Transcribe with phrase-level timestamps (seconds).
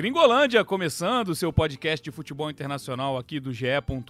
[0.00, 3.66] Gringolândia começando seu podcast de futebol internacional aqui do GE.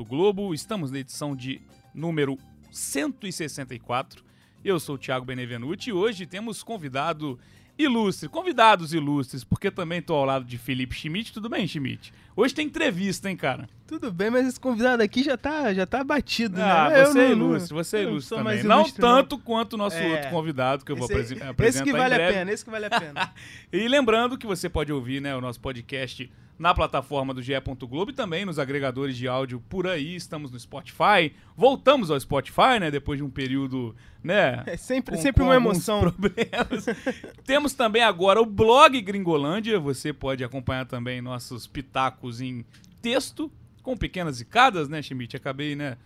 [0.08, 0.54] Globo.
[0.54, 1.60] Estamos na edição de
[1.92, 2.38] número
[2.70, 4.22] 164.
[4.64, 7.40] Eu sou o Thiago Benevenuti e hoje temos convidado
[7.84, 11.32] ilustre, convidados ilustres, porque também estou ao lado de Felipe Schmidt.
[11.32, 12.12] Tudo bem, Schmidt?
[12.36, 13.68] Hoje tem entrevista, hein, cara?
[13.86, 17.04] Tudo bem, mas esse convidado aqui já tá, já tá batido, ah, né?
[17.04, 18.62] você é ilustre, você é ilustre também.
[18.62, 19.42] Não tanto não.
[19.42, 22.18] quanto o nosso é, outro convidado que eu vou esse, apresentar Esse que vale a
[22.18, 23.32] pena, esse que vale a pena.
[23.72, 27.54] e lembrando que você pode ouvir né, o nosso podcast na plataforma do GE.
[27.88, 30.14] Globo e também nos agregadores de áudio por aí.
[30.14, 31.32] Estamos no Spotify.
[31.56, 32.90] Voltamos ao Spotify, né?
[32.90, 34.62] Depois de um período, né?
[34.68, 36.00] É sempre, com, sempre com uma emoção.
[36.12, 36.84] Problemas.
[37.46, 39.80] Temos também agora o blog Gringolândia.
[39.80, 42.62] Você pode acompanhar também nossos pitacos em
[43.00, 43.50] texto,
[43.82, 45.34] com pequenas zicadas, né, Schmidt?
[45.36, 45.96] Acabei, né?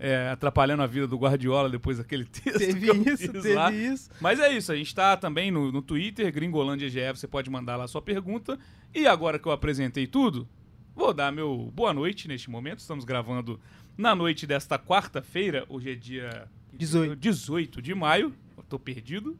[0.00, 2.58] É, atrapalhando a vida do Guardiola depois daquele texto.
[2.58, 3.70] Teve isso, teve lá.
[3.70, 4.10] isso.
[4.18, 7.76] Mas é isso, a gente está também no, no Twitter, Gringolândia GF, você pode mandar
[7.76, 8.58] lá a sua pergunta.
[8.94, 10.48] E agora que eu apresentei tudo,
[10.96, 12.78] vou dar meu boa noite neste momento.
[12.78, 13.60] Estamos gravando
[13.96, 18.34] na noite desta quarta-feira, hoje é dia 18, 18 de maio,
[18.70, 19.38] tô perdido.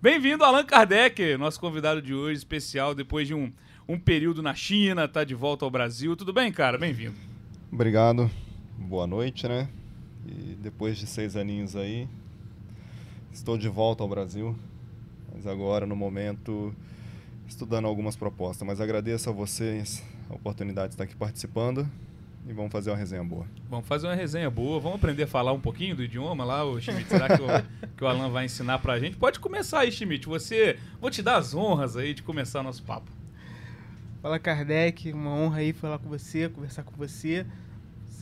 [0.00, 3.52] Bem-vindo, Allan Kardec, nosso convidado de hoje, especial, depois de um,
[3.86, 6.16] um período na China, tá de volta ao Brasil.
[6.16, 6.78] Tudo bem, cara?
[6.78, 7.16] Bem-vindo.
[7.70, 8.30] Obrigado
[8.78, 9.68] boa noite, né?
[10.26, 12.08] E depois de seis aninhos aí,
[13.32, 14.56] estou de volta ao Brasil,
[15.34, 16.74] mas agora no momento
[17.46, 18.66] estudando algumas propostas.
[18.66, 21.88] Mas agradeço a vocês a oportunidade de estar aqui participando
[22.46, 23.46] e vamos fazer uma resenha boa.
[23.68, 26.80] Vamos fazer uma resenha boa, vamos aprender a falar um pouquinho do idioma lá, o
[26.80, 27.46] Schmidt, será que o,
[27.96, 29.16] que o Alan vai ensinar pra gente?
[29.16, 33.10] Pode começar aí, Schmidt, você, vou te dar as honras aí de começar nosso papo.
[34.20, 37.46] Fala Kardec, uma honra aí falar com você, conversar com você.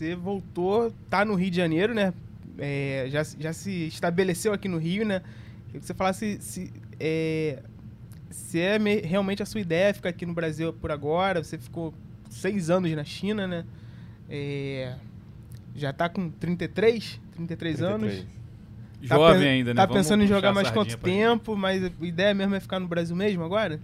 [0.02, 2.12] Você voltou, tá no Rio de Janeiro, né?
[2.58, 5.22] É, já, já se estabeleceu aqui no Rio, né?
[5.72, 7.62] Eu você falasse se, é,
[8.28, 11.44] se é me, realmente a sua ideia ficar aqui no Brasil por agora.
[11.44, 11.94] Você ficou
[12.28, 13.64] seis anos na China, né?
[14.28, 14.96] É,
[15.72, 17.80] já tá com 33, 33, 33.
[17.80, 18.26] anos.
[19.06, 19.80] Tá Jovem ainda, né?
[19.82, 22.88] Tá Vamos pensando em jogar mais quanto tempo, mas a ideia mesmo é ficar no
[22.88, 23.78] Brasil mesmo agora?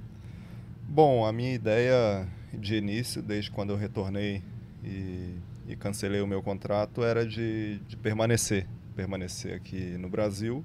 [0.83, 4.43] Bom, a minha ideia de início, desde quando eu retornei
[4.83, 5.37] e
[5.69, 10.65] e cancelei o meu contrato era de, de permanecer, permanecer aqui no Brasil,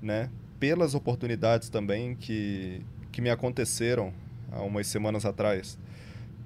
[0.00, 0.30] né?
[0.58, 2.80] Pelas oportunidades também que,
[3.12, 4.12] que me aconteceram
[4.50, 5.78] há umas semanas atrás.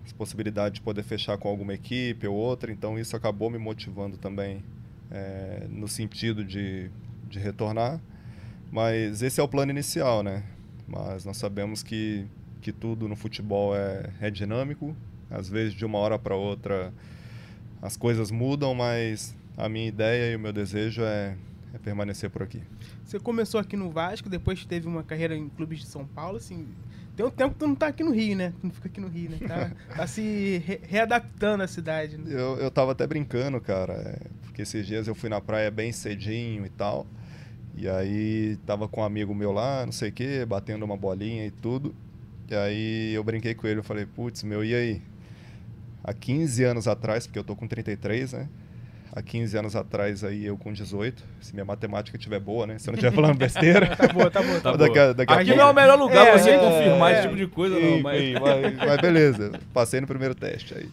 [0.04, 4.16] As possibilidades de poder fechar com alguma equipe ou outra, então isso acabou me motivando
[4.18, 4.62] também
[5.10, 6.90] é, no sentido de,
[7.28, 8.00] de retornar.
[8.72, 10.42] Mas esse é o plano inicial, né?
[10.86, 12.26] Mas nós sabemos que,
[12.60, 14.96] que tudo no futebol é, é dinâmico,
[15.30, 16.92] às vezes de uma hora para outra
[17.84, 21.36] as coisas mudam, mas a minha ideia e o meu desejo é,
[21.74, 22.62] é permanecer por aqui.
[23.04, 26.66] Você começou aqui no Vasco, depois teve uma carreira em clubes de São Paulo, assim,
[27.14, 28.54] tem um tempo que tu não tá aqui no Rio, né?
[28.58, 29.38] Tu não fica aqui no Rio, né?
[29.46, 32.16] Tá, tá se re readaptando à cidade.
[32.16, 32.24] Né?
[32.32, 35.92] Eu, eu tava até brincando, cara, é, porque esses dias eu fui na praia bem
[35.92, 37.06] cedinho e tal,
[37.76, 41.44] e aí tava com um amigo meu lá, não sei o quê, batendo uma bolinha
[41.44, 41.94] e tudo,
[42.50, 45.02] e aí eu brinquei com ele, eu falei, putz, meu, e aí?
[46.04, 48.48] Há 15 anos atrás, porque eu tô com 33, né?
[49.16, 52.80] Há 15 anos atrás aí eu com 18, se minha matemática estiver boa, né?
[52.80, 53.94] Se eu não estiver falando besteira.
[53.96, 54.60] tá boa, tá boa.
[54.60, 55.14] Tá daqui.
[55.14, 57.46] Daqui Aqui não é o melhor lugar é, você é, confirmar é, esse tipo de
[57.46, 58.00] coisa, não.
[58.00, 58.32] Mas...
[58.32, 58.76] mas...
[58.76, 60.88] mas, beleza, passei no primeiro teste aí.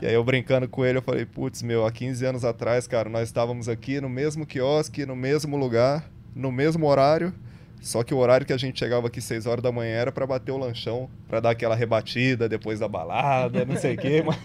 [0.00, 3.08] E aí eu brincando com ele, eu falei, putz, meu, há 15 anos atrás, cara,
[3.08, 7.34] nós estávamos aqui no mesmo quiosque, no mesmo lugar, no mesmo horário,
[7.80, 10.26] só que o horário que a gente chegava aqui 6 horas da manhã era para
[10.26, 14.22] bater o lanchão, para dar aquela rebatida depois da balada, não sei o quê.
[14.26, 14.38] Mas,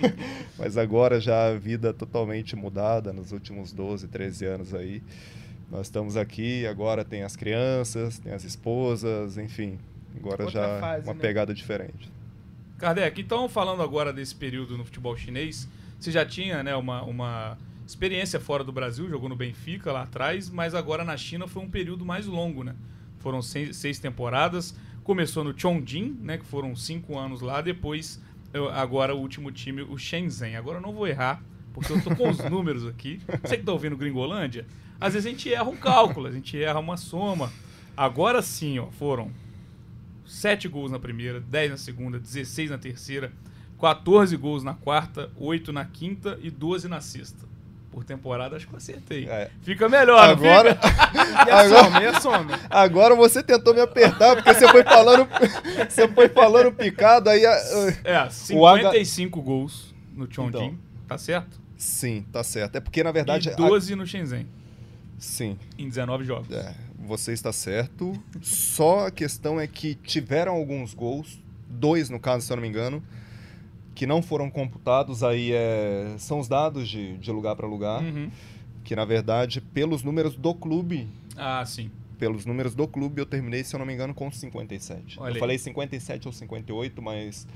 [0.57, 5.03] mas, agora já a vida totalmente mudada nos últimos 12, 13 anos aí.
[5.69, 9.77] Nós estamos aqui, agora tem as crianças, tem as esposas, enfim.
[10.17, 11.19] Agora Outra já fase, uma né?
[11.19, 12.09] pegada diferente.
[12.77, 15.67] Kardec, então falando agora desse período no futebol chinês,
[15.99, 20.49] você já tinha né, uma, uma experiência fora do Brasil, jogou no Benfica lá atrás,
[20.49, 22.75] mas agora na China foi um período mais longo, né?
[23.25, 24.75] Foram seis, seis temporadas.
[25.03, 27.59] Começou no Chongqing, né, que foram cinco anos lá.
[27.59, 28.21] Depois,
[28.53, 30.55] eu, agora o último time, o Shenzhen.
[30.55, 31.41] Agora eu não vou errar,
[31.73, 33.19] porque eu tô com os números aqui.
[33.41, 34.67] Você que tá ouvindo Gringolândia,
[35.01, 37.51] às vezes a gente erra um cálculo, a gente erra uma soma.
[37.97, 39.31] Agora sim, ó, foram
[40.27, 43.33] 7 gols na primeira, 10 na segunda, 16 na terceira,
[43.79, 47.54] 14 gols na quarta, 8 na quinta e 12 na sexta
[47.95, 49.25] por temporada, acho que eu acertei.
[49.29, 49.49] É.
[49.61, 50.77] Fica melhor, agora,
[51.47, 52.59] e a agora, soma, e a soma?
[52.69, 55.25] Agora você tentou me apertar, porque você foi falando,
[55.89, 57.45] você foi falando picado, aí...
[58.03, 59.45] É, 55 H...
[59.45, 61.57] gols no Chongqing, então, tá certo?
[61.77, 62.75] Sim, tá certo.
[62.75, 63.47] É porque, na verdade...
[63.47, 63.95] E 12 a...
[63.95, 64.45] no Shenzhen.
[65.17, 65.57] Sim.
[65.77, 66.51] Em 19 jogos.
[66.51, 68.11] É, você está certo.
[68.41, 72.67] Só a questão é que tiveram alguns gols, dois no caso, se eu não me
[72.67, 73.01] engano,
[73.95, 78.29] que não foram computados aí é, são os dados de, de lugar para lugar, Uhum.
[78.83, 81.89] que na verdade, pelos números do clube, Ah, sim.
[82.19, 85.17] pelos números do clube, eu terminei, se eu não me engano, com 57.
[85.19, 85.39] Olha eu aí.
[85.39, 87.47] falei 57 ou 58, mas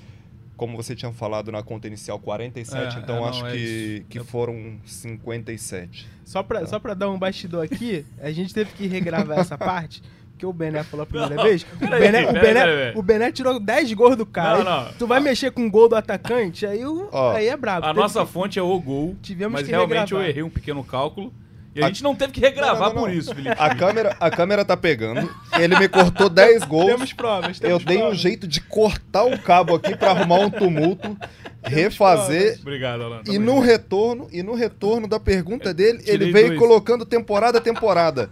[0.57, 4.06] como você tinha falado na conta inicial 47, É, então é, não, acho é que,
[4.09, 6.07] que Eu- foram 57.
[6.25, 6.68] Só pra, Tá.
[6.68, 10.01] só pra dar um bastidor aqui, a gente teve que regravar essa parte,
[10.39, 11.65] porque o Bené falou a primeira Não, vez.
[11.81, 11.97] O Bené,
[12.30, 14.63] o, peraí, Bené, o Bené tirou 10 gols do cara.
[14.63, 14.94] Não, aí não.
[14.94, 17.86] Tu vai mexer com o gol do atacante, aí, o, Ó, aí é brabo.
[17.86, 20.30] A Teve nossa que- fonte é o gol, Tivemos mas que realmente eu regravar.
[20.30, 21.33] errei um pequeno cálculo.
[21.75, 23.15] E a, A- gente não teve que regravar Não, não, não, por não.
[23.15, 23.56] isso, Felipe.
[23.59, 26.85] A câmera, a câmera tá pegando, ele me cortou 10 gols.
[26.88, 30.50] Temos provas, temos Eu dei um jeito de cortar o cabo aqui pra arrumar um
[30.50, 31.15] tumulto,
[31.62, 33.21] refazer Obrigado, Alan.
[33.27, 36.59] e no retorno, e no retorno da pergunta dele, tirei ele veio dois.
[36.59, 38.30] colocando temporada a temporada.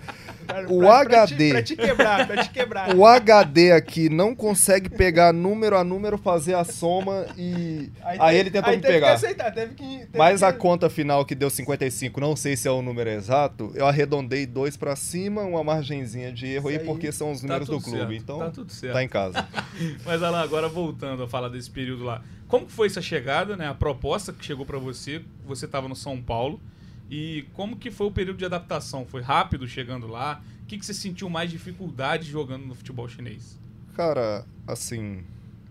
[0.70, 1.38] O pra- pra HD.
[1.48, 2.96] te- Pra te quebrar, pra te quebrar.
[2.96, 8.36] O HD aqui não consegue pegar número a número, fazer a soma e aí, teve-
[8.40, 9.08] ele tentou aí me teve pegar.
[9.08, 10.46] Que aceitar, teve que, teve Mas que...
[10.46, 14.46] a conta final que deu 55, não sei se é o número exato, eu arredondei
[14.46, 16.86] dois pra cima, uma margenzinha de erro aí, aí.
[16.86, 17.98] porque são os Tá números do tudo clube.
[18.00, 18.94] certo, Então, Tá tudo certo.
[18.94, 19.48] tá em casa.
[20.06, 22.22] Mas Alan, agora voltando a falar desse período lá.
[22.48, 23.68] Como foi essa chegada, né?
[23.68, 26.62] A proposta que chegou pra você, você estava no São Paulo.
[27.10, 29.06] E como que foi o período de adaptação?
[29.06, 30.42] Foi rápido chegando lá?
[30.64, 33.58] O que, que você sentiu mais dificuldade jogando no futebol chinês?
[33.96, 35.24] Cara, assim,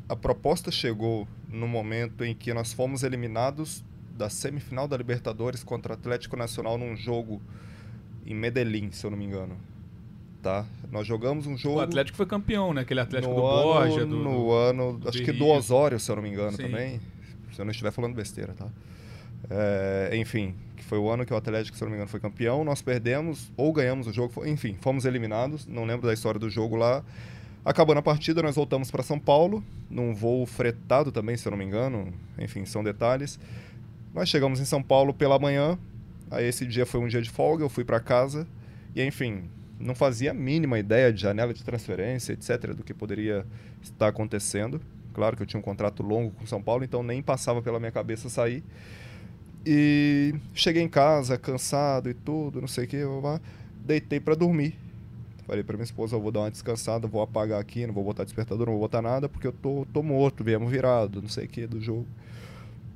[0.08, 3.84] a proposta chegou no momento em que nós fomos eliminados
[4.16, 7.40] da semifinal da Libertadores contra o Atlético Nacional num jogo
[8.24, 9.56] em Medellín, se eu não me engano.
[10.42, 10.64] Tá?
[10.90, 12.82] Nós jogamos um jogo O Atlético foi campeão, né?
[12.82, 15.46] Aquele Atlético do ano, Borja, do, no ano, do acho que do.
[15.46, 16.64] Osório, se eu não me engano Sim.
[16.64, 17.00] também.
[17.52, 18.68] Se eu não estiver falando besteira, tá?
[19.50, 20.54] É, enfim,
[20.86, 22.64] foi o ano que o Atlético, se não me engano, foi campeão.
[22.64, 25.66] Nós perdemos ou ganhamos o jogo, enfim, fomos eliminados.
[25.66, 27.04] Não lembro da história do jogo lá.
[27.64, 31.58] Acabando a partida, nós voltamos para São Paulo, num voo fretado também, se eu não
[31.58, 32.12] me engano.
[32.38, 33.40] Enfim, são detalhes.
[34.14, 35.76] Nós chegamos em São Paulo pela manhã.
[36.30, 38.46] Aí esse dia foi um dia de folga, eu fui para casa.
[38.94, 39.50] E enfim,
[39.80, 43.44] não fazia a mínima ideia de janela de transferência, etc., do que poderia
[43.82, 44.80] estar acontecendo.
[45.12, 47.90] Claro que eu tinha um contrato longo com São Paulo, então nem passava pela minha
[47.90, 48.62] cabeça sair.
[49.68, 52.98] E cheguei em casa, cansado e tudo, não sei o que,
[53.84, 54.78] deitei para dormir.
[55.44, 58.22] Falei para minha esposa, eu vou dar uma descansada, vou apagar aqui, não vou botar
[58.22, 61.48] despertador, não vou botar nada, porque eu tô, tô morto, viemos virado, não sei o
[61.48, 62.06] que, do jogo.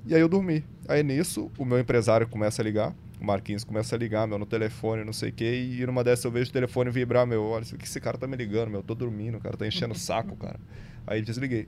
[0.06, 0.64] E aí eu dormi.
[0.88, 4.46] Aí nisso, o meu empresário começa a ligar, o Marquinhos começa a ligar, meu, no
[4.46, 7.64] telefone, não sei o que, e numa dessas eu vejo o telefone vibrar, meu, olha,
[7.64, 9.94] o que esse cara tá me ligando, meu, eu tô dormindo, o cara tá enchendo
[9.94, 10.58] o saco, cara.
[11.04, 11.66] Aí desliguei.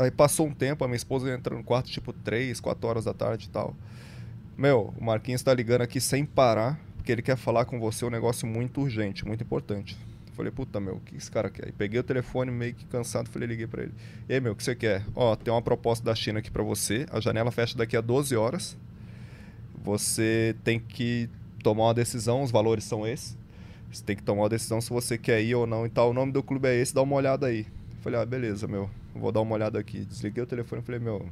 [0.00, 3.12] Aí passou um tempo, a minha esposa entra no quarto tipo 3, 4 horas da
[3.12, 3.76] tarde e tal.
[4.56, 8.10] Meu, o Marquinhos tá ligando aqui sem parar, porque ele quer falar com você um
[8.10, 9.98] negócio muito urgente, muito importante.
[10.32, 11.66] Falei, puta, meu, o que esse cara quer?
[11.66, 13.92] Aí peguei o telefone meio que cansado, falei, liguei pra ele.
[14.26, 15.04] E aí, meu, o que você quer?
[15.14, 18.34] Ó, tem uma proposta da China aqui pra você, a janela fecha daqui a 12
[18.34, 18.78] horas.
[19.84, 21.28] Você tem que
[21.62, 23.36] tomar uma decisão, os valores são esses.
[23.92, 26.08] Você tem que tomar uma decisão se você quer ir ou não e tal.
[26.08, 27.66] O nome do clube é esse, dá uma olhada aí.
[28.00, 30.04] Falei, ah, beleza, meu, vou dar uma olhada aqui.
[30.04, 31.28] Desliguei o telefone e falei, meu.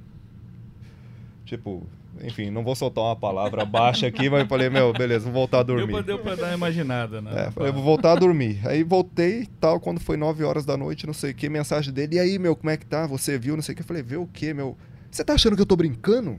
[1.44, 1.82] Tipo,
[2.22, 5.62] enfim, não vou soltar uma palavra baixa aqui, mas falei, meu, beleza, vou voltar a
[5.62, 5.92] Deu dormir.
[5.92, 7.46] pra, deu pra dar uma imaginada, né?
[7.46, 8.60] É, falei, vou voltar a dormir.
[8.66, 11.92] Aí voltei e tal, quando foi 9 horas da noite, não sei o que, mensagem
[11.92, 12.16] dele.
[12.16, 13.06] E aí, meu, como é que tá?
[13.06, 13.82] Você viu, não sei o que.
[13.82, 14.76] Eu falei, vê o quê, meu?
[15.10, 16.38] Você tá achando que eu tô brincando?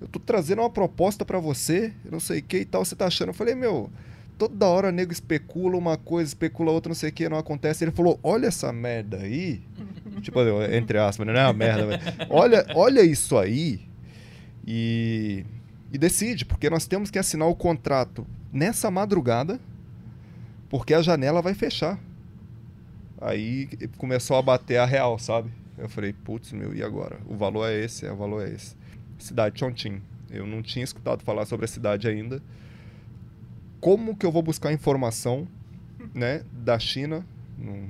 [0.00, 2.84] Eu tô trazendo uma proposta pra você, não sei o que e tal.
[2.84, 3.30] Você tá achando?
[3.30, 3.90] Eu falei, meu,
[4.38, 7.84] toda hora nego especula uma coisa, especula outra, não sei o que, não acontece.
[7.84, 9.60] Ele falou, olha essa merda aí.
[10.22, 10.40] tipo,
[10.72, 13.88] entre aspas, não é uma merda, mas olha, olha isso aí
[14.66, 15.44] e,
[15.92, 19.58] e decide, porque nós temos que assinar o contrato nessa madrugada,
[20.68, 21.98] porque a janela vai fechar.
[23.20, 25.50] Aí começou a bater a real, sabe?
[25.76, 27.18] Eu falei, putz, meu, e agora?
[27.26, 28.76] O valor é esse, é, o valor é esse.
[29.18, 30.00] Cidade Chongqing.
[30.30, 32.42] Eu não tinha escutado falar sobre a cidade ainda.
[33.80, 35.46] Como que eu vou buscar informação,
[36.14, 37.24] né, da China
[37.56, 37.88] num-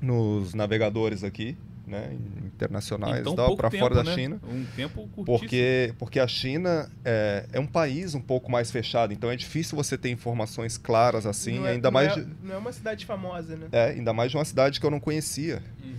[0.00, 4.14] nos navegadores aqui, né, internacionais, Então, para fora da né?
[4.14, 4.40] China?
[4.46, 5.24] Um tempo curtíssimo.
[5.38, 9.76] Porque, porque a China é, é um país um pouco mais fechado, então é difícil
[9.76, 12.72] você ter informações claras assim, Não é- ainda não mais é, de, não é uma
[12.72, 13.68] cidade famosa, né?
[13.72, 15.62] é, ainda mais de uma cidade que eu não conhecia.
[15.82, 15.94] Uhum.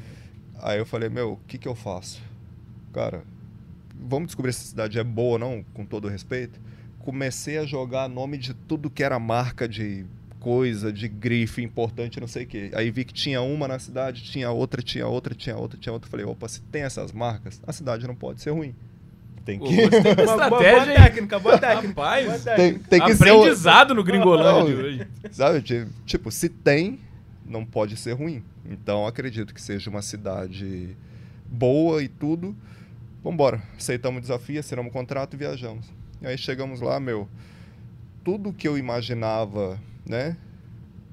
[0.59, 2.21] Aí eu falei, meu, o que que eu faço?
[2.93, 3.23] Cara,
[3.99, 6.59] vamos descobrir se essa cidade é boa ou não, com todo respeito.
[7.05, 10.05] Comecei a jogar nome de tudo que era marca de
[10.39, 12.71] coisa, de grife importante, não sei o quê.
[12.73, 16.09] Aí vi que tinha uma na cidade, tinha outra, tinha outra, tinha outra, tinha outra.
[16.09, 18.75] Falei, opa, se tem essas marcas, a cidade não pode ser ruim.
[19.45, 20.97] Tem que, gostei da Boa, boa, boa estratégia, hein?
[21.03, 21.87] técnica, boa técnica.
[21.89, 22.89] Rapaz, boa tem, técnica.
[22.89, 23.31] tem que ser...
[23.31, 25.07] o- Aprendizado no Gringolândia de Não, hoje.
[25.31, 26.99] Sabe, ti- tipo, se tem,
[27.45, 28.43] não pode ser ruim.
[28.67, 30.97] Então, acredito que seja uma cidade
[31.47, 32.55] boa e tudo.
[33.23, 33.61] vambora.
[33.77, 35.85] Aceitamos o desafio, assinamos o contrato e viajamos.
[36.25, 37.29] E aí chegamos lá, meu,
[38.23, 40.35] tudo que eu imaginava, né,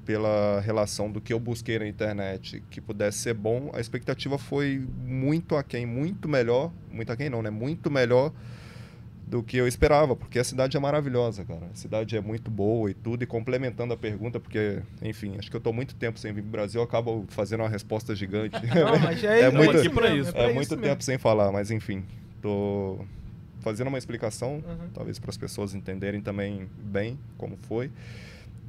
[0.06, 4.82] pela relação do que eu busquei na internet que pudesse ser bom, a expectativa foi
[5.04, 8.32] muito aquém, muito melhor, muito aquém não, né, muito melhor
[9.26, 11.68] do que eu esperava, porque a cidade é maravilhosa, cara.
[11.70, 15.56] A cidade é muito boa e tudo, e complementando a pergunta, porque, enfim, acho que
[15.56, 18.56] eu estou muito tempo sem vir para o Brasil, eu acabo fazendo uma resposta gigante.
[18.66, 21.02] Não, mas é, é muito, muito, é pra muito tempo mesmo.
[21.02, 22.02] sem falar, mas enfim,
[22.40, 23.04] tô
[23.62, 24.88] fazendo uma explicação, Uhum.
[24.92, 27.90] talvez para as pessoas entenderem também bem como foi.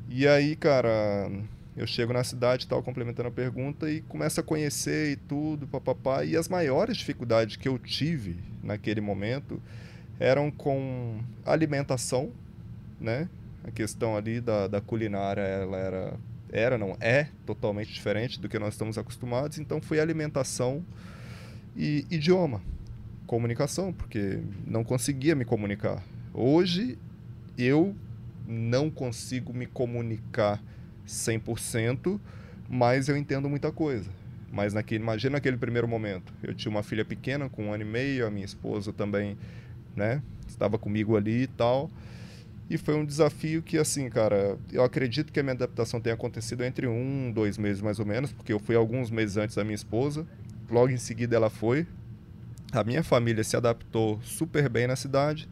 [0.09, 1.29] E aí, cara,
[1.75, 6.23] eu chego na cidade, tal, complementando a pergunta e começo a conhecer e tudo, papapá.
[6.23, 9.61] E as maiores dificuldades que eu tive naquele momento
[10.19, 12.31] eram com alimentação,
[12.99, 13.27] né?
[13.63, 16.13] A questão ali da, da culinária, ela era,
[16.51, 19.57] era, não é totalmente diferente do que nós estamos acostumados.
[19.57, 20.83] Então, foi alimentação
[21.75, 22.61] e idioma,
[23.33, 26.03] comunicação, porque não conseguia me comunicar.
[26.31, 26.99] Hoje,
[27.57, 27.95] eu
[28.47, 30.61] não consigo me comunicar
[31.07, 32.19] 100%,
[32.69, 34.07] mas eu entendo muita coisa.
[34.51, 36.31] Mas naquele, imagina naquele primeiro momento.
[36.43, 39.35] Eu tinha uma filha pequena com um ano e meio, a minha esposa também,
[39.95, 41.89] né, estava comigo ali e tal.
[42.69, 46.63] E foi um desafio que, assim, cara, eu acredito que a minha adaptação tenha acontecido
[46.63, 49.73] entre um, dois meses mais ou menos, porque eu fui alguns meses antes da minha
[49.73, 50.23] esposa.
[50.69, 51.87] Logo em seguida ela foi.
[52.73, 55.47] A minha família se adaptou super bem na cidade.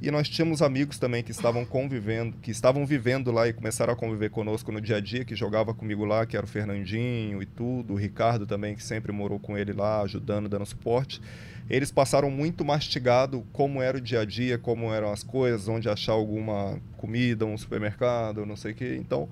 [0.00, 3.96] E nós tínhamos amigos também que estavam convivendo, que estavam vivendo lá e começaram a
[3.96, 7.46] conviver conosco no dia a dia, que jogava comigo lá, que era o Fernandinho e
[7.46, 11.20] tudo, o Ricardo também, que sempre morou com ele lá, ajudando, dando suporte.
[11.68, 15.88] Eles passaram muito mastigado como era o dia a dia, como eram as coisas, onde
[15.88, 18.96] achar alguma comida, um supermercado, não sei o quê.
[19.00, 19.28] Então,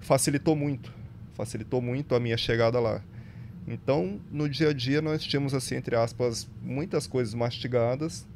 [0.00, 0.92] facilitou muito,
[1.34, 3.02] facilitou muito a minha chegada lá.
[3.66, 8.26] Então, no dia a dia, nós tínhamos, assim, entre aspas, muitas coisas mastigadas,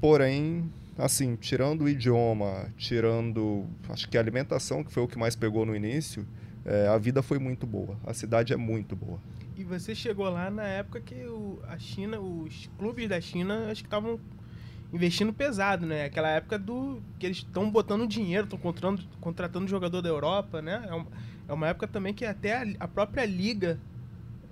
[0.00, 5.36] porém, assim, tirando o idioma, tirando, acho que a alimentação, que foi o que mais
[5.36, 6.26] pegou no início,
[6.64, 7.96] é, a vida foi muito boa.
[8.06, 9.18] A cidade é muito boa.
[9.56, 13.82] E você chegou lá na época que o, a China, os clubes da China, acho
[13.82, 14.18] que estavam
[14.92, 16.06] investindo pesado, né?
[16.06, 20.84] Aquela época do que eles estão botando dinheiro, estão contratando, contratando jogador da Europa, né?
[20.88, 21.06] É uma,
[21.48, 23.78] é uma época também que até a, a própria liga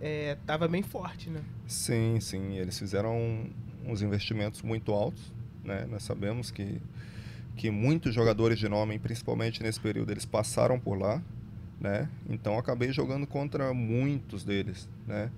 [0.01, 1.43] estava bem forte, né?
[1.67, 2.57] Sim, sim.
[2.57, 3.47] Eles fizeram
[3.85, 5.33] uns investimentos muito altos,
[5.65, 5.87] né?
[5.91, 6.81] Nós sabemos que,
[7.57, 11.23] que muitos jogadores de nome, principalmente nesse período, eles passaram por lá,
[11.81, 12.09] né?
[12.29, 15.31] Então acabei jogando contra muitos deles, né?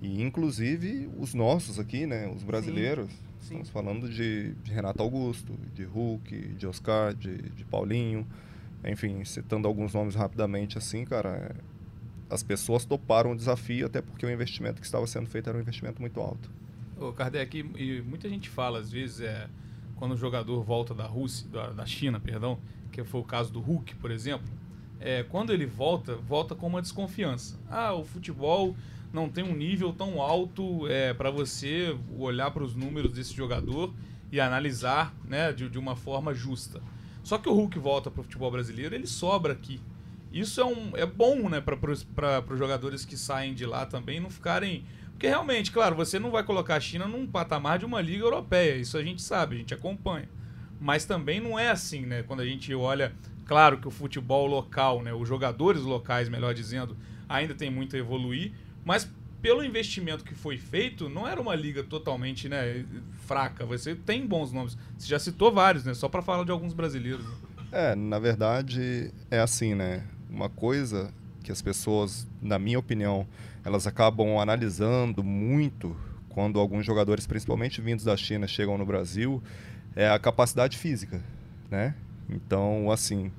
[0.00, 2.28] E inclusive os nossos aqui, né?
[2.28, 3.10] Os brasileiros.
[3.10, 3.60] Sim.
[3.60, 8.26] Estamos falando de, de Renato Augusto, de Hulk, de Oscar, de, de Paulinho.
[8.84, 11.75] Enfim, citando alguns nomes rapidamente assim, cara, é,
[12.28, 15.60] as pessoas toparam o desafio, até porque o investimento que estava sendo feito era um
[15.60, 16.50] investimento muito alto.
[16.98, 19.48] Ô, Kardec, e muita gente fala, às vezes, é,
[19.96, 22.58] quando o jogador volta da Rússia, da, China, perdão,
[22.90, 24.46] que foi o caso do Hulk, por exemplo,
[24.98, 27.58] é, quando ele volta, volta com uma desconfiança.
[27.68, 28.74] Ah, o futebol
[29.12, 33.92] não tem um nível tão alto é, para você olhar para os números desse jogador
[34.32, 36.82] e analisar né, de, de uma forma justa.
[37.22, 39.80] Só que o Hulk volta para o futebol brasileiro, ele sobra aqui.
[40.32, 41.78] Isso é, um, é bom né, para
[42.50, 44.84] os jogadores que saem de lá também não ficarem.
[45.12, 48.76] Porque realmente, claro, você não vai colocar a China num patamar de uma liga europeia,
[48.76, 50.28] isso a gente sabe, a gente acompanha.
[50.78, 52.22] Mas também não é assim, né?
[52.22, 53.14] Quando a gente olha,
[53.46, 56.94] claro que o futebol local, né, os jogadores locais, melhor dizendo,
[57.26, 58.52] ainda tem muito a evoluir,
[58.84, 62.84] mas pelo investimento que foi feito, não era uma liga totalmente né,
[63.26, 63.64] fraca.
[63.64, 64.76] Você tem bons nomes.
[64.98, 65.94] Você já citou vários, né?
[65.94, 67.24] Só para falar de alguns brasileiros.
[67.24, 67.34] né?
[67.70, 70.04] É, na verdade, é assim, né?
[70.28, 73.26] Uma coisa que as pessoas, na minha opinião,
[73.64, 75.96] elas acabam analisando muito
[76.28, 79.42] quando alguns jogadores, principalmente vindos da China, chegam no Brasil,
[79.94, 81.22] é a capacidade física,
[81.70, 81.94] né?
[82.28, 83.30] Então, assim,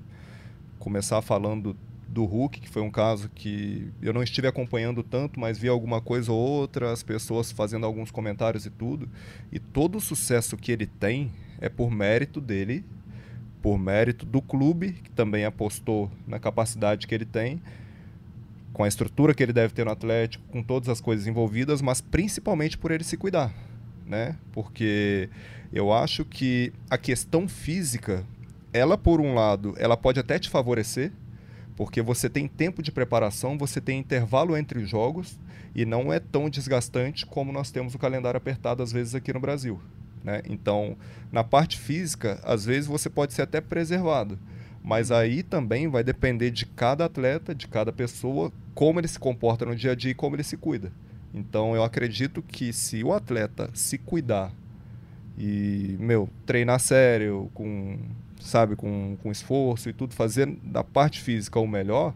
[0.80, 1.76] começar falando
[2.08, 6.02] do Hulk, que foi um caso que eu não estive acompanhando tanto, mas vi alguma
[6.02, 9.08] coisa ou outra, as pessoas fazendo alguns comentários e tudo.
[9.52, 12.84] E todo o sucesso que ele tem é por mérito dele,
[13.68, 17.62] por mérito do clube, que também apostou na capacidade que ele tem,
[18.72, 22.00] com a estrutura que ele deve ter no Atlético, com todas as coisas envolvidas, mas
[22.00, 23.54] principalmente por ele se cuidar,
[24.06, 24.38] né?
[24.54, 25.28] Porque
[25.74, 28.24] eu acho que a questão física,
[28.72, 31.12] ela por um lado, ela pode até te favorecer,
[31.76, 35.38] porque você tem tempo de preparação, você tem intervalo entre os jogos
[35.76, 39.42] e não é tão desgastante como nós temos o calendário apertado às vezes aqui no
[39.42, 39.78] Brasil.
[40.24, 40.42] Né?
[40.48, 40.96] Então,
[41.32, 44.38] na parte física, às vezes você pode ser até preservado,
[44.84, 49.66] mas aí também vai depender de cada atleta, de cada pessoa, como ele se comporta
[49.66, 50.92] no dia a dia e como ele se cuida.
[51.34, 54.52] Então eu acredito que se o atleta se cuidar
[55.38, 58.00] e, meu, treinar sério, com,
[58.40, 62.14] sabe, com, com esforço e tudo, fazer da parte física o melhor,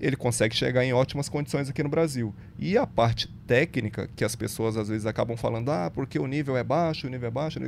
[0.00, 2.34] ele consegue chegar em ótimas condições aqui no Brasil.
[2.58, 6.56] E a parte técnica, que as pessoas às vezes acabam falando, ah, porque o nível
[6.56, 7.58] é baixo, o nível é baixo.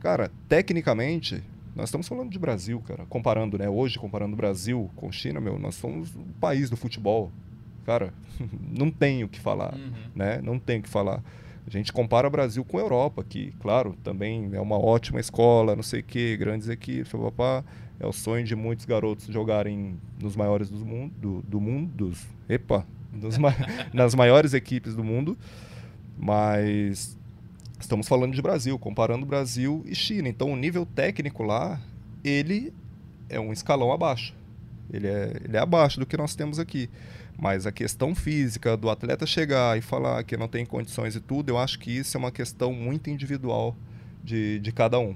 [0.00, 1.42] Cara, tecnicamente,
[1.74, 3.06] nós estamos falando de Brasil, cara.
[3.06, 3.68] Comparando, né?
[3.68, 7.32] Hoje, comparando o Brasil com China, meu, nós somos o país do futebol.
[7.84, 8.12] Cara,
[8.70, 9.92] não tem o que falar, uhum.
[10.14, 10.40] né?
[10.42, 11.22] Não tem o que falar.
[11.66, 15.74] A gente compara o Brasil com a Europa, que, claro, também é uma ótima escola,
[15.74, 17.64] não sei o quê, grandes equipes, papá.
[17.98, 22.26] É o sonho de muitos garotos jogarem nos maiores do mundo, do, do mundo, dos,
[22.48, 23.36] epa, dos,
[23.92, 25.36] nas maiores equipes do mundo.
[26.18, 27.16] Mas
[27.80, 30.28] estamos falando de Brasil, comparando Brasil e China.
[30.28, 31.80] Então, o nível técnico lá,
[32.22, 32.72] ele
[33.28, 34.34] é um escalão abaixo.
[34.92, 36.88] Ele é, ele é abaixo do que nós temos aqui.
[37.38, 41.50] Mas a questão física do atleta chegar e falar que não tem condições e tudo,
[41.50, 43.76] eu acho que isso é uma questão muito individual
[44.24, 45.14] de, de cada um.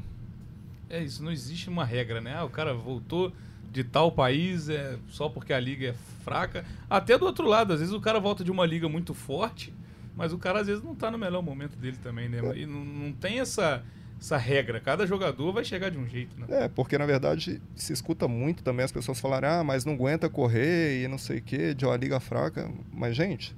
[0.91, 2.35] É isso, não existe uma regra, né?
[2.37, 3.33] Ah, o cara voltou
[3.71, 5.95] de tal país é só porque a liga é
[6.25, 6.65] fraca.
[6.89, 9.73] Até do outro lado, às vezes o cara volta de uma liga muito forte,
[10.17, 12.41] mas o cara às vezes não está no melhor momento dele também, né?
[12.57, 13.85] E não, não tem essa
[14.21, 14.79] essa regra.
[14.81, 16.47] Cada jogador vai chegar de um jeito, né?
[16.51, 20.29] É, porque na verdade se escuta muito também as pessoas falarem, ah, mas não aguenta
[20.29, 22.71] correr e não sei o quê, de uma liga fraca.
[22.93, 23.57] Mas, gente,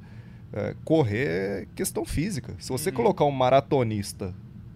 [0.52, 2.54] é, correr é questão física.
[2.60, 2.96] Se você uhum.
[2.96, 4.32] colocar um maratonista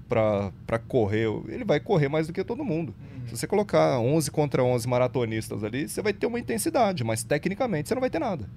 [0.08, 2.94] para correr, ele vai correr mais do que todo mundo.
[2.98, 3.28] Uhum.
[3.28, 7.88] Se você colocar 11 contra 11 maratonistas ali, você vai ter uma intensidade, mas tecnicamente
[7.88, 8.48] você não vai ter nada,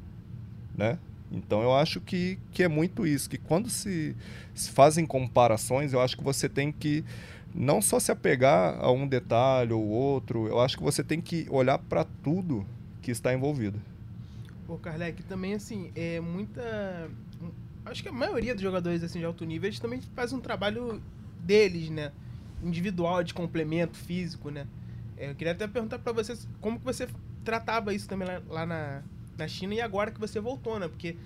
[0.76, 1.00] né?
[1.32, 4.16] Então eu acho que, que é muito isso, que quando se,
[4.54, 7.04] se fazem comparações, eu acho que você tem que
[7.54, 11.48] não só se apegar a um detalhe ou outro, eu acho que você tem que
[11.50, 12.66] olhar para tudo
[13.02, 13.80] que está envolvido.
[14.68, 17.10] Pô, Carlec, também assim, é muita.
[17.86, 21.02] Acho que a maioria dos jogadores assim, de alto nível, eles também fazem um trabalho
[21.40, 22.12] deles, né?
[22.64, 24.68] Individual, de complemento físico, né?
[25.18, 27.08] É, eu queria até perguntar para você como que você
[27.44, 29.02] tratava isso também lá, lá na,
[29.38, 30.88] na China e agora que você voltou, né?
[30.88, 31.18] Porque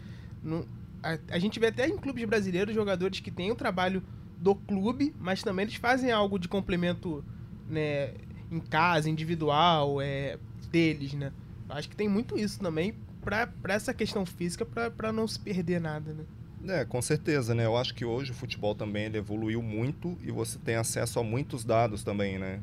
[0.42, 0.66] no,
[1.02, 4.04] a, a, gente vê até em clubes brasileiros jogadores que têm o trabalho
[4.38, 7.24] do clube, mas também eles fazem algo de complemento,
[7.68, 8.14] né?
[8.52, 10.38] Em casa, individual, é,
[10.72, 11.32] deles, né?
[11.70, 16.14] Acho que tem muito isso também para essa questão física, para não se perder nada,
[16.14, 16.24] né?
[16.68, 17.66] É, com certeza, né?
[17.66, 21.24] Eu acho que hoje o futebol também ele evoluiu muito e você tem acesso a
[21.24, 22.62] muitos dados também, né?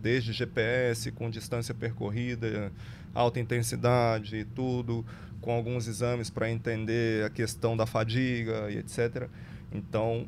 [0.00, 2.72] Desde GPS, com distância percorrida,
[3.14, 5.04] alta intensidade e tudo,
[5.40, 9.28] com alguns exames para entender a questão da fadiga e etc.
[9.70, 10.26] Então,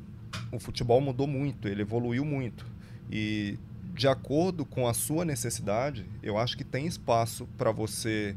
[0.53, 2.67] o futebol mudou muito, ele evoluiu muito.
[3.11, 3.59] E
[3.95, 8.37] de acordo com a sua necessidade, eu acho que tem espaço para você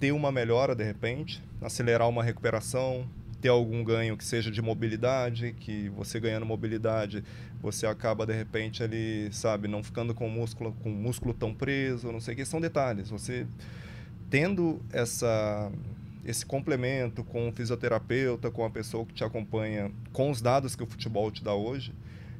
[0.00, 3.06] ter uma melhora de repente, acelerar uma recuperação,
[3.44, 7.22] ter algum ganho que seja de mobilidade, que você ganhando mobilidade,
[7.60, 11.52] você acaba de repente ali, sabe, não ficando com o músculo com o músculo tão
[11.52, 13.10] preso, não sei o que, são detalhes.
[13.10, 13.46] Você
[14.30, 15.70] tendo essa
[16.24, 20.82] esse complemento com o fisioterapeuta, com a pessoa que te acompanha, com os dados que
[20.82, 21.92] o futebol te dá hoje,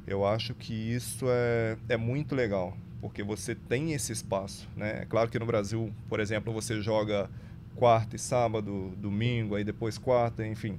[0.06, 4.66] eu acho que isso é, é muito legal, porque você tem esse espaço.
[4.74, 5.02] Né?
[5.02, 7.28] É claro que no Brasil, por exemplo, você joga
[7.76, 10.78] quarta e sábado, domingo, aí depois quarta, enfim.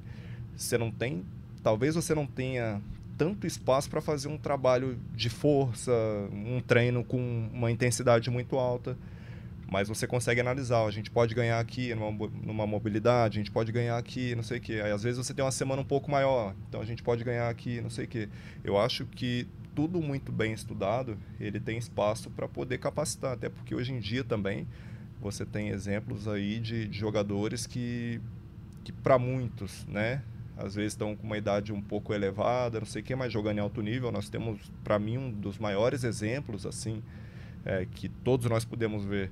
[0.56, 1.26] Você não tem,
[1.62, 2.82] talvez você não tenha
[3.18, 5.92] tanto espaço para fazer um trabalho de força,
[6.32, 8.98] um treino com uma intensidade muito alta
[9.70, 10.86] mas você consegue analisar.
[10.86, 14.58] A gente pode ganhar aqui numa, numa mobilidade, a gente pode ganhar aqui, não sei
[14.58, 14.82] o quê.
[14.84, 17.50] Aí, às vezes você tem uma semana um pouco maior, então a gente pode ganhar
[17.50, 18.30] aqui, não sei o quê.
[18.64, 23.76] Eu acho que tudo muito bem estudado, ele tem espaço para poder capacitar, até porque
[23.76, 24.68] hoje em dia também
[25.26, 28.22] você tem exemplos aí de, de jogadores que,
[28.84, 30.22] que para muitos, né,
[30.56, 33.58] às vezes estão com uma idade um pouco elevada, não sei o quê, mas jogando
[33.58, 34.12] em alto nível.
[34.12, 37.02] Nós temos, para mim, um dos maiores exemplos, assim,
[37.66, 39.32] é, que todos nós podemos ver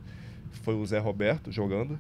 [0.64, 2.00] foi o Zé Roberto jogando.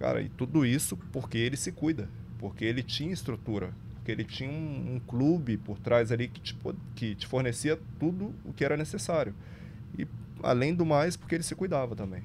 [0.00, 2.08] Cara, e tudo isso porque ele se cuida,
[2.40, 6.58] porque ele tinha estrutura, porque ele tinha um, um clube por trás ali que te,
[6.96, 9.32] que te fornecia tudo o que era necessário.
[9.96, 10.08] E
[10.42, 12.22] além do mais, porque ele se cuidava também.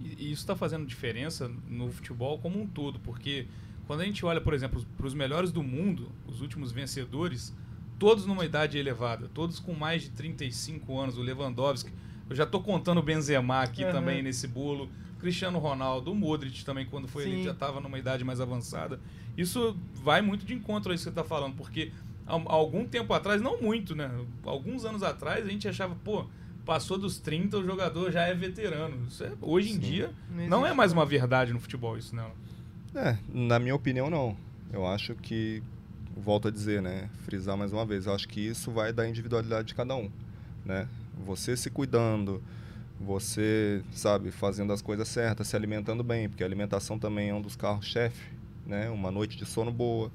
[0.00, 3.46] E isso está fazendo diferença no futebol como um todo, porque
[3.86, 7.54] quando a gente olha, por exemplo, para os melhores do mundo, os últimos vencedores,
[7.98, 11.90] todos numa idade elevada, todos com mais de 35 anos, o Lewandowski,
[12.28, 13.92] eu já estou contando o Benzema aqui uhum.
[13.92, 14.88] também nesse bolo.
[15.18, 17.30] Cristiano Ronaldo, o Modric também, quando foi Sim.
[17.30, 19.00] ele já estava numa idade mais avançada.
[19.36, 21.90] Isso vai muito de encontro a isso que você está falando, porque
[22.26, 24.10] há algum tempo atrás, não muito, né?
[24.44, 26.26] Alguns anos atrás, a gente achava, pô,
[26.68, 29.06] passou dos 30, o jogador já é veterano.
[29.08, 29.80] Isso é, hoje em Sim.
[29.80, 32.30] dia, não, não é mais uma verdade no futebol isso, não.
[32.94, 34.36] É, na minha opinião, não.
[34.70, 35.62] Eu acho que
[36.14, 37.08] volto a dizer, né?
[37.24, 40.10] Frisar mais uma vez, eu acho que isso vai da individualidade de cada um,
[40.62, 40.86] né?
[41.24, 42.42] Você se cuidando,
[43.00, 47.40] você, sabe, fazendo as coisas certas, se alimentando bem, porque a alimentação também é um
[47.40, 48.30] dos carros-chefe,
[48.66, 48.90] né?
[48.90, 50.12] Uma noite de sono boa,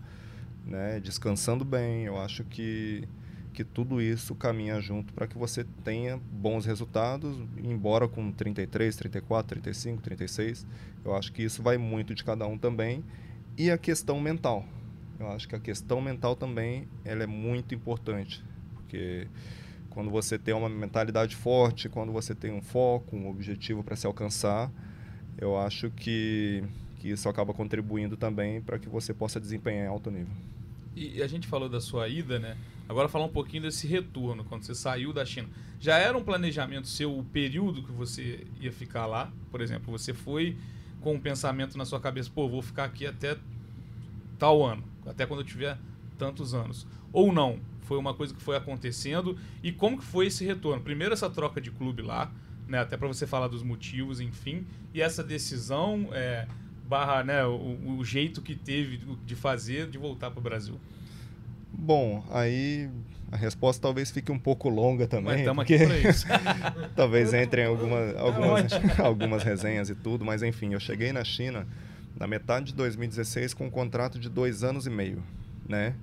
[0.67, 0.99] né?
[0.99, 3.07] Descansando bem, eu acho que
[3.53, 9.61] que tudo isso caminha junto para que você tenha bons resultados, embora com 33, 34,
[9.61, 10.65] 35, 36.
[11.05, 13.03] Eu acho que isso vai muito de cada um também.
[13.57, 14.65] E a questão mental.
[15.19, 19.27] Eu acho que a questão mental também ela é muito importante, porque
[19.91, 24.07] quando você tem uma mentalidade forte, quando você tem um foco, um objetivo para se
[24.07, 24.71] alcançar,
[25.37, 26.63] eu acho que,
[26.97, 30.33] que isso acaba contribuindo também para que você possa desempenhar em alto nível.
[30.95, 32.57] E a gente falou da sua ida, né?
[32.87, 35.47] Agora falar um pouquinho desse retorno, quando você saiu da China.
[35.79, 39.31] Já era um planejamento seu o período que você ia ficar lá?
[39.49, 40.57] Por exemplo, você foi
[41.01, 43.37] com um pensamento na sua cabeça, pô, vou ficar aqui até
[44.37, 45.77] tal ano, até quando eu tiver
[46.17, 46.87] tantos anos.
[47.11, 47.59] Ou não?
[47.81, 49.37] Foi uma coisa que foi acontecendo.
[49.61, 50.81] E como que foi esse retorno?
[50.81, 52.31] Primeiro essa troca de clube lá,
[52.67, 52.79] né?
[52.79, 54.65] Até para você falar dos motivos, enfim.
[54.93, 56.47] E essa decisão, é,
[56.87, 60.79] barra, né, o, o jeito que teve de fazer de voltar para o Brasil.
[61.73, 62.89] Bom, aí
[63.31, 65.39] a resposta talvez fique um pouco longa também.
[65.39, 65.73] Estamos porque...
[65.73, 66.25] aqui para isso.
[66.95, 71.67] talvez entrem alguma, algumas, algumas resenhas e tudo, mas enfim, eu cheguei na China
[72.15, 75.23] na metade de 2016 com um contrato de dois anos e meio,
[75.67, 75.95] né?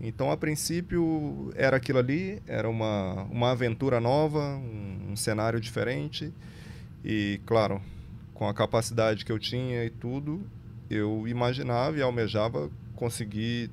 [0.00, 6.32] Então, a princípio, era aquilo ali, era uma, uma aventura nova, um, um cenário diferente.
[7.04, 7.80] E, claro,
[8.34, 10.44] com a capacidade que eu tinha e tudo,
[10.90, 13.70] eu imaginava e almejava conseguir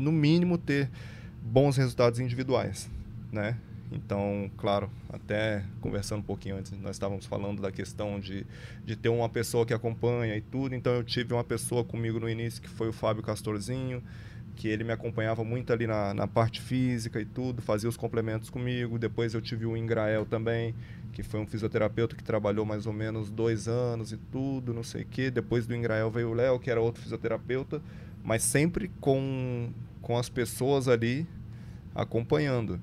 [0.00, 0.90] no mínimo, ter
[1.42, 2.90] bons resultados individuais,
[3.32, 3.56] né?
[3.92, 8.46] Então, claro, até conversando um pouquinho antes, nós estávamos falando da questão de,
[8.84, 10.74] de ter uma pessoa que acompanha e tudo.
[10.74, 14.00] Então, eu tive uma pessoa comigo no início, que foi o Fábio Castorzinho,
[14.54, 18.48] que ele me acompanhava muito ali na, na parte física e tudo, fazia os complementos
[18.48, 18.96] comigo.
[18.96, 20.72] Depois, eu tive o Ingrael também,
[21.12, 25.02] que foi um fisioterapeuta que trabalhou mais ou menos dois anos e tudo, não sei
[25.02, 25.32] o quê.
[25.32, 27.82] Depois do Ingrael veio o Léo, que era outro fisioterapeuta,
[28.22, 31.26] mas sempre com com as pessoas ali
[31.94, 32.80] acompanhando.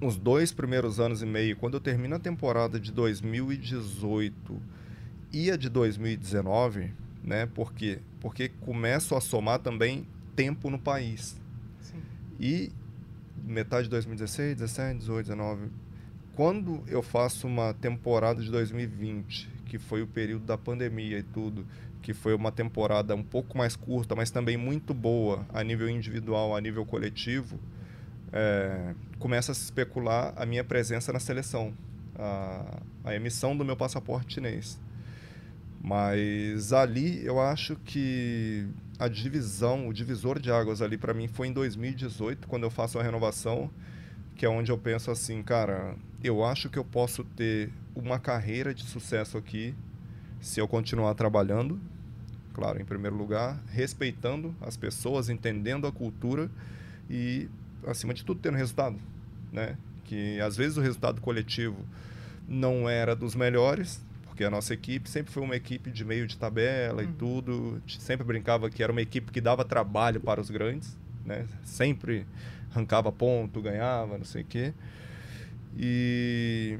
[0.00, 4.62] os dois primeiros anos e meio, quando eu termino a temporada de 2018
[5.32, 6.92] e a de 2019,
[7.24, 7.46] né?
[7.46, 11.40] Porque porque começo a somar também tempo no país.
[11.78, 12.02] Sim.
[12.40, 12.72] E
[13.44, 15.68] metade de 2016, 17, 18, 19,
[16.34, 21.64] quando eu faço uma temporada de 2020, que foi o período da pandemia e tudo,
[22.02, 26.56] que foi uma temporada um pouco mais curta, mas também muito boa a nível individual,
[26.56, 27.60] a nível coletivo,
[28.32, 31.72] é, começa a se especular a minha presença na seleção,
[32.16, 34.84] a, a emissão do meu passaporte chinês.
[35.80, 38.66] Mas ali eu acho que
[38.98, 42.98] a divisão, o divisor de águas ali para mim foi em 2018, quando eu faço
[42.98, 43.70] a renovação,
[44.34, 48.74] que é onde eu penso assim, cara, eu acho que eu posso ter uma carreira
[48.74, 49.74] de sucesso aqui
[50.40, 51.80] se eu continuar trabalhando,
[52.52, 56.50] claro, em primeiro lugar, respeitando as pessoas, entendendo a cultura
[57.08, 57.48] e
[57.86, 58.98] acima de tudo tendo resultado,
[59.52, 59.76] né?
[60.04, 61.84] Que às vezes o resultado coletivo
[62.48, 64.04] não era dos melhores,
[64.36, 67.12] porque a nossa equipe sempre foi uma equipe de meio de tabela e uhum.
[67.14, 67.82] tudo.
[67.98, 70.94] Sempre brincava que era uma equipe que dava trabalho para os grandes,
[71.24, 71.46] né?
[71.64, 72.26] Sempre
[72.70, 74.74] arrancava ponto, ganhava, não sei o quê.
[75.74, 76.78] E,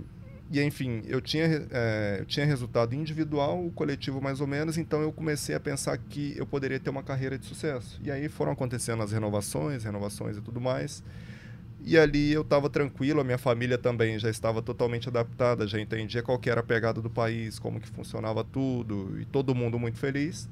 [0.51, 5.01] e enfim, eu tinha, é, eu tinha resultado individual, o coletivo mais ou menos, então
[5.01, 7.99] eu comecei a pensar que eu poderia ter uma carreira de sucesso.
[8.05, 11.03] E aí foram acontecendo as renovações, renovações e tudo mais.
[11.87, 16.21] E ali eu estava tranquilo, a minha família também já estava totalmente adaptada, já entendia
[16.21, 20.51] qual era a pegada do país, como que funcionava tudo, e todo mundo muito feliz.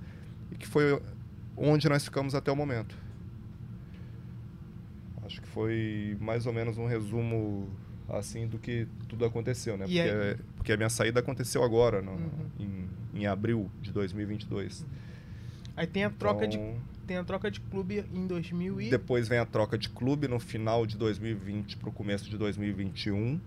[0.53, 1.03] E que foi
[1.57, 2.97] onde nós ficamos até o momento.
[5.25, 7.69] Acho que foi mais ou menos um resumo
[8.09, 9.87] assim do que tudo aconteceu, né?
[9.87, 12.51] Porque, porque, a minha saída aconteceu agora, no, uhum.
[12.61, 12.89] em,
[13.23, 14.87] em abril de 2022.
[15.77, 19.29] Aí tem a troca então, de tem a troca de clube em 2000 e depois
[19.29, 23.41] vem a troca de clube no final de 2020 para o começo de 2021,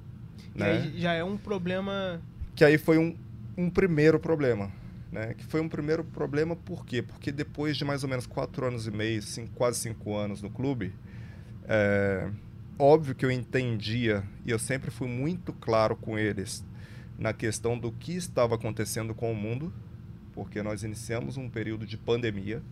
[0.54, 0.92] que né?
[0.96, 2.22] já é um problema
[2.58, 3.16] que aí foi um,
[3.56, 4.72] um primeiro problema,
[5.12, 5.36] né?
[5.36, 7.04] Que foi um primeiro problema por quê?
[7.04, 10.50] Porque depois de mais ou menos quatro anos e meio, cinco, quase cinco anos no
[10.50, 10.92] clube,
[11.66, 12.28] é,
[12.80, 16.66] óbvio que eu entendia e eu sempre fui muito claro com eles
[17.16, 19.72] na questão do que estava acontecendo com o mundo,
[20.34, 22.64] porque nós iniciamos um período de pandemia,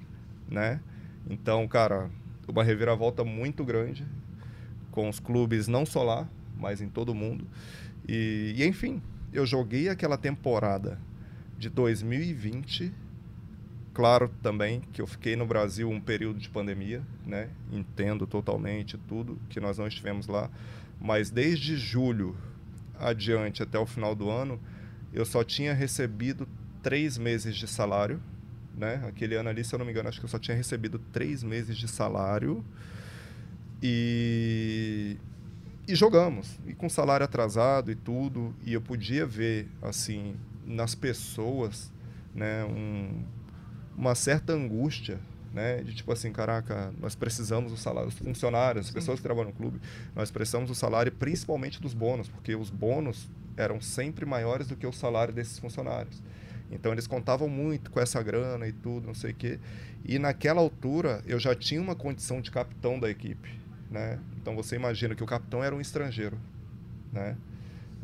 [0.49, 0.79] né?
[1.29, 2.10] Então, cara,
[2.47, 4.05] uma reviravolta muito grande
[4.91, 6.27] com os clubes não só lá,
[6.58, 7.47] mas em todo o mundo.
[8.08, 9.01] E, e enfim,
[9.34, 10.99] eu joguei aquela temporada
[11.58, 12.93] de 2020
[13.95, 17.47] Claro também que eu fiquei no Brasil um período de pandemia, né?
[17.71, 20.51] Entendo totalmente tudo que nós não estivemos lá,
[20.99, 22.36] mas desde julho
[22.99, 24.60] adiante até o final do ano,
[25.13, 26.45] eu só tinha recebido
[26.84, 28.21] três meses de salário,
[28.77, 29.03] né?
[29.07, 31.43] Aquele ano ali, se eu não me engano, acho que eu só tinha recebido três
[31.43, 32.63] meses de salário
[33.81, 35.17] e
[35.88, 40.35] e jogamos e com salário atrasado e tudo e eu podia ver assim
[40.65, 41.91] nas pessoas,
[42.33, 42.63] né?
[42.65, 43.23] Um
[43.97, 45.19] uma certa angústia,
[45.53, 45.81] né?
[45.81, 49.55] De tipo assim, caraca, nós precisamos do salário, os funcionários, as pessoas que trabalham no
[49.55, 49.79] clube,
[50.13, 54.85] nós precisamos do salário, principalmente dos bônus, porque os bônus eram sempre maiores do que
[54.85, 56.21] o salário desses funcionários.
[56.71, 59.60] Então eles contavam muito com essa grana e tudo, não sei o quê.
[60.04, 64.19] E naquela altura eu já tinha uma condição de capitão da equipe, né?
[64.41, 66.38] Então você imagina que o capitão era um estrangeiro,
[67.12, 67.38] né?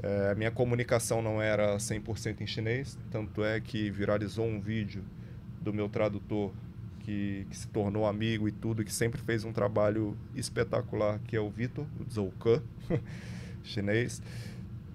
[0.02, 5.04] É, a minha comunicação não era 100% em chinês, tanto é que viralizou um vídeo
[5.62, 6.52] do meu tradutor,
[7.02, 11.39] que, que, se tornou amigo e tudo, que sempre fez um trabalho espetacular, que é
[11.39, 12.62] o Vitor, o Zhouke,
[13.63, 14.21] chinês,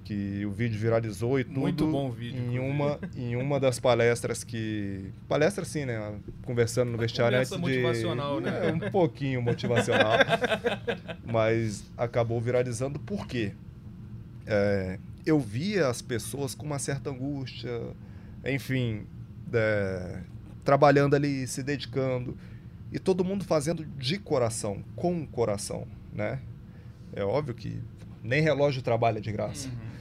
[0.06, 1.58] que o vídeo viralizou e tudo.
[1.58, 2.40] Muito bom vídeo.
[2.40, 5.12] Em uma, em uma das palestras que...
[5.28, 6.14] Palestra assim, né?
[6.44, 8.48] Conversando no vestiário antes motivacional, de...
[8.48, 8.68] né?
[8.68, 10.12] É, um pouquinho motivacional.
[11.26, 13.50] mas acabou viralizando por quê?
[14.46, 17.68] É, eu via as pessoas com uma certa angústia,
[18.44, 19.08] enfim,
[19.52, 20.20] é,
[20.64, 22.38] trabalhando ali, se dedicando.
[22.92, 26.38] E todo mundo fazendo de coração, com o coração, né?
[27.12, 27.80] É óbvio que
[28.22, 29.68] nem relógio trabalha de graça.
[29.68, 29.95] Uhum.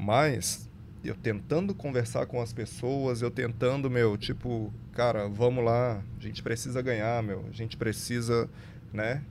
[0.00, 0.66] Mas
[1.04, 6.42] eu tentando conversar com as pessoas, eu tentando, meu, tipo, cara, vamos lá, a gente
[6.42, 8.48] precisa ganhar, meu, a gente precisa,
[8.94, 9.22] né,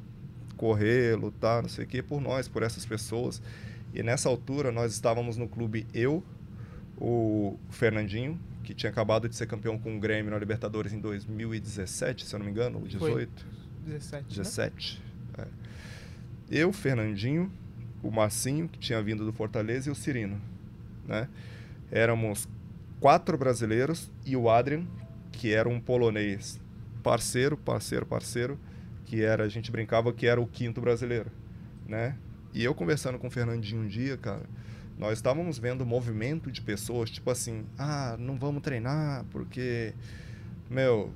[0.55, 3.41] correr, lutar, não sei o quê, por nós, por essas pessoas.
[3.95, 6.23] E nessa altura nós estávamos no clube eu,
[7.01, 12.27] o Fernandinho, que tinha acabado de ser campeão com o Grêmio na Libertadores em 2017,
[12.27, 13.09] se eu não me engano, ou 18.
[13.09, 13.27] Foi.
[13.87, 14.29] 17.
[14.29, 15.03] 17.
[15.35, 15.45] Né?
[16.51, 16.57] É.
[16.59, 17.51] Eu, Fernandinho,
[18.03, 20.39] o Marcinho, que tinha vindo do Fortaleza, e o Cirino.
[21.09, 21.27] Né?
[21.91, 22.47] Éramos
[22.99, 24.85] quatro brasileiros e o Adrian,
[25.31, 26.61] que era um polonês
[27.01, 28.59] parceiro, parceiro, parceiro,
[29.05, 31.31] que era, a gente brincava que era o quinto brasileiro,
[31.87, 32.15] né?
[32.53, 34.43] E eu conversando com o Fernandinho um dia, cara,
[34.97, 39.93] nós estávamos vendo movimento de pessoas, tipo assim, ah, não vamos treinar porque,
[40.69, 41.11] meu,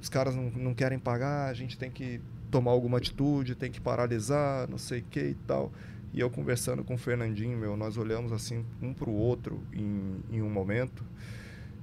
[0.00, 3.80] os caras não, não querem pagar, a gente tem que tomar alguma atitude, tem que
[3.80, 5.72] paralisar, não sei o que e tal.
[6.12, 10.20] E eu conversando com o Fernandinho, meu, nós olhamos assim um para o outro em,
[10.30, 11.04] em um momento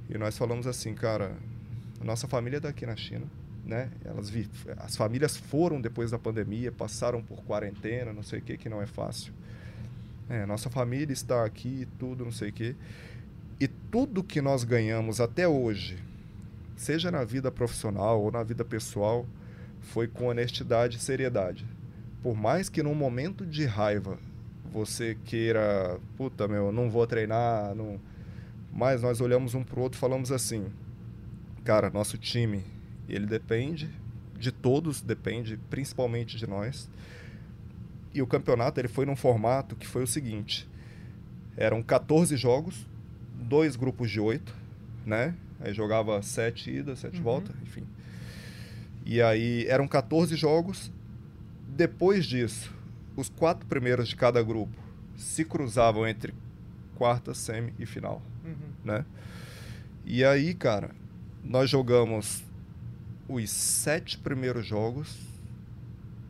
[0.10, 1.36] e nós falamos assim, cara,
[2.04, 3.26] nossa família está aqui na China,
[3.64, 3.90] né?
[4.04, 8.58] Elas vi, as famílias foram depois da pandemia, passaram por quarentena, não sei o que,
[8.58, 9.34] que não é fácil.
[10.30, 12.76] É, nossa família está aqui, tudo, não sei o quê.
[13.60, 15.98] E tudo que nós ganhamos até hoje,
[16.76, 19.26] seja na vida profissional ou na vida pessoal,
[19.82, 21.66] foi com honestidade e seriedade.
[22.26, 24.18] Por mais que num momento de raiva
[24.74, 28.02] você queira, puta meu, não vou treinar, não...
[28.74, 30.66] mas nós olhamos um pro outro e falamos assim,
[31.64, 32.64] cara, nosso time,
[33.08, 33.92] ele depende
[34.40, 36.90] de todos, depende principalmente de nós.
[38.12, 40.68] E o campeonato ele foi num formato que foi o seguinte:
[41.56, 42.88] eram 14 jogos,
[43.36, 44.52] dois grupos de oito,
[45.06, 45.36] né?
[45.60, 47.24] Aí jogava sete idas, sete uhum.
[47.24, 47.84] voltas, enfim.
[49.06, 50.92] E aí eram 14 jogos.
[51.68, 52.74] Depois disso,
[53.16, 54.76] os quatro primeiros de cada grupo
[55.16, 56.34] se cruzavam entre
[56.96, 58.56] quarta, semi e final, uhum.
[58.84, 59.06] né?
[60.06, 60.92] E aí, cara,
[61.44, 62.44] nós jogamos
[63.28, 65.26] os sete primeiros jogos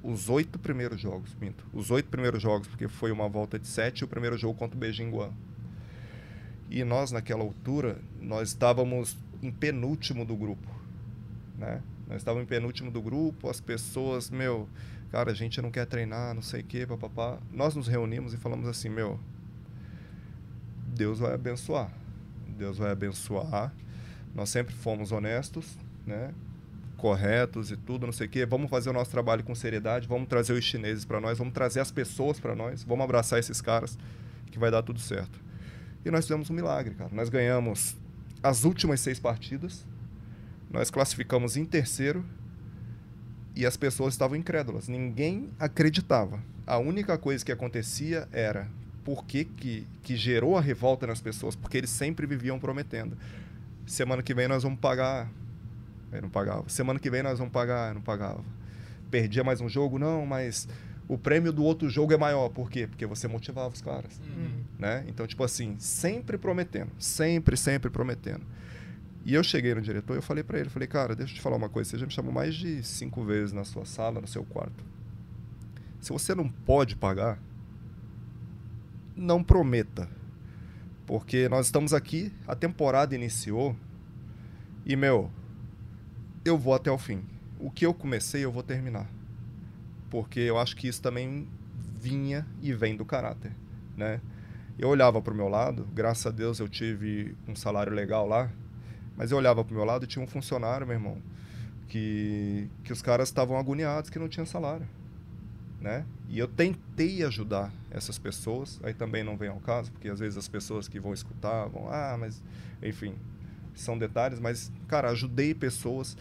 [0.06, 1.66] os oito primeiros jogos, minto.
[1.74, 4.78] Os oito primeiros jogos, porque foi uma volta de sete e o primeiro jogo contra
[4.78, 5.32] o Beijing Guan.
[6.70, 10.70] E nós, naquela altura, nós estávamos em penúltimo do grupo,
[11.58, 11.82] né?
[12.08, 14.70] Nós estávamos em penúltimo do grupo, as pessoas, meu,
[15.16, 17.40] cara, a gente não quer treinar, não sei o quê, papapá.
[17.50, 19.18] Nós nos reunimos e falamos assim, meu,
[20.88, 21.90] Deus vai abençoar.
[22.46, 23.74] Deus vai abençoar.
[24.34, 26.34] Nós sempre fomos honestos, né?
[26.98, 28.46] corretos e tudo, não sei o quê.
[28.46, 31.80] Vamos fazer o nosso trabalho com seriedade, vamos trazer os chineses para nós, vamos trazer
[31.80, 33.98] as pessoas para nós, vamos abraçar esses caras
[34.52, 35.40] que vai dar tudo certo.
[36.04, 37.10] E nós fizemos um milagre, cara.
[37.14, 37.96] Nós ganhamos
[38.44, 39.88] as últimas seis partidas,
[40.70, 42.26] nós classificamos em terceiro
[43.56, 44.88] e as pessoas estavam incrédulas.
[44.88, 46.40] Ninguém acreditava.
[46.68, 48.68] A única coisa que acontecia era
[49.04, 53.18] por que, que, que gerou a revolta nas pessoas, porque eles sempre viviam prometendo.
[53.86, 55.30] Semana que vem nós vamos pagar.
[56.12, 56.68] Aí não pagava.
[56.68, 57.94] Semana que vem nós vamos pagar.
[57.94, 58.44] Não pagava.
[59.12, 60.00] Perdia mais um jogo?
[60.00, 60.68] Não, mas
[61.08, 62.50] o prêmio do outro jogo é maior.
[62.50, 62.88] Por quê?
[62.88, 64.20] Porque você motivava os caras.
[64.20, 64.64] Uhum.
[64.80, 65.06] Né?
[65.08, 66.92] Então, tipo assim, sempre prometendo.
[66.98, 68.42] Sempre, sempre prometendo.
[69.26, 71.42] E eu cheguei no diretor e eu falei para ele, falei, cara, deixa eu te
[71.42, 74.28] falar uma coisa, você já me chamou mais de cinco vezes na sua sala, no
[74.28, 74.86] seu quarto.
[76.00, 77.40] Se você não pode pagar,
[79.16, 80.08] não prometa.
[81.08, 83.76] Porque nós estamos aqui, a temporada iniciou
[84.86, 85.32] e, meu,
[86.44, 87.24] eu vou até o fim.
[87.60, 89.10] O que eu comecei, eu vou terminar.
[90.12, 91.48] Porque eu acho que isso também
[92.00, 93.52] vinha e vem do caráter,
[93.98, 94.22] né?
[94.78, 98.52] Eu olhava para o meu lado, graças a Deus eu tive um salário legal lá,
[99.16, 101.18] mas eu olhava para o meu lado e tinha um funcionário, meu irmão,
[101.88, 104.88] que, que os caras estavam agoniados que não tinha salário
[105.86, 106.04] né?
[106.28, 110.36] E eu tentei ajudar essas pessoas, aí também não vem ao caso, porque às vezes
[110.36, 112.42] as pessoas que vão escutar vão, ah, mas,
[112.82, 113.16] enfim,
[113.76, 116.18] são detalhes, mas, cara, ajudei pessoas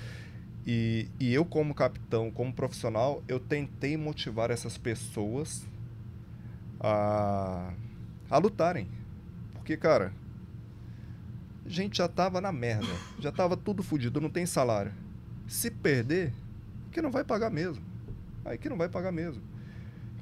[0.66, 5.66] e, e eu, como capitão, como profissional, eu tentei motivar essas pessoas
[6.78, 7.72] a,
[8.28, 8.86] a lutarem.
[9.54, 10.12] Porque, cara,
[11.64, 14.92] a gente já tava na merda, já tava tudo fodido, não tem salário.
[15.46, 16.32] Se perder,
[16.92, 17.82] que não vai pagar mesmo.
[18.44, 19.42] Aí que não vai pagar mesmo.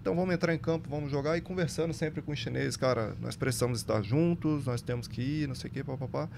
[0.00, 3.36] Então vamos entrar em campo, vamos jogar e conversando sempre com os chineses, cara, nós
[3.36, 6.28] precisamos estar juntos, nós temos que ir, não sei o que, papapá.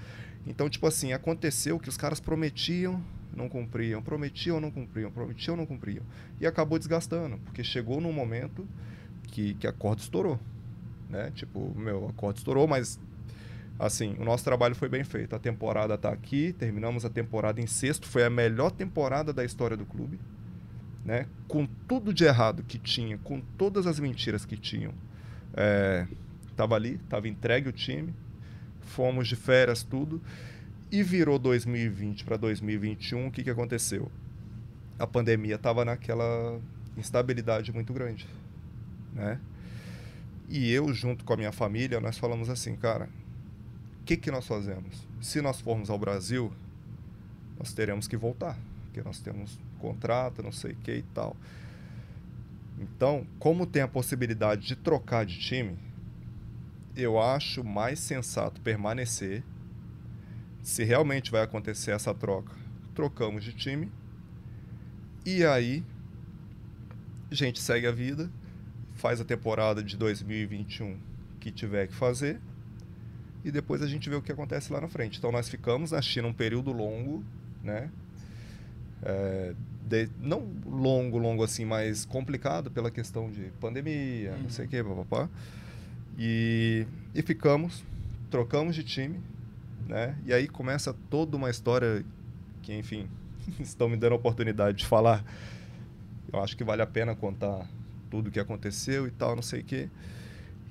[0.45, 3.01] Então, tipo assim, aconteceu que os caras prometiam,
[3.35, 6.03] não cumpriam, prometiam, não cumpriam, prometiam, não cumpriam.
[6.39, 8.67] E acabou desgastando, porque chegou num momento
[9.23, 10.39] que, que a corda estourou,
[11.09, 11.31] né?
[11.33, 12.99] Tipo, meu, a corda estourou, mas
[13.77, 15.35] assim, o nosso trabalho foi bem feito.
[15.35, 19.75] A temporada está aqui, terminamos a temporada em sexto, foi a melhor temporada da história
[19.75, 20.19] do clube
[21.05, 24.91] né, com tudo de errado que tinha, com todas as mentiras que tinham,
[25.53, 26.07] é,
[26.71, 28.11] ali, estava entregue o time,
[28.81, 30.19] fomos de férias, tudo,
[30.91, 34.11] e virou 2020 para 2021, o que, que aconteceu?
[34.97, 36.59] A pandemia estava naquela
[36.97, 38.27] instabilidade muito grande,
[39.13, 39.39] né?
[40.47, 43.09] E eu, junto com a minha família, nós falamos assim, cara,
[44.05, 45.07] que, que nós fazemos?
[45.19, 46.53] Se nós formos ao Brasil,
[47.57, 51.35] nós teremos que voltar, porque nós temos contrato, não sei o que e tal.
[52.77, 55.77] Então, como tem a possibilidade de trocar de time,
[56.95, 59.43] eu acho mais sensato permanecer.
[60.61, 62.53] Se realmente vai acontecer essa troca,
[62.93, 63.91] trocamos de time.
[65.25, 65.83] E aí,
[67.31, 68.29] a gente segue a vida,
[68.93, 70.97] faz a temporada de 2021
[71.39, 72.39] que tiver que fazer.
[73.45, 75.19] E depois a gente vê o que acontece lá na frente.
[75.19, 77.23] Então, nós ficamos na China um período longo,
[77.63, 77.91] né?
[79.03, 79.53] É,
[79.83, 84.41] de, não longo, longo assim, mas complicado pela questão de pandemia, uhum.
[84.41, 85.29] não sei o que, papapá.
[86.17, 87.83] E, e ficamos,
[88.31, 89.19] trocamos de time,
[89.87, 90.17] né?
[90.25, 92.03] E aí começa toda uma história
[92.63, 93.07] que, enfim,
[93.61, 95.23] estão me dando a oportunidade de falar.
[96.33, 97.69] Eu acho que vale a pena contar
[98.09, 99.87] tudo o que aconteceu e tal, não sei o quê.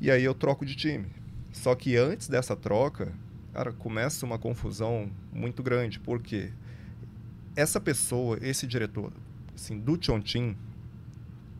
[0.01, 1.07] E aí eu troco de time.
[1.55, 3.13] Só que antes dessa troca,
[3.53, 5.99] cara, começa uma confusão muito grande.
[5.99, 6.53] Por quê?
[7.57, 9.13] essa pessoa, esse diretor,
[9.55, 10.57] assim, do Chongqing,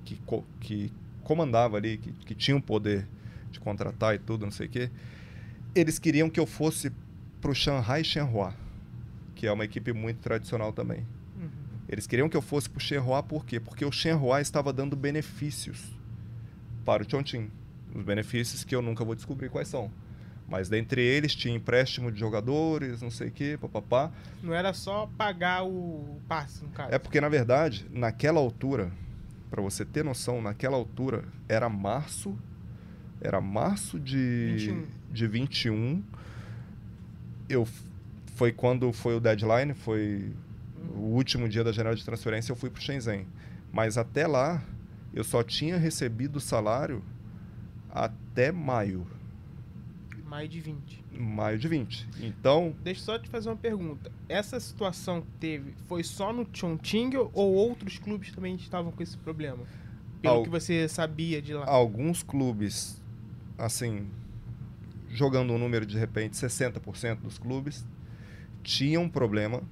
[0.05, 0.21] que,
[0.61, 3.07] que comandava ali, que, que tinha o poder
[3.51, 4.91] de contratar e tudo, não sei o quê,
[5.75, 6.93] eles queriam que eu fosse
[7.41, 8.55] para o Shanghai Shenhua,
[9.35, 11.07] que é uma equipe muito tradicional também.
[11.37, 11.49] Uhum.
[11.89, 13.61] Eles queriam que eu fosse para o Shenhua por quê?
[13.61, 15.81] Porque o Shenhua estava dando benefícios
[16.85, 17.51] para o Chongqing.
[17.95, 19.91] Os benefícios que eu nunca vou descobrir quais são.
[20.49, 24.13] Mas dentre eles tinha empréstimo de jogadores, não sei o quê, papapá.
[24.43, 26.93] Não era só pagar o passe, no caso.
[26.93, 28.93] É porque, na verdade, naquela altura,
[29.51, 32.37] para você ter noção, naquela altura era março.
[33.21, 34.87] Era março de 21.
[35.11, 36.03] de 21.
[37.49, 37.67] Eu,
[38.35, 40.31] foi quando foi o deadline, foi
[40.95, 43.27] o último dia da janela de transferência, eu fui para o Shenzhen.
[43.73, 44.63] Mas até lá,
[45.15, 47.03] eu só tinha recebido o salário
[47.95, 49.07] até maio.
[50.27, 51.05] Maio de 20.
[51.13, 52.09] Maio de 20.
[52.21, 52.75] Então.
[52.83, 54.11] Deixa eu só te fazer uma pergunta.
[54.29, 59.17] Essa situação que teve foi só no Chongqing ou outros clubes também estavam com esse
[59.17, 59.65] problema?
[60.21, 60.43] Pelo Al...
[60.43, 61.67] que você sabia de lá?
[61.67, 63.01] Alguns clubes,
[63.57, 64.09] assim,
[65.09, 67.87] jogando um número de repente 60% dos clubes,
[68.65, 69.63] tinham problema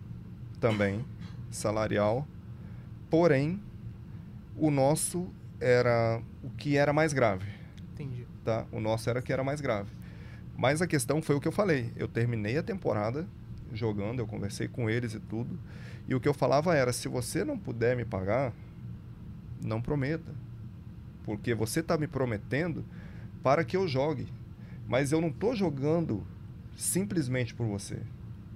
[0.60, 1.04] também.
[1.50, 2.26] salarial,
[3.10, 3.60] porém,
[4.56, 5.28] o nosso
[5.60, 7.61] era o que era mais grave.
[8.03, 8.26] Entendi.
[8.44, 8.66] Tá?
[8.72, 9.90] O nosso era que era mais grave.
[10.57, 11.92] Mas a questão foi o que eu falei.
[11.96, 13.26] Eu terminei a temporada
[13.72, 15.59] jogando, eu conversei com eles e tudo.
[16.09, 18.53] E o que eu falava era: se você não puder me pagar,
[19.64, 20.32] não prometa.
[21.24, 22.84] Porque você está me prometendo
[23.42, 24.26] para que eu jogue.
[24.86, 26.26] Mas eu não estou jogando
[26.76, 28.00] simplesmente por você.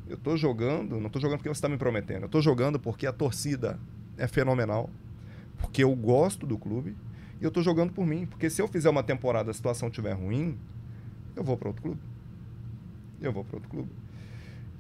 [0.09, 2.23] Eu estou jogando, não estou jogando porque você está me prometendo.
[2.23, 3.79] Eu estou jogando porque a torcida
[4.17, 4.91] é fenomenal.
[5.59, 6.97] Porque eu gosto do clube.
[7.41, 8.27] E eu estou jogando por mim.
[8.27, 10.57] Porque se eu fizer uma temporada e a situação estiver ruim,
[11.35, 12.01] eu vou para outro clube.
[13.21, 13.91] Eu vou para outro clube.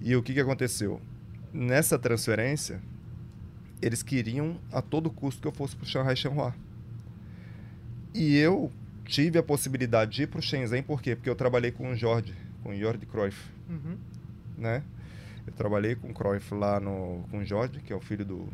[0.01, 1.01] E o que, que aconteceu?
[1.53, 2.81] Nessa transferência,
[3.81, 6.55] eles queriam a todo custo que eu fosse para o Shanghai Shenhua.
[8.15, 8.71] E eu
[9.05, 11.15] tive a possibilidade de ir para o Shenzhen, por quê?
[11.15, 13.39] Porque eu trabalhei com o Jorge, com o Jordi Cruyff,
[13.69, 13.97] Uhum.
[14.57, 14.83] né?
[15.47, 18.49] Eu trabalhei com o Cruyff lá no, com o Jorge, que é o filho do,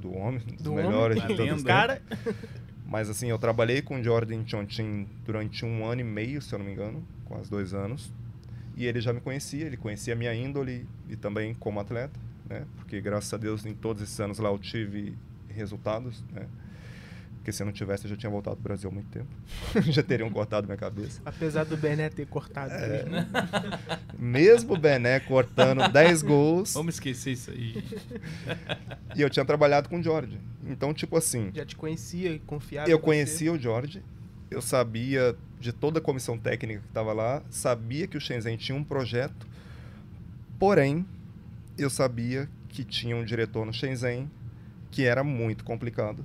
[0.00, 1.62] do homem, dos Do melhores homem, de todos.
[1.62, 2.02] do cara.
[2.92, 6.54] Mas assim, eu trabalhei com o Jordan em Chongqing durante um ano e meio, se
[6.54, 8.12] eu não me engano, quase dois anos.
[8.76, 12.66] E ele já me conhecia, ele conhecia a minha índole e também como atleta, né?
[12.76, 15.16] Porque graças a Deus em todos esses anos lá eu tive
[15.48, 16.46] resultados, né?
[17.42, 19.26] Porque se eu não tivesse eu já tinha voltado pro Brasil há muito tempo.
[19.90, 21.20] já teriam cortado minha cabeça.
[21.24, 22.72] Apesar do Bené ter cortado.
[22.72, 23.02] É.
[23.02, 23.26] mesmo.
[24.16, 27.82] Mesmo o Bené cortando 10 gols Vamos esquecer isso aí.
[29.16, 30.38] e eu tinha trabalhado com o Jorge.
[30.64, 32.88] Então, tipo assim, Já te conhecia e confiava.
[32.88, 33.04] Eu em você.
[33.04, 34.04] conhecia o Jorge,
[34.48, 38.78] eu sabia de toda a comissão técnica que estava lá, sabia que o Shenzhen tinha
[38.78, 39.48] um projeto,
[40.60, 41.04] porém,
[41.76, 44.30] eu sabia que tinha um diretor no Shenzhen
[44.92, 46.24] que era muito complicado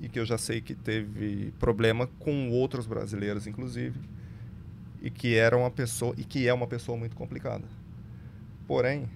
[0.00, 3.98] e que eu já sei que teve problema com outros brasileiros, inclusive,
[5.02, 7.64] e que era uma pessoa e que é uma pessoa muito complicada.
[8.66, 9.08] Porém,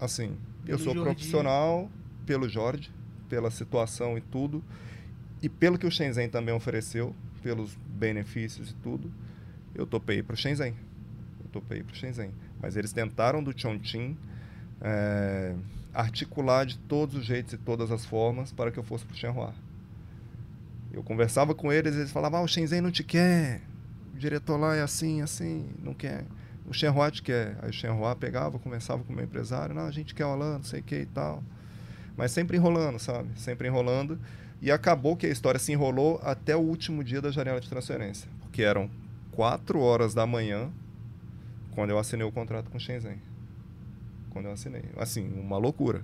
[0.00, 0.36] assim,
[0.66, 1.10] eu Pelo sou Jordi.
[1.14, 1.90] profissional
[2.26, 2.90] pelo Jorge,
[3.28, 4.62] pela situação e tudo,
[5.42, 9.12] e pelo que o Shenzhen também ofereceu, pelos benefícios e tudo,
[9.74, 10.74] eu topei para o Shenzhen.
[11.40, 12.30] Eu topei para o Shenzhen.
[12.60, 14.16] Mas eles tentaram do Chongqing
[14.80, 15.54] eh,
[15.92, 19.16] articular de todos os jeitos e todas as formas para que eu fosse para o
[19.18, 19.54] Shenhua.
[20.94, 23.60] Eu conversava com eles, eles falavam, ah, o Shenzhen não te quer,
[24.14, 26.24] o diretor lá é assim, assim, não quer.
[26.66, 27.58] O Shenhua te quer.
[27.60, 30.54] Aí o Shenhua pegava, conversava com o meu empresário, não, a gente quer o Alan,
[30.58, 31.42] não sei o que e tal.
[32.16, 33.28] Mas sempre enrolando, sabe?
[33.38, 34.18] Sempre enrolando.
[34.62, 38.30] E acabou que a história se enrolou até o último dia da janela de transferência.
[38.40, 38.88] Porque eram
[39.32, 40.70] 4 horas da manhã
[41.72, 43.20] quando eu assinei o contrato com o Shenzhen.
[44.30, 44.84] Quando eu assinei.
[44.96, 46.02] Assim, uma loucura.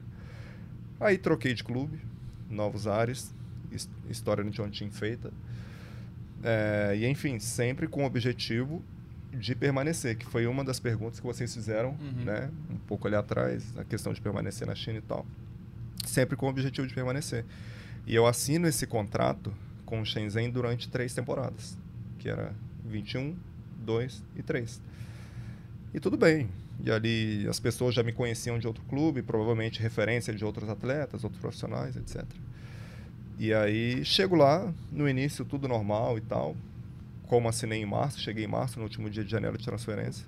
[0.98, 2.00] Aí troquei de clube,
[2.50, 3.32] novos ares,
[4.08, 5.32] história no Chongqing feita.
[6.42, 8.82] É, e enfim, sempre com o objetivo
[9.32, 12.24] de permanecer, que foi uma das perguntas que vocês fizeram, Uhum.
[12.24, 12.50] né?
[12.70, 15.24] Um pouco ali atrás, a questão de permanecer na China e tal.
[16.04, 17.44] Sempre com o objetivo de permanecer.
[18.06, 19.52] E eu assino esse contrato
[19.84, 21.76] com o Shenzhen durante três temporadas,
[22.18, 22.52] que era
[22.84, 23.36] 21,
[23.84, 24.80] 2 e 3.
[25.94, 26.48] E tudo bem.
[26.82, 31.22] E ali as pessoas já me conheciam de outro clube, provavelmente referência de outros atletas,
[31.24, 32.24] outros profissionais, etc.
[33.40, 36.54] E aí chego lá, no início tudo normal e tal.
[37.26, 40.26] Como assinei em março, cheguei em março, no último dia de janeiro de transferência.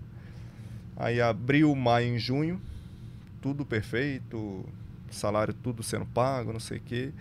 [0.96, 2.58] Aí abril, maio e junho,
[3.42, 4.64] tudo perfeito,
[5.10, 7.12] salário tudo sendo pago, não sei o quê.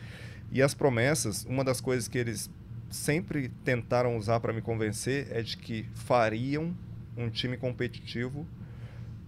[0.50, 2.50] E as promessas, uma das coisas que eles
[2.90, 6.74] sempre tentaram usar para me convencer é de que fariam
[7.18, 8.48] um time competitivo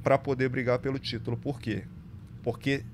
[0.01, 1.35] para poder brigar pelo título.
[1.35, 1.83] Por quê?
[2.41, 2.85] Porque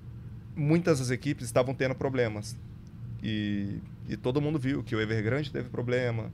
[0.56, 2.58] muitas das equipes estavam tendo problemas.
[3.24, 6.32] E, e todo mundo viu que o Evergrande teve problema.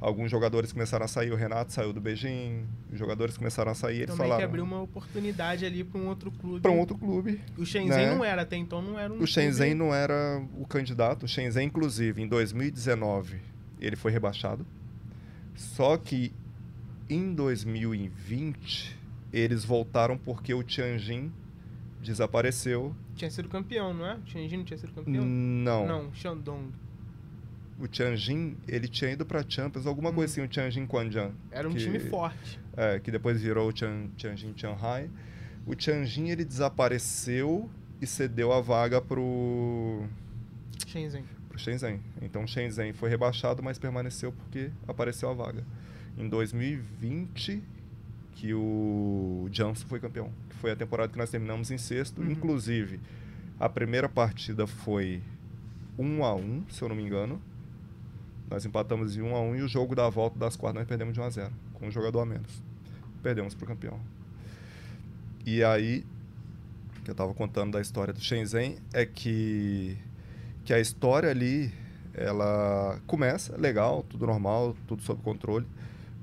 [0.00, 4.02] Alguns jogadores começaram a sair, o Renato saiu do Beijing, os jogadores começaram a sair,
[4.02, 6.60] eles Também que abriu uma oportunidade ali para um outro clube.
[6.62, 7.38] para um outro clube.
[7.58, 8.14] O Shenzhen né?
[8.14, 11.24] não era, até então não era um O Shenzhen clube- não era o candidato.
[11.24, 13.40] O Shenzhen, inclusive, em 2019,
[13.78, 14.66] ele foi rebaixado.
[15.54, 16.32] Só que
[17.10, 18.96] em 2020,
[19.32, 21.30] eles voltaram porque o Tianjin
[22.00, 22.94] desapareceu.
[23.20, 24.14] Tinha sido campeão, não é?
[24.14, 25.22] O Shenzhen não tinha sido campeão?
[25.22, 25.86] Não.
[25.86, 26.70] Não, Shandong.
[27.78, 31.32] O Tianjin, ele tinha ido para Champions, alguma coisa assim, o Tianjin Quanjian.
[31.50, 32.58] Era um que- time forte.
[32.74, 35.10] É, que depois virou o Tian, Tianjin Shanghai.
[35.66, 37.68] O Tianjin, ele desapareceu
[38.00, 40.04] e cedeu a vaga pro
[40.86, 41.24] Shenzhen.
[41.46, 42.00] pro Shenzhen.
[42.22, 45.62] Então o Shenzhen foi rebaixado, mas permaneceu porque apareceu a vaga.
[46.16, 47.62] Em 2020
[48.32, 52.30] que o Janssen foi campeão, que foi a temporada que nós terminamos em sexto, Uhum.
[52.30, 53.00] inclusive
[53.58, 55.22] a primeira partida foi
[55.98, 57.40] 1 a 1, se eu não me engano.
[58.50, 61.14] Nós empatamos em 1 a 1 e o jogo da volta das quartas nós perdemos
[61.14, 62.62] de 1 a 0, com um jogador a menos.
[63.22, 64.00] Perdemos pro campeão.
[65.44, 66.04] E aí
[67.04, 69.96] que eu estava contando da história do Shenzhen é que,
[70.64, 71.72] que a história ali,
[72.14, 75.66] ela começa legal, tudo normal, tudo sob controle,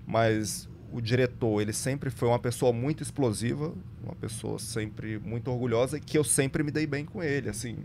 [0.05, 3.73] mas o diretor, ele sempre foi uma pessoa muito explosiva,
[4.03, 7.77] uma pessoa sempre muito orgulhosa, que eu sempre me dei bem com ele, assim.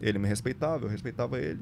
[0.00, 1.60] Ele me respeitava, eu respeitava ele.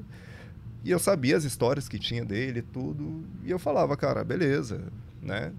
[0.83, 4.83] E eu sabia as histórias que tinha dele, tudo, e eu falava, cara, beleza,
[5.21, 5.51] né?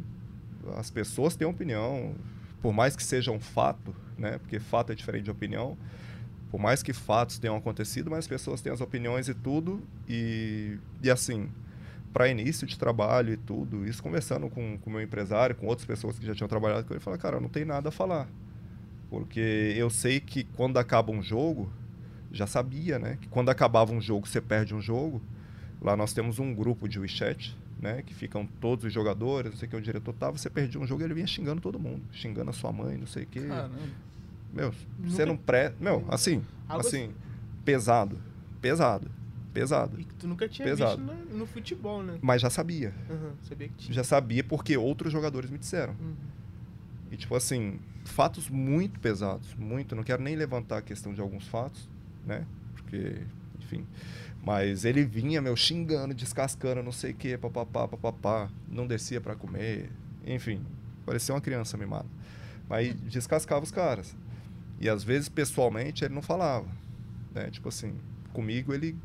[0.76, 2.14] As pessoas têm opinião,
[2.62, 4.38] por mais que seja um fato, né?
[4.38, 5.76] Porque fato é diferente de opinião.
[6.50, 10.78] Por mais que fatos tenham acontecido, mas as pessoas têm as opiniões e tudo, e,
[11.02, 11.48] e assim,
[12.12, 16.18] para início de trabalho e tudo, isso conversando com o meu empresário, com outras pessoas
[16.18, 18.28] que já tinham trabalhado com ele, falei, cara, não tem nada a falar.
[19.08, 21.70] Porque eu sei que quando acaba um jogo,
[22.32, 23.18] já sabia, né?
[23.20, 25.20] Que quando acabava um jogo, você perde um jogo.
[25.80, 28.02] Lá nós temos um grupo de WeChat, né?
[28.02, 30.86] Que ficam todos os jogadores, não sei o que o diretor tava, você perdia um
[30.86, 32.02] jogo ele vinha xingando todo mundo.
[32.12, 33.40] Xingando a sua mãe, não sei o que.
[34.52, 35.72] Meu, você não pré...
[35.80, 37.14] Meu, assim, assim, assim,
[37.64, 38.18] pesado,
[38.60, 39.19] pesado
[39.50, 40.00] pesado.
[40.00, 41.02] E que tu nunca tinha pesado.
[41.02, 42.18] visto no, no, futebol, né?
[42.22, 42.94] Mas já sabia.
[43.08, 43.94] Uhum, sabia que tinha.
[43.94, 45.94] Já sabia porque outros jogadores me disseram.
[46.00, 46.14] Uhum.
[47.10, 49.94] E tipo assim, fatos muito pesados, muito.
[49.94, 51.88] Não quero nem levantar a questão de alguns fatos,
[52.24, 52.46] né?
[52.74, 53.22] Porque,
[53.58, 53.86] enfim.
[54.42, 58.50] Mas ele vinha, meu, xingando, descascando, não sei o que, papapá, papapá.
[58.68, 59.90] Não descia para comer.
[60.24, 60.64] Enfim,
[61.04, 62.06] parecia uma criança mimada.
[62.68, 64.16] Mas descascava os caras.
[64.80, 66.68] E às vezes, pessoalmente, ele não falava.
[67.34, 67.50] Né?
[67.50, 67.94] Tipo assim,
[68.32, 68.96] comigo ele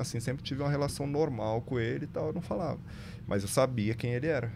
[0.00, 2.78] assim, sempre tive uma relação normal com ele e tal, eu não falava.
[3.26, 4.52] Mas eu sabia quem ele era,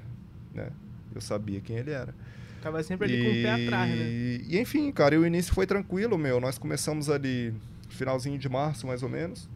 [0.54, 0.70] né?
[1.14, 2.14] Eu sabia quem ele era.
[2.62, 3.24] Tava sempre ali e...
[3.24, 4.04] com o pé atrás, né?
[4.46, 6.40] E enfim, cara, e o início foi tranquilo, meu.
[6.40, 7.54] Nós começamos ali
[7.88, 9.48] finalzinho de março, mais ou menos.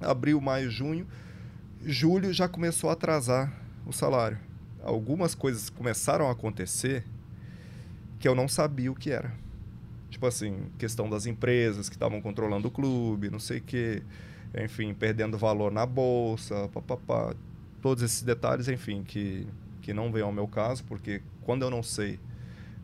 [0.00, 1.06] Abril, maio, junho.
[1.84, 3.52] Julho já começou a atrasar
[3.86, 4.38] o salário.
[4.82, 7.04] Algumas coisas começaram a acontecer
[8.18, 9.32] que eu não sabia o que era.
[10.10, 14.02] Tipo assim, questão das empresas que estavam controlando o clube, não sei o quê
[14.54, 17.34] enfim, perdendo valor na bolsa, papapá.
[17.80, 19.46] Todos esses detalhes, enfim, que,
[19.82, 22.18] que não vem ao meu caso, porque quando eu não sei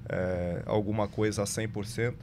[0.09, 2.15] é, alguma coisa a 100%,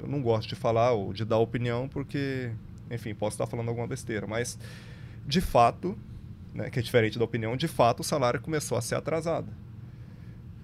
[0.00, 2.50] eu não gosto de falar ou de dar opinião, porque,
[2.90, 4.26] enfim, posso estar falando alguma besteira.
[4.26, 4.58] Mas,
[5.26, 5.96] de fato,
[6.52, 9.48] né, que é diferente da opinião, de fato o salário começou a ser atrasado.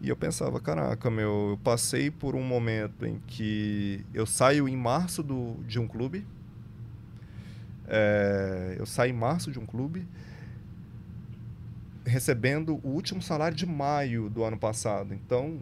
[0.01, 4.77] E eu pensava, caraca, meu, eu passei por um momento em que eu saio em
[4.77, 6.27] março do, de um clube,
[7.91, 10.07] é, eu saí em março de um clube,
[12.07, 15.13] recebendo o último salário de maio do ano passado.
[15.13, 15.59] Então,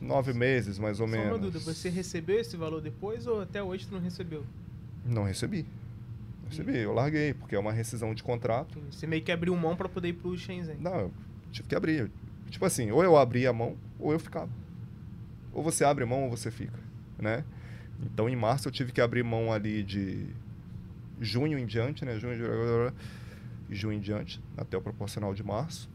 [0.00, 1.32] nove meses, mais ou Só menos.
[1.32, 4.44] Uma dúvida, você recebeu esse valor depois ou até hoje tu não recebeu?
[5.04, 5.66] Não recebi.
[6.48, 8.80] Recebi, eu larguei, porque é uma rescisão de contrato.
[8.90, 10.76] Você meio que abriu mão para poder ir pro Shenzhen.
[10.80, 11.12] Não, eu
[11.52, 12.10] tive que abrir.
[12.48, 14.48] Tipo assim, ou eu abria a mão, ou eu ficava.
[15.52, 16.78] Ou você abre mão ou você fica,
[17.18, 17.44] né?
[18.00, 20.26] Então, em março eu tive que abrir mão ali de
[21.20, 22.18] junho em diante, né?
[22.18, 22.92] Junho,
[23.70, 25.88] junho em diante, até o proporcional de março.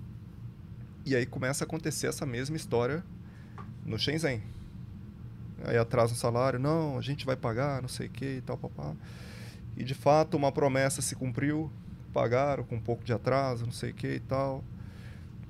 [1.05, 3.03] E aí começa a acontecer essa mesma história
[3.85, 4.41] no Shenzhen.
[5.63, 8.57] Aí atrasa o salário, não, a gente vai pagar, não sei o que e tal,
[8.57, 8.95] papá.
[9.77, 11.71] E de fato uma promessa se cumpriu,
[12.11, 14.63] pagaram com um pouco de atraso, não sei o que e tal.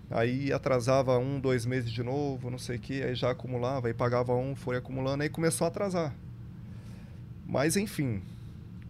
[0.10, 3.94] Aí atrasava um, dois meses de novo, não sei o que, aí já acumulava, aí
[3.94, 6.14] pagava um, foi acumulando, aí começou a atrasar.
[7.48, 8.22] Mas enfim,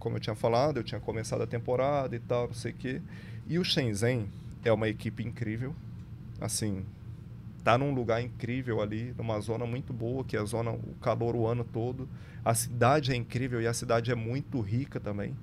[0.01, 3.01] como eu tinha falado, eu tinha começado a temporada e tal, não sei o quê.
[3.47, 4.27] E o Shenzhen
[4.65, 5.75] é uma equipe incrível.
[6.41, 6.83] Assim,
[7.63, 11.35] tá num lugar incrível ali, numa zona muito boa, que é a zona, o calor
[11.35, 12.09] o ano todo.
[12.43, 15.35] A cidade é incrível e a cidade é muito rica também.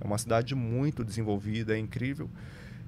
[0.00, 2.28] É uma cidade muito desenvolvida, é incrível.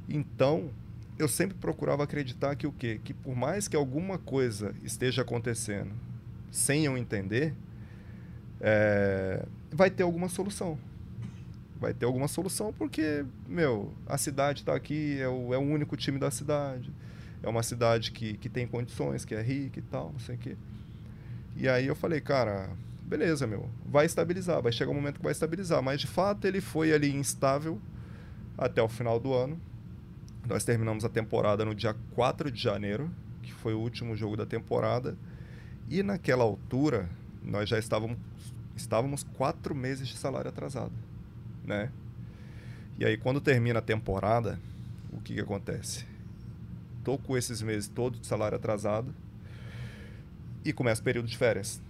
[0.09, 0.69] Então,
[1.17, 3.01] eu sempre procurava acreditar que o quê?
[3.05, 5.93] Que por mais que alguma coisa esteja acontecendo
[6.51, 7.55] sem eu entender,
[8.61, 10.77] é, vai ter alguma solução
[11.85, 15.99] vai ter alguma solução, porque, meu, a cidade está aqui, é o, é o único
[15.99, 16.91] time da cidade.
[17.43, 20.39] É uma cidade que, que tem condições, que é rica e tal, não sei o
[20.39, 20.57] quê.
[21.55, 22.71] E aí eu falei, cara,
[23.03, 25.83] beleza, meu, vai estabilizar, vai chegar um momento que vai estabilizar.
[25.83, 27.79] Mas de fato ele foi ali instável
[28.57, 29.61] até o final do ano.
[30.49, 33.11] Nós terminamos a temporada no dia 4 de janeiro,
[33.43, 35.19] que foi o último jogo da temporada.
[35.91, 37.11] E naquela altura,
[37.43, 38.17] nós já estávamos,
[38.75, 40.93] estávamos quatro meses de salário atrasado
[41.65, 41.91] né?
[42.99, 44.59] E aí quando termina a temporada,
[45.13, 46.05] o que, que acontece?
[47.03, 49.15] Tô com esses meses todos de salário atrasado
[50.65, 51.81] e começa o período de férias.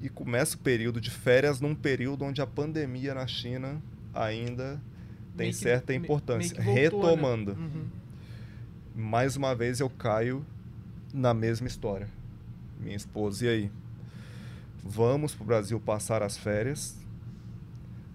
[0.00, 3.80] E começa o período de férias num período onde a pandemia na China
[4.12, 4.80] ainda
[5.36, 6.56] tem certa importância.
[6.56, 6.80] Voltou, né?
[6.80, 7.54] Retomando.
[7.54, 7.60] Né?
[7.60, 7.86] Uhum.
[8.94, 10.44] Mais uma vez eu caio
[11.14, 12.08] na mesma história.
[12.80, 13.70] Minha esposa, e aí?
[14.82, 16.96] vamos para o Brasil passar as férias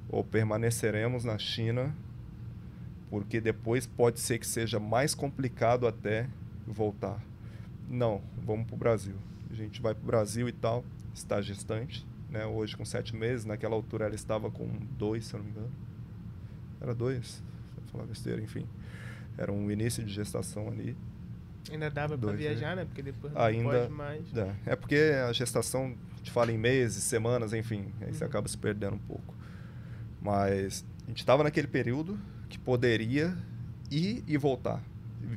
[0.09, 1.93] ou permaneceremos na China,
[3.09, 6.27] porque depois pode ser que seja mais complicado até
[6.65, 7.21] voltar.
[7.89, 9.15] Não, vamos para o Brasil.
[9.49, 10.83] A gente vai para o Brasil e tal,
[11.13, 12.45] está gestante, né?
[12.45, 15.71] Hoje com sete meses, naquela altura ela estava com dois, se eu não me engano.
[16.81, 17.41] Era dois,
[17.77, 18.67] vou falar besteira, enfim.
[19.37, 20.97] Era um início de gestação ali.
[21.71, 22.85] Ainda dava para viajar, né?
[22.85, 24.23] Porque depois não Ainda pode mais.
[24.65, 24.95] É porque
[25.27, 27.91] a gestação te fala em meses, semanas, enfim.
[28.01, 28.29] Aí você Uhum.
[28.29, 29.33] acaba se perdendo um pouco.
[30.27, 32.19] Mas a gente estava naquele período
[32.49, 33.33] que poderia
[33.89, 34.83] ir e voltar.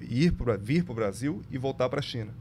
[0.08, 2.34] Ir pra, vir para o Brasil e voltar para a China.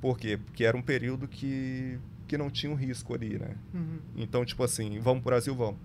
[0.00, 0.36] Por quê?
[0.36, 1.96] Porque era um período que,
[2.26, 3.54] que não tinha um risco ali, né?
[3.72, 3.98] Uhum.
[4.16, 5.78] Então, tipo assim, vamos pro Brasil, vamos.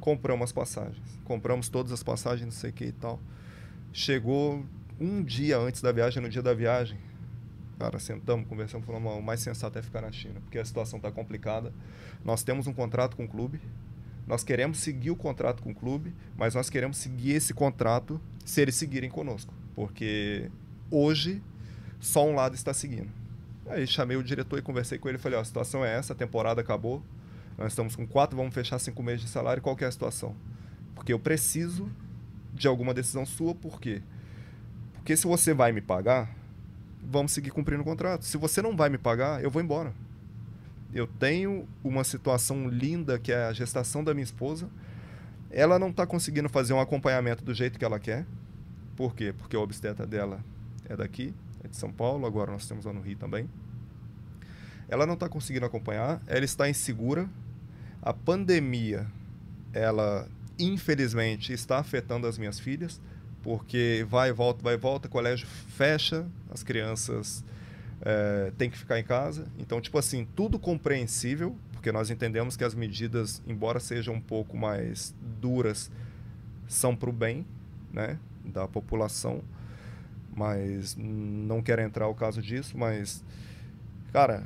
[0.00, 1.20] Compramos as passagens.
[1.22, 3.20] Compramos todas as passagens, não sei o que e tal.
[3.92, 4.64] Chegou
[4.98, 6.98] um dia antes da viagem, no dia da viagem.
[7.78, 10.96] Cara, sentamos, conversamos, falamos, "Ó, o mais sensato é ficar na China, porque a situação
[10.96, 11.72] está complicada.
[12.24, 13.60] Nós temos um contrato com o clube.
[14.32, 18.62] Nós queremos seguir o contrato com o clube, mas nós queremos seguir esse contrato se
[18.62, 19.52] eles seguirem conosco.
[19.74, 20.50] Porque
[20.90, 21.42] hoje
[22.00, 23.10] só um lado está seguindo.
[23.66, 25.18] Aí chamei o diretor e conversei com ele.
[25.18, 27.02] Falei: a situação é essa, a temporada acabou.
[27.58, 29.62] Nós estamos com quatro, vamos fechar cinco meses de salário.
[29.62, 30.34] Qual é a situação?
[30.94, 31.90] Porque eu preciso
[32.54, 34.00] de alguma decisão sua, por quê?
[34.94, 36.34] Porque se você vai me pagar,
[37.02, 38.24] vamos seguir cumprindo o contrato.
[38.24, 39.92] Se você não vai me pagar, eu vou embora.
[40.94, 44.68] Eu tenho uma situação linda que é a gestação da minha esposa.
[45.50, 48.26] Ela não está conseguindo fazer um acompanhamento do jeito que ela quer.
[48.94, 49.34] Por quê?
[49.36, 50.44] Porque a obstetra dela
[50.88, 51.34] é daqui,
[51.64, 53.48] é de São Paulo, agora nós temos lá no Rio também.
[54.86, 57.28] Ela não está conseguindo acompanhar, ela está insegura.
[58.02, 59.06] A pandemia,
[59.72, 60.28] ela
[60.58, 63.00] infelizmente está afetando as minhas filhas,
[63.42, 67.42] porque vai e volta, vai e volta, colégio fecha, as crianças
[68.02, 69.46] eh, têm que ficar em casa.
[69.58, 74.56] Então, tipo assim, tudo compreensível, porque nós entendemos que as medidas, embora sejam um pouco
[74.56, 75.90] mais duras,
[76.68, 77.46] são para o bem
[77.92, 79.42] né, da população.
[80.34, 83.22] Mas não quero entrar o caso disso, mas,
[84.12, 84.44] cara,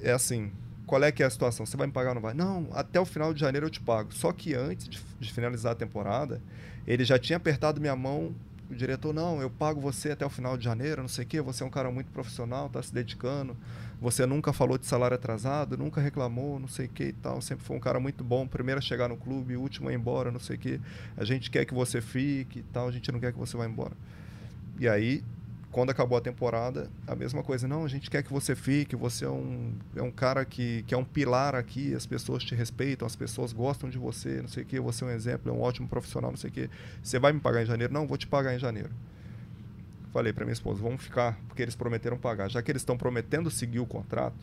[0.00, 0.50] é assim,
[0.86, 1.64] qual é que é a situação?
[1.64, 2.34] Você vai me pagar ou não vai?
[2.34, 4.12] Não, até o final de janeiro eu te pago.
[4.12, 6.40] Só que antes de, de finalizar a temporada,
[6.86, 8.34] ele já tinha apertado minha mão.
[8.72, 11.42] O diretor, não, eu pago você até o final de janeiro, não sei o quê.
[11.42, 13.54] Você é um cara muito profissional, tá se dedicando.
[14.00, 17.42] Você nunca falou de salário atrasado, nunca reclamou, não sei o que e tal.
[17.42, 18.48] Sempre foi um cara muito bom.
[18.48, 20.80] Primeiro a chegar no clube, último a ir embora, não sei o que.
[21.18, 23.66] A gente quer que você fique e tal, a gente não quer que você vá
[23.66, 23.92] embora.
[24.80, 25.22] E aí,
[25.72, 27.66] quando acabou a temporada, a mesma coisa.
[27.66, 30.94] Não, a gente quer que você fique, você é um, é um cara que, que
[30.94, 34.62] é um pilar aqui, as pessoas te respeitam, as pessoas gostam de você, não sei
[34.62, 36.70] o quê, você é um exemplo, é um ótimo profissional, não sei o quê.
[37.02, 37.90] Você vai me pagar em janeiro?
[37.92, 38.90] Não, vou te pagar em janeiro.
[40.12, 42.50] Falei para minha esposa, vamos ficar, porque eles prometeram pagar.
[42.50, 44.36] Já que eles estão prometendo seguir o contrato,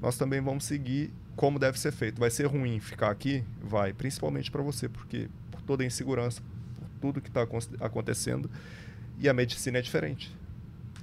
[0.00, 2.20] nós também vamos seguir como deve ser feito.
[2.20, 3.42] Vai ser ruim ficar aqui?
[3.60, 6.40] Vai, principalmente para você, porque por toda a insegurança,
[6.78, 7.44] por tudo que está
[7.80, 8.48] acontecendo,
[9.18, 10.32] e a medicina é diferente.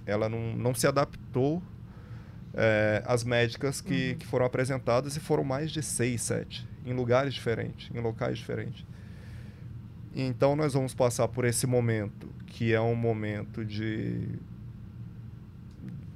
[0.08, 1.62] Ela não, não se adaptou
[2.54, 4.18] é, às médicas que, Uhum.
[4.18, 8.84] que foram apresentadas e foram mais de seis, sete, em lugares diferentes, em locais diferentes.
[10.16, 14.28] Então nós vamos passar por esse momento, que é um momento de.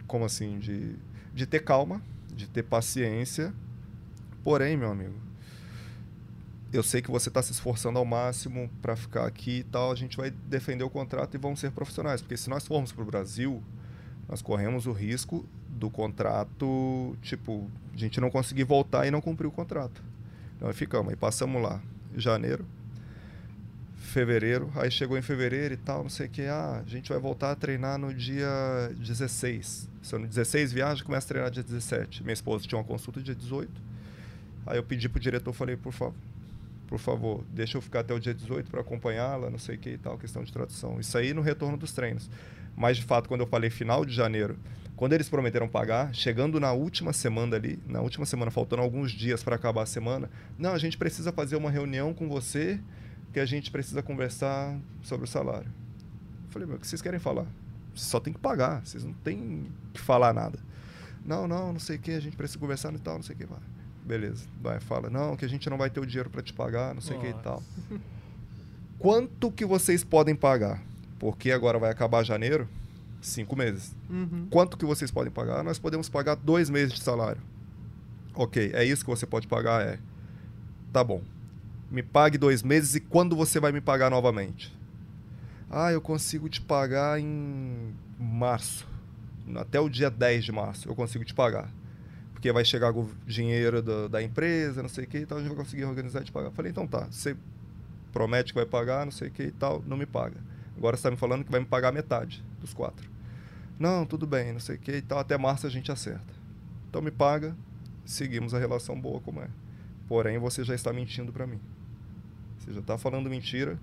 [0.07, 0.57] Como assim?
[0.57, 0.95] De,
[1.33, 2.01] de ter calma,
[2.33, 3.53] de ter paciência.
[4.43, 5.13] Porém, meu amigo,
[6.73, 9.91] eu sei que você está se esforçando ao máximo para ficar aqui e tal.
[9.91, 12.21] A gente vai defender o contrato e vamos ser profissionais.
[12.21, 13.61] Porque se nós formos para o Brasil,
[14.31, 19.45] nós corremos o risco do contrato, tipo, a gente não conseguir voltar e não cumprir
[19.45, 20.01] o contrato.
[20.55, 21.81] Então aí ficamos, aí passamos lá,
[22.15, 22.65] janeiro,
[23.97, 27.19] fevereiro, aí chegou em fevereiro e tal, não sei o que, ah, a gente vai
[27.19, 28.47] voltar a treinar no dia
[28.95, 29.89] 16.
[30.01, 32.23] Se eu no 16 viagem, começa a treinar dia 17.
[32.23, 33.69] Minha esposa tinha uma consulta dia 18.
[34.65, 36.15] Aí eu pedi pro diretor, falei, por favor,
[36.91, 39.91] por favor, deixa eu ficar até o dia 18 para acompanhá-la, não sei o que
[39.91, 40.99] e tal, questão de tradução.
[40.99, 42.29] Isso aí no retorno dos treinos.
[42.75, 44.59] Mas de fato, quando eu falei final de janeiro,
[44.97, 49.41] quando eles prometeram pagar, chegando na última semana ali, na última semana, faltando alguns dias
[49.41, 50.29] para acabar a semana,
[50.59, 52.77] não, a gente precisa fazer uma reunião com você,
[53.31, 55.71] que a gente precisa conversar sobre o salário.
[56.47, 57.45] Eu falei, meu, o que vocês querem falar?
[57.95, 60.59] Só tem que pagar, vocês não tem que falar nada.
[61.25, 63.39] Não, não, não sei o que, a gente precisa conversar e tal, não sei o
[63.39, 63.59] que, vai.
[64.05, 66.93] Beleza, vai, fala, não, que a gente não vai ter o dinheiro para te pagar,
[66.93, 67.61] não sei o que e tal.
[68.97, 70.81] Quanto que vocês podem pagar?
[71.17, 72.67] Porque agora vai acabar janeiro,
[73.21, 73.95] cinco meses.
[74.09, 74.47] Uhum.
[74.49, 75.63] Quanto que vocês podem pagar?
[75.63, 77.41] Nós podemos pagar dois meses de salário.
[78.33, 79.81] Ok, é isso que você pode pagar?
[79.85, 79.99] É.
[80.91, 81.21] Tá bom.
[81.89, 84.75] Me pague dois meses e quando você vai me pagar novamente?
[85.69, 88.87] Ah, eu consigo te pagar em março.
[89.55, 91.69] Até o dia 10 de março eu consigo te pagar.
[92.41, 95.41] Porque vai chegar o dinheiro do, da empresa, não sei o que e tal, a
[95.41, 96.47] gente vai conseguir organizar e te pagar.
[96.47, 97.37] Eu falei, então tá, você
[98.11, 100.37] promete que vai pagar, não sei o que e tal, não me paga.
[100.75, 103.07] Agora você está me falando que vai me pagar metade dos quatro.
[103.77, 106.33] Não, tudo bem, não sei o que e tal, até março a gente acerta.
[106.89, 107.55] Então me paga,
[108.03, 109.47] seguimos a relação boa como é.
[110.07, 111.59] Porém, você já está mentindo para mim.
[112.57, 113.77] Você já está falando mentira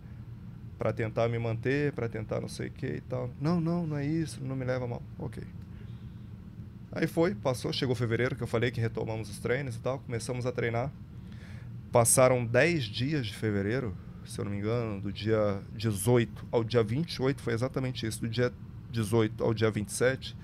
[0.76, 3.30] para tentar me manter, para tentar não sei o que e tal.
[3.40, 5.02] Não, não, não é isso, não me leva mal.
[5.16, 5.44] Ok.
[6.98, 10.46] Aí foi, passou, chegou fevereiro, que eu falei que retomamos os treinos e tal, começamos
[10.46, 10.90] a treinar.
[11.92, 13.96] Passaram 10 dias de fevereiro,
[14.26, 18.20] se eu não me engano, do dia 18 ao dia 28, foi exatamente isso.
[18.20, 18.52] Do dia
[18.90, 20.36] 18 ao dia 27,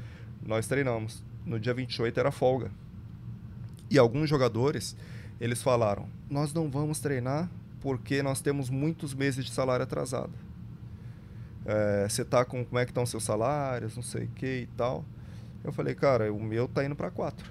[0.47, 1.25] nós treinamos.
[1.45, 2.71] No dia 28 era folga.
[3.91, 4.97] E alguns jogadores,
[5.41, 7.51] eles falaram: Nós não vamos treinar
[7.81, 10.33] porque nós temos muitos meses de salário atrasado.
[11.67, 14.69] É, você tá com como é que estão seus salários, não sei o que e
[14.77, 15.05] tal.
[15.65, 17.51] Eu falei, cara, o meu tá indo para quatro.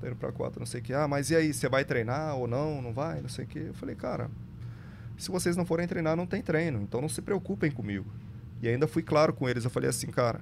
[0.00, 0.92] Tá indo para quatro, não sei o que.
[0.92, 2.80] Ah, mas e aí, você vai treinar ou não?
[2.80, 3.20] Não vai?
[3.20, 3.58] Não sei o que.
[3.58, 4.30] Eu falei, cara,
[5.16, 6.80] se vocês não forem treinar, não tem treino.
[6.82, 8.06] Então não se preocupem comigo.
[8.60, 9.64] E ainda fui claro com eles.
[9.64, 10.40] Eu falei assim, cara,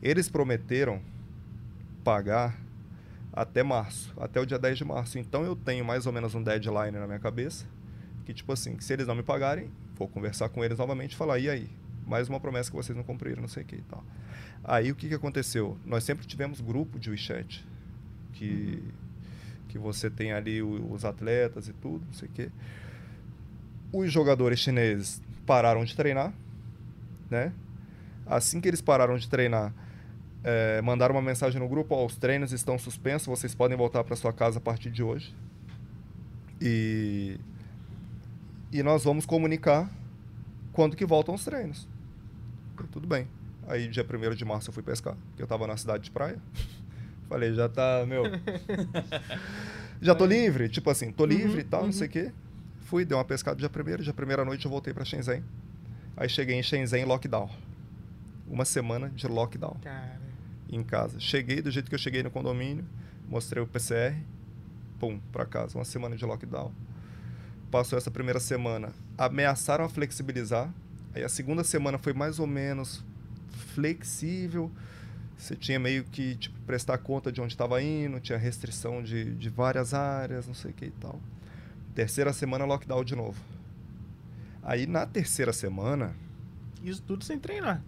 [0.00, 1.02] eles prometeram
[2.04, 2.56] pagar
[3.32, 5.18] até março, até o dia 10 de março.
[5.18, 7.66] Então eu tenho mais ou menos um deadline na minha cabeça
[8.26, 11.16] que tipo assim, que se eles não me pagarem, vou conversar com eles novamente e
[11.16, 11.70] falar, e aí?
[12.06, 14.04] Mais uma promessa que vocês não cumpriram, não sei o que e tal.
[14.64, 15.76] Aí o que, que aconteceu?
[15.84, 17.66] Nós sempre tivemos grupo de WeChat,
[18.32, 18.90] que, uhum.
[19.68, 22.50] que você tem ali os atletas e tudo, não sei o que.
[23.92, 26.32] Os jogadores chineses pararam de treinar,
[27.30, 27.52] né?
[28.26, 29.72] Assim que eles pararam de treinar,
[30.42, 34.32] é, mandaram uma mensagem no grupo: os treinos estão suspensos, vocês podem voltar para sua
[34.32, 35.34] casa a partir de hoje.
[36.60, 37.38] E
[38.72, 39.90] e nós vamos comunicar
[40.72, 41.88] quando que voltam os treinos.
[42.84, 43.28] Tudo bem.
[43.68, 46.38] Aí, dia 1 de março, eu fui pescar, porque eu estava na cidade de praia.
[47.28, 48.22] Falei, já tá, meu.
[50.00, 50.68] já tô livre.
[50.68, 51.86] Tipo assim, tô livre uhum, e tal, uhum.
[51.86, 52.32] não sei o quê.
[52.82, 55.42] Fui, dei uma pescada dia 1 dia primeira noite eu voltei para Shenzhen.
[56.16, 57.50] Aí cheguei em Shenzhen lockdown.
[58.46, 59.76] Uma semana de lockdown.
[59.82, 60.20] Cara.
[60.70, 61.18] Em casa.
[61.18, 62.84] Cheguei do jeito que eu cheguei no condomínio,
[63.28, 64.16] mostrei o PCR,
[65.00, 65.76] pum, para casa.
[65.76, 66.72] Uma semana de lockdown
[67.70, 70.72] passou essa primeira semana, ameaçaram a flexibilizar.
[71.16, 73.02] Aí a segunda semana foi mais ou menos
[73.74, 74.70] flexível.
[75.34, 79.48] Você tinha meio que tipo, prestar conta de onde estava indo, tinha restrição de, de
[79.48, 81.18] várias áreas, não sei o que e tal.
[81.94, 83.42] Terceira semana, lockdown de novo.
[84.62, 86.14] Aí na terceira semana.
[86.84, 87.82] Isso tudo sem treinar.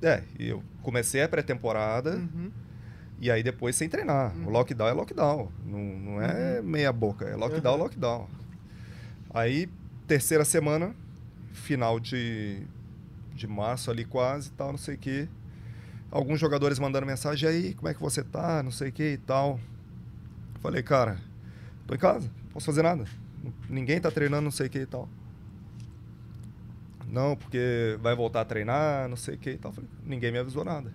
[0.00, 2.18] É, eu comecei a pré-temporada.
[2.18, 2.52] Uhum.
[3.18, 4.32] E aí depois sem treinar.
[4.36, 4.46] Uhum.
[4.46, 5.50] O lockdown é lockdown.
[5.66, 6.66] Não, não é uhum.
[6.66, 7.82] meia boca, é lockdown, uhum.
[7.82, 8.28] lockdown.
[9.34, 9.68] Aí,
[10.06, 10.94] terceira semana,
[11.52, 12.62] final de,
[13.34, 15.28] de março ali quase tal, não sei o quê.
[16.10, 19.18] Alguns jogadores mandando mensagem, aí, como é que você tá, não sei o que e
[19.18, 19.60] tal.
[20.60, 21.18] Falei, cara,
[21.86, 23.04] tô em casa, não posso fazer nada.
[23.68, 25.08] Ninguém tá treinando, não sei o que e tal.
[27.06, 29.72] Não, porque vai voltar a treinar, não sei o que e tal.
[29.72, 30.92] Falei, ninguém me avisou nada.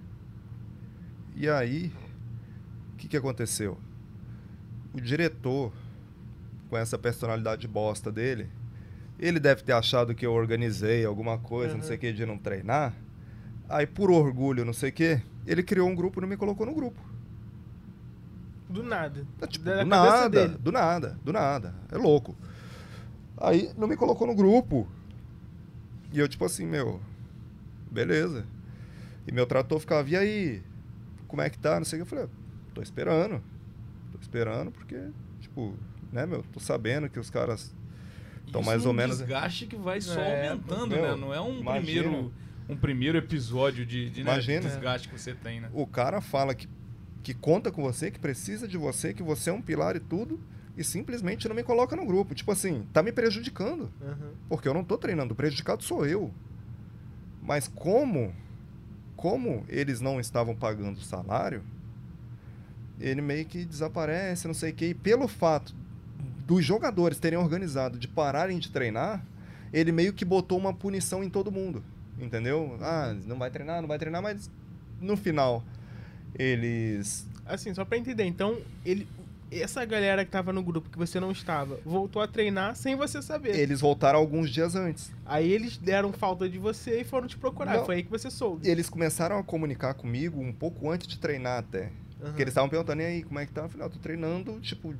[1.35, 1.91] E aí,
[2.93, 3.77] o que, que aconteceu?
[4.93, 5.73] O diretor
[6.69, 8.49] com essa personalidade bosta dele,
[9.19, 11.79] ele deve ter achado que eu organizei alguma coisa, uhum.
[11.79, 12.93] não sei o que, de não treinar.
[13.69, 16.65] Aí, por orgulho, não sei o que, ele criou um grupo e não me colocou
[16.65, 16.99] no grupo.
[18.69, 19.25] Do nada.
[19.41, 20.57] É, tipo, do nada, dele.
[20.57, 21.73] do nada, do nada.
[21.91, 22.35] É louco.
[23.37, 24.87] Aí, não me colocou no grupo.
[26.11, 27.01] E eu, tipo assim, meu,
[27.89, 28.45] beleza.
[29.27, 30.63] E meu trator ficava, e aí?
[31.27, 31.77] Como é que tá?
[31.77, 32.13] Não sei o que.
[32.13, 32.33] Eu falei,
[32.73, 33.41] tô esperando.
[34.11, 34.99] Tô esperando porque,
[35.39, 35.73] tipo,
[36.11, 36.43] né, meu?
[36.53, 37.73] Tô sabendo que os caras
[38.45, 39.17] estão mais é ou menos.
[39.17, 41.15] um desgaste que vai só é, aumentando, meu, né?
[41.15, 42.33] Não é um primeiro
[42.67, 45.69] um primeiro episódio de, de, né, de desgaste que você tem, né?
[45.71, 46.67] O cara fala que,
[47.21, 50.39] que conta com você, que precisa de você, que você é um pilar e tudo,
[50.75, 52.33] e simplesmente não me coloca no grupo.
[52.33, 53.91] Tipo assim, tá me prejudicando.
[54.01, 54.31] Uhum.
[54.49, 56.31] Porque eu não tô treinando, o prejudicado sou eu.
[57.41, 58.33] Mas como
[59.15, 61.63] como eles não estavam pagando o salário,
[62.99, 64.89] ele meio que desaparece, não sei o quê.
[64.89, 65.73] E pelo fato
[66.45, 69.25] dos jogadores terem organizado de pararem de treinar,
[69.73, 71.83] ele meio que botou uma punição em todo mundo.
[72.19, 72.77] Entendeu?
[72.81, 74.49] Ah, não vai treinar, não vai treinar, mas
[75.01, 75.63] no final
[76.37, 77.27] eles.
[77.45, 79.07] Assim, só pra entender, então, ele.
[79.51, 83.21] Essa galera que tava no grupo que você não estava, voltou a treinar sem você
[83.21, 83.55] saber.
[83.55, 85.13] Eles voltaram alguns dias antes.
[85.23, 87.77] Aí eles deram falta de você e foram te procurar.
[87.77, 87.85] Não.
[87.85, 88.67] Foi aí que você soube.
[88.67, 91.83] Eles começaram a comunicar comigo um pouco antes de treinar até.
[92.19, 92.25] Uhum.
[92.25, 93.61] Porque eles estavam perguntando, e aí, como é que tá?
[93.61, 94.95] Eu falei, ah, tô treinando, tipo,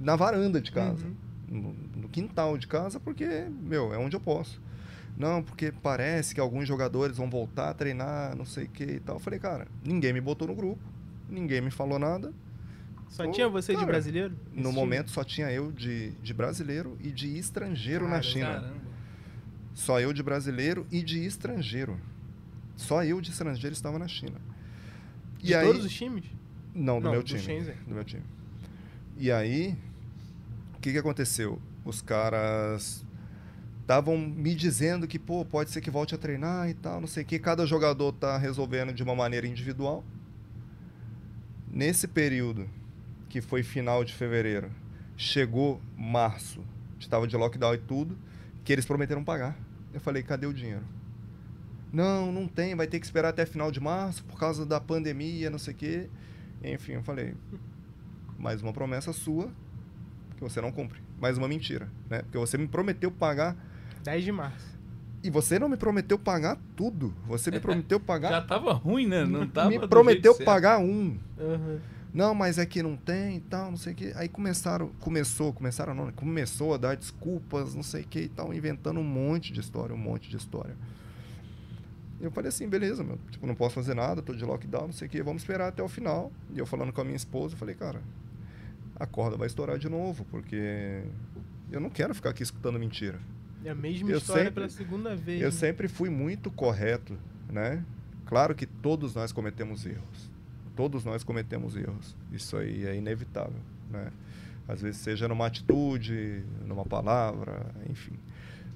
[0.00, 1.74] na varanda de casa, uhum.
[1.94, 3.26] no, no, quintal de casa, porque,
[3.62, 4.60] meu, é onde eu posso.
[5.16, 9.00] Não, porque parece que alguns jogadores vão voltar a treinar, não sei o que e
[9.00, 9.16] tal.
[9.16, 10.80] Eu falei, cara, ninguém me botou no grupo,
[11.28, 12.32] ninguém me falou nada.
[13.08, 14.36] Só tinha você cara, de brasileiro?
[14.54, 18.46] No Esse momento só tinha eu de, de brasileiro e de estrangeiro na Cara, China.
[18.46, 18.90] Caramba.
[19.74, 21.98] Só eu de brasileiro e de estrangeiro.
[22.76, 24.32] Só eu de estrangeiro estava na China.
[24.32, 25.40] time?
[25.40, 26.24] E De aí, todos os times?
[26.74, 27.40] não, do Não, meu do time.
[27.40, 27.74] Shenzhen.
[27.86, 28.22] Do meu time.
[29.18, 29.76] E aí,
[30.80, 31.60] o que que aconteceu?
[31.84, 33.04] Os caras
[33.82, 37.22] estavam me dizendo que, pô, pode ser que volte a treinar e tal, não sei
[37.22, 37.38] o que.
[37.38, 40.02] Cada jogador tá resolvendo de uma maneira individual.
[41.70, 42.66] Nesse período,
[43.28, 44.70] que foi final de fevereiro,
[45.18, 46.64] chegou março,
[46.98, 48.16] estava de lockdown e tudo,
[48.64, 49.58] que eles prometeram pagar.
[49.92, 50.84] Eu falei, cadê o dinheiro?
[51.92, 55.50] Não, não tem, vai ter que esperar até final de março por causa da pandemia,
[55.50, 56.10] não sei o quê.
[56.64, 57.34] Enfim, eu falei,
[58.38, 59.52] mais uma promessa sua
[60.40, 61.00] que você não cumpre.
[61.20, 62.22] Mais uma mentira, né?
[62.22, 63.54] Porque você me prometeu pagar
[64.02, 64.78] 10 de março.
[65.22, 67.14] e você não me prometeu pagar tudo.
[67.26, 69.24] Você me prometeu pagar Já tava ruim, né?
[69.24, 70.46] Não tava me prometeu jeito certo.
[70.46, 71.18] pagar um.
[71.38, 71.78] Aham.
[72.12, 74.12] Não, mas é que não tem e tal, não sei o que.
[74.16, 76.12] Aí começaram, começou, começaram não, né?
[76.16, 79.94] começou a dar desculpas, não sei o que e tal, inventando um monte de história,
[79.94, 80.74] um monte de história.
[82.20, 85.06] Eu falei assim, beleza, meu, tipo, não posso fazer nada, tô de lockdown, não sei
[85.06, 86.32] o que, vamos esperar até o final.
[86.52, 88.02] E eu falando com a minha esposa, eu falei, cara,
[89.00, 91.02] a corda vai estourar de novo, porque
[91.72, 93.18] eu não quero ficar aqui escutando mentira.
[93.64, 95.40] É a mesma Eu história sempre- pela segunda vez.
[95.40, 95.52] Eu né?
[95.52, 97.18] sempre fui muito correto,
[97.50, 97.82] né?
[98.26, 100.30] Claro que todos nós cometemos erros.
[100.76, 102.16] Todos nós cometemos erros.
[102.30, 104.10] Isso aí é inevitável, né?
[104.68, 108.12] Às vezes seja numa atitude, numa palavra, enfim.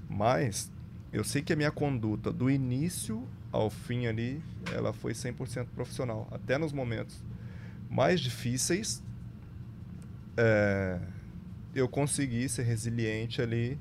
[0.09, 0.71] Mas
[1.13, 3.23] eu sei que a minha conduta do início
[3.53, 6.27] ao fim ali, ela foi 100% profissional.
[6.33, 7.23] Até nos momentos
[7.89, 9.03] mais difíceis,
[10.37, 10.99] é,
[11.75, 13.79] eu consegui ser resiliente ali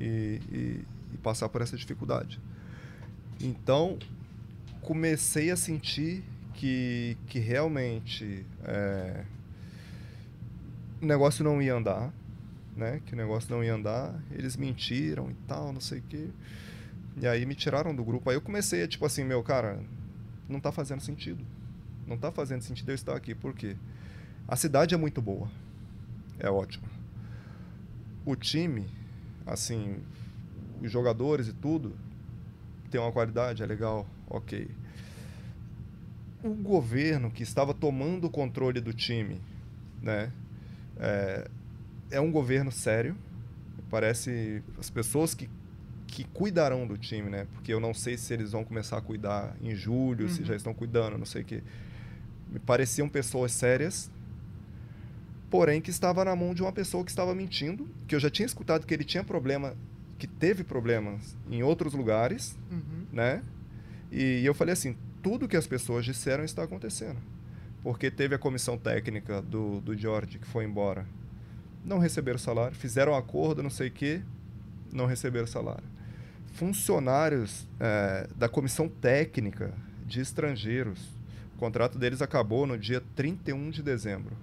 [0.00, 0.84] e, e-
[1.14, 2.40] e passar por essa dificuldade.
[3.40, 3.98] Então,
[4.80, 6.22] comecei a sentir
[6.54, 9.24] que, que realmente é,
[11.00, 12.12] o negócio não ia andar,
[12.76, 13.00] né?
[13.06, 14.14] Que o negócio não ia andar.
[14.30, 16.28] Eles mentiram e tal, não sei o quê.
[17.20, 18.30] E aí me tiraram do grupo.
[18.30, 19.80] Aí eu comecei a, tipo assim, meu, cara,
[20.48, 21.44] não tá fazendo sentido.
[22.06, 23.34] Não tá fazendo sentido eu estar aqui.
[23.34, 23.76] Por quê?
[24.46, 25.50] A cidade é muito boa.
[26.38, 26.86] É ótimo.
[28.24, 28.86] O time,
[29.46, 29.98] assim,
[30.82, 31.96] os jogadores e tudo,
[32.90, 34.68] tem uma qualidade, é legal, ok.
[36.42, 39.40] O governo que estava tomando o controle do time,
[40.02, 40.30] né,
[40.98, 41.48] é,
[42.10, 43.16] é um governo sério.
[43.90, 45.48] Parece as pessoas que,
[46.06, 47.46] que cuidarão do time, né?
[47.54, 50.46] Porque eu não sei se eles vão começar a cuidar em julho, se Uhum.
[50.46, 51.62] já estão cuidando, não sei o quê.
[52.50, 54.10] Me pareciam pessoas sérias,
[55.50, 58.46] porém que estava na mão de uma pessoa que estava mentindo, que eu já tinha
[58.46, 59.74] escutado que ele tinha problema,
[60.18, 63.06] que teve problemas em outros lugares, Uhum.
[63.12, 63.42] né?
[64.10, 67.18] E eu falei assim, tudo que as pessoas disseram está acontecendo.
[67.82, 71.06] Porque teve a comissão técnica do, do George que foi embora.
[71.84, 74.22] Não receberam salário, fizeram um acordo, não sei o quê,
[74.92, 75.84] não receberam salário.
[76.52, 79.72] Funcionários eh, da comissão técnica
[80.06, 80.98] de estrangeiros,
[81.54, 84.34] o contrato deles acabou no dia 31 de dezembro.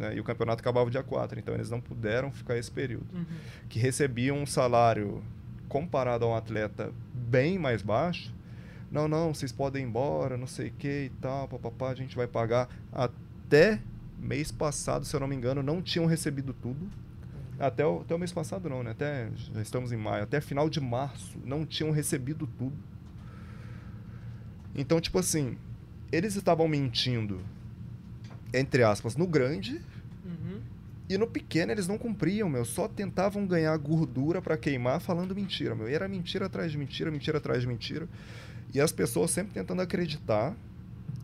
[0.00, 0.16] Né?
[0.16, 3.24] E o campeonato acabava dia 4, então eles não puderam ficar esse período Uhum.
[3.68, 5.22] que recebiam um salário
[5.68, 8.34] comparado a um atleta bem mais baixo,
[8.90, 12.16] não, não, vocês podem ir embora, não sei o que e tal, papapá, a gente
[12.16, 12.68] vai pagar.
[12.90, 13.78] Até
[14.18, 16.88] mês passado, se eu não me engano, não tinham recebido tudo.
[17.58, 18.92] Até o, até o mês passado não, né?
[18.92, 22.76] Até, já estamos em maio, até final de março, não tinham recebido tudo.
[24.74, 25.56] Então, tipo assim,
[26.10, 27.40] eles estavam mentindo,
[28.52, 29.80] entre aspas, no grande.
[31.12, 32.64] E no pequeno eles não cumpriam, meu.
[32.64, 35.88] Só tentavam ganhar gordura pra queimar falando mentira, meu.
[35.88, 38.08] E era mentira atrás de mentira, mentira atrás de mentira.
[38.72, 40.54] E as pessoas sempre tentando acreditar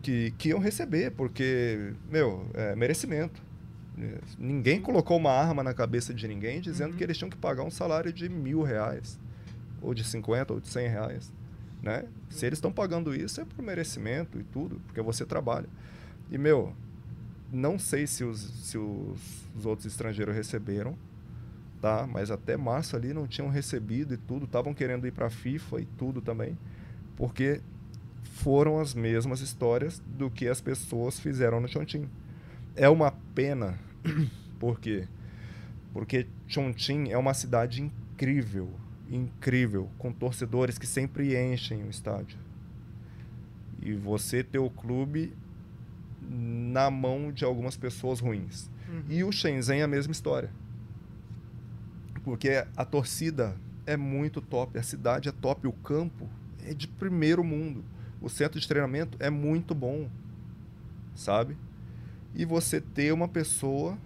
[0.03, 3.41] que, que iam receber, porque, meu, é merecimento.
[3.97, 6.97] É, Ninguém colocou uma arma na cabeça de ninguém dizendo Uhum.
[6.97, 9.17] que eles tinham que pagar um salário de mil reais,
[9.81, 11.31] ou de 50, ou de 100 reais.
[11.81, 12.03] Né?
[12.29, 15.67] Se eles estão pagando isso, é por merecimento e tudo, porque você trabalha.
[16.29, 16.73] E, meu,
[17.51, 20.97] não sei se os, se os, os outros estrangeiros receberam,
[21.81, 22.07] tá?
[22.07, 25.81] Mas até março ali não tinham recebido e tudo, estavam querendo ir para a FIFA
[25.81, 26.57] e tudo também,
[27.15, 27.61] porque
[28.23, 32.07] foram as mesmas histórias do que as pessoas fizeram no Chontin.
[32.75, 33.79] É uma pena,
[34.59, 35.07] por quê?
[35.93, 38.69] Porque Chontin é uma cidade incrível,
[39.09, 42.37] incrível, com torcedores que sempre enchem o estádio.
[43.81, 45.33] E você ter o clube
[46.29, 48.69] na mão de algumas pessoas ruins.
[48.89, 49.03] Uhum.
[49.09, 50.51] E o Shenzhen é a mesma história.
[52.23, 53.55] Porque a torcida
[53.85, 56.27] é muito top, a cidade é top, o campo
[56.65, 57.83] é de primeiro mundo.
[58.21, 60.09] O centro de treinamento é muito bom,
[61.15, 61.55] sabe?
[62.37, 63.97] e você ter uma pessoa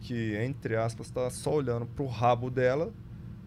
[0.00, 2.92] que, entre aspas, está só olhando para o rabo dela,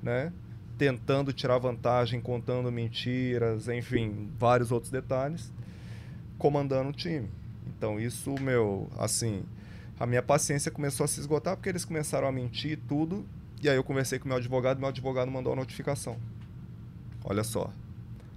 [0.01, 0.31] né?
[0.77, 5.51] Tentando tirar vantagem, contando mentiras, enfim, vários outros detalhes,
[6.37, 7.29] comandando o time.
[7.79, 9.41] Então, isso, meu, assim,
[9.97, 13.25] a minha paciência começou a se esgotar porque eles começaram a mentir e tudo.
[13.63, 16.17] E aí eu conversei com meu advogado, meu advogado mandou a notificação.
[17.23, 17.71] Olha só,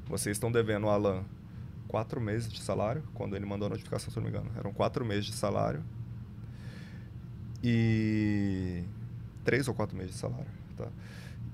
[0.07, 1.25] vocês estão devendo o Alan
[1.89, 4.49] quatro meses de salário, quando ele mandou a notificação, se não me engano.
[4.57, 5.83] Eram quatro meses de salário.
[7.65, 8.85] E.
[9.45, 10.47] Três ou quatro meses de salário.
[10.77, 10.87] Tá?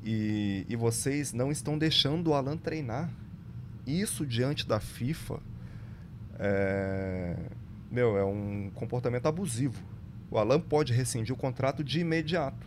[0.05, 3.11] E, e vocês não estão deixando o Alan treinar.
[3.87, 5.41] Isso diante da FIFA
[6.39, 7.37] é,
[7.91, 9.83] meu, é um comportamento abusivo.
[10.31, 12.67] O Alan pode rescindir o contrato de imediato.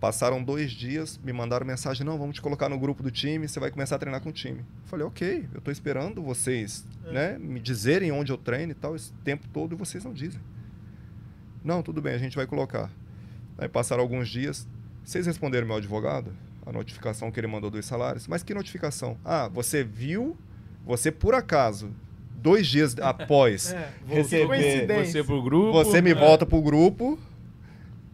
[0.00, 3.58] Passaram dois dias, me mandaram mensagem: não, vamos te colocar no grupo do time, você
[3.58, 4.60] vai começar a treinar com o time.
[4.60, 7.12] Eu falei: ok, eu estou esperando vocês é.
[7.12, 10.40] né, me dizerem onde eu treino e tal, esse tempo todo, e vocês não dizem.
[11.64, 12.90] Não, tudo bem, a gente vai colocar.
[13.56, 14.68] Aí passaram alguns dias,
[15.02, 16.32] vocês responderam meu advogado?
[16.66, 18.28] A notificação que ele mandou dos salários.
[18.28, 19.16] Mas que notificação?
[19.24, 20.36] Ah, você viu,
[20.84, 21.90] você por acaso
[22.44, 25.72] dois dias após é, receber você pro grupo.
[25.72, 26.14] Você me é.
[26.14, 27.18] volta pro grupo.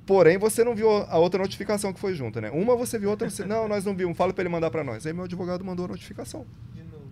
[0.06, 2.50] Porém, você não viu a outra notificação que foi junto, né?
[2.50, 3.44] Uma você viu, outra você.
[3.44, 4.16] Não, nós não vimos.
[4.16, 5.04] Fala para ele mandar para nós.
[5.04, 6.46] Aí meu advogado mandou a notificação.
[6.72, 7.04] De novo.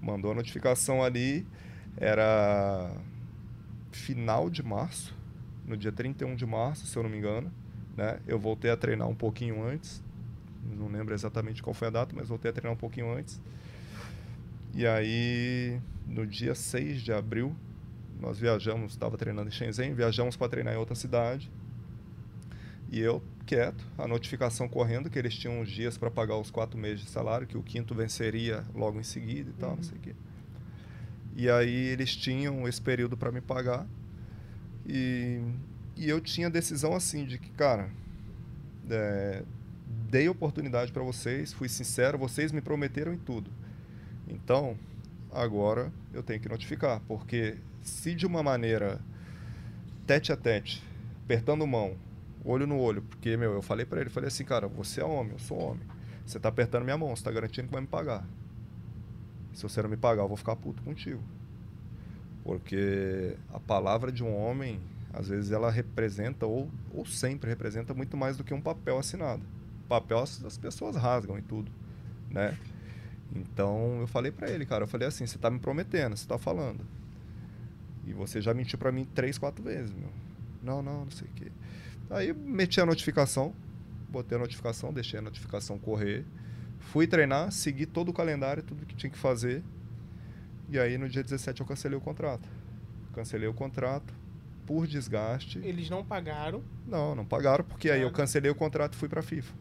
[0.00, 1.46] Mandou a notificação ali.
[1.96, 2.90] Era
[3.90, 5.14] final de março.
[5.66, 7.52] No dia 31 de março, se eu não me engano.
[7.96, 8.18] Né?
[8.26, 10.02] Eu voltei a treinar um pouquinho antes.
[10.76, 13.40] Não lembro exatamente qual foi a data, mas voltei a treinar um pouquinho antes.
[14.74, 17.54] E aí no dia 6 de abril,
[18.20, 21.50] nós viajamos, estava treinando em Shenzhen, viajamos para treinar em outra cidade.
[22.90, 26.78] E eu, quieto, a notificação correndo que eles tinham uns dias para pagar os quatro
[26.78, 29.76] meses de salário, que o quinto venceria logo em seguida e tal, uhum.
[29.76, 30.14] não sei o quê.
[31.34, 33.86] E aí eles tinham esse período para me pagar.
[34.86, 35.40] E,
[35.96, 37.90] e eu tinha a decisão assim de que, cara,
[38.90, 39.42] é,
[40.10, 43.50] dei oportunidade para vocês, fui sincero, vocês me prometeram em tudo.
[44.28, 44.76] Então,
[45.32, 49.00] agora eu tenho que notificar, porque se de uma maneira
[50.06, 50.82] tete a tete,
[51.24, 51.96] apertando mão,
[52.44, 55.32] olho no olho, porque, meu, eu falei para ele, falei assim, cara, você é homem,
[55.32, 55.82] eu sou homem.
[56.24, 58.24] Você tá apertando minha mão, você tá garantindo que vai me pagar.
[59.52, 61.22] Se você não me pagar, eu vou ficar puto contigo.
[62.44, 64.80] Porque a palavra de um homem,
[65.12, 69.42] às vezes, ela representa, ou, ou sempre representa, muito mais do que um papel assinado.
[69.88, 71.70] Papel as pessoas rasgam e tudo,
[72.30, 72.56] né?
[73.34, 76.38] Então eu falei para ele, cara, eu falei assim, você tá me prometendo, você tá
[76.38, 76.84] falando.
[78.06, 80.10] E você já mentiu para mim três, quatro vezes, meu.
[80.62, 81.50] Não, não, não sei o quê.
[82.10, 83.54] Aí meti a notificação,
[84.08, 86.24] botei a notificação, deixei a notificação correr.
[86.78, 89.62] Fui treinar, segui todo o calendário, tudo que tinha que fazer.
[90.68, 92.48] E aí no dia 17 eu cancelei o contrato.
[93.14, 94.12] Cancelei o contrato
[94.66, 95.58] por desgaste.
[95.58, 96.62] Eles não pagaram?
[96.86, 99.54] Não, não pagaram, porque aí eu cancelei o contrato e fui para FIFA.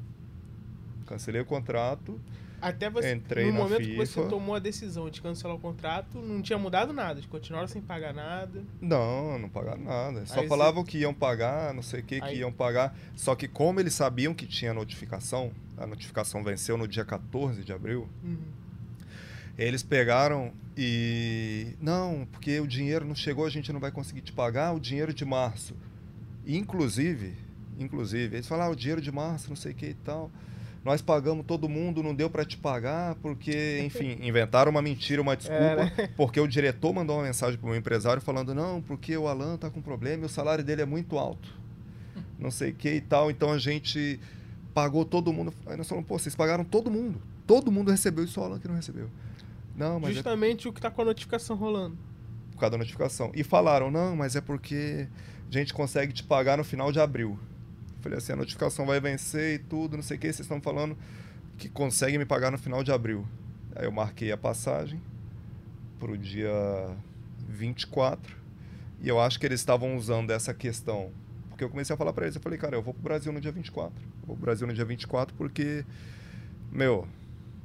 [1.06, 2.20] Cancelei o contrato
[2.62, 3.90] até você, Entrei no momento FIFA.
[3.90, 7.68] que você tomou a decisão de cancelar o contrato, não tinha mudado nada, de continuaram
[7.68, 8.64] sem pagar nada.
[8.80, 10.26] Não, não pagaram nada.
[10.28, 10.92] Só Aí falavam você...
[10.92, 12.22] que iam pagar, não sei o que, Aí...
[12.22, 12.96] que iam pagar.
[13.16, 17.74] Só que como eles sabiam que tinha notificação, a notificação venceu no dia 14 de
[17.74, 18.38] abril, uhum.
[19.58, 21.76] eles pegaram e...
[21.82, 25.14] Não, porque o dinheiro não chegou, a gente não vai conseguir te pagar o dinheiro
[25.14, 25.76] de março.
[26.46, 27.34] Inclusive,
[27.80, 30.30] inclusive, eles falaram, ah, o dinheiro de março, não sei o que e tal
[30.84, 35.36] nós pagamos todo mundo, não deu para te pagar, porque, enfim, inventaram uma mentira, uma
[35.36, 36.10] desculpa, é, né?
[36.18, 39.58] porque o diretor mandou uma mensagem para o meu empresário falando, não, porque o Alan
[39.58, 41.54] tá com problema e o salário dele é muito alto.
[42.40, 44.20] Não sei o que e tal, então a gente
[44.74, 45.54] pagou todo mundo.
[45.68, 47.22] Aí nós falamos, pô, vocês pagaram todo mundo.
[47.46, 49.10] Todo mundo recebeu, e só o Alan que não recebeu.
[49.76, 50.70] Não, mas é Justamente é...
[50.70, 51.98] o que está com a notificação rolando.
[52.52, 53.32] Por causa da notificação.
[53.36, 55.08] E falaram, não, mas é porque
[55.50, 57.38] a gente consegue te pagar no final de abril.
[58.02, 60.98] Falei assim, a notificação vai vencer e tudo, não sei o que, vocês estão falando
[61.58, 63.28] que conseguem me pagar no final de abril.
[63.76, 65.00] Aí eu marquei a passagem
[66.00, 66.52] para o dia
[67.48, 68.36] 24
[69.00, 71.12] e eu acho que eles estavam usando essa questão.
[71.50, 73.40] Porque eu comecei a falar para eles, eu falei, cara, eu vou pro Brasil no
[73.40, 73.94] dia 24.
[73.94, 75.86] Eu vou pro Brasil no dia 24 porque,
[76.72, 77.08] meu,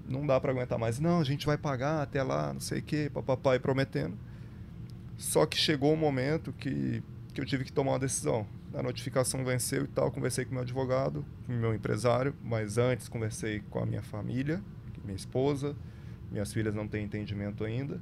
[0.06, 1.00] não dá para aguentar mais.
[1.00, 4.16] Não, a gente vai pagar até lá, não sei o que, papai prometendo.
[5.16, 8.46] Só que chegou um momento que, que eu tive que tomar uma decisão
[8.76, 13.60] a notificação venceu e tal, conversei com meu advogado, com meu empresário, mas antes conversei
[13.70, 14.62] com a minha família,
[15.02, 15.74] minha esposa,
[16.30, 17.98] minhas filhas não têm entendimento ainda,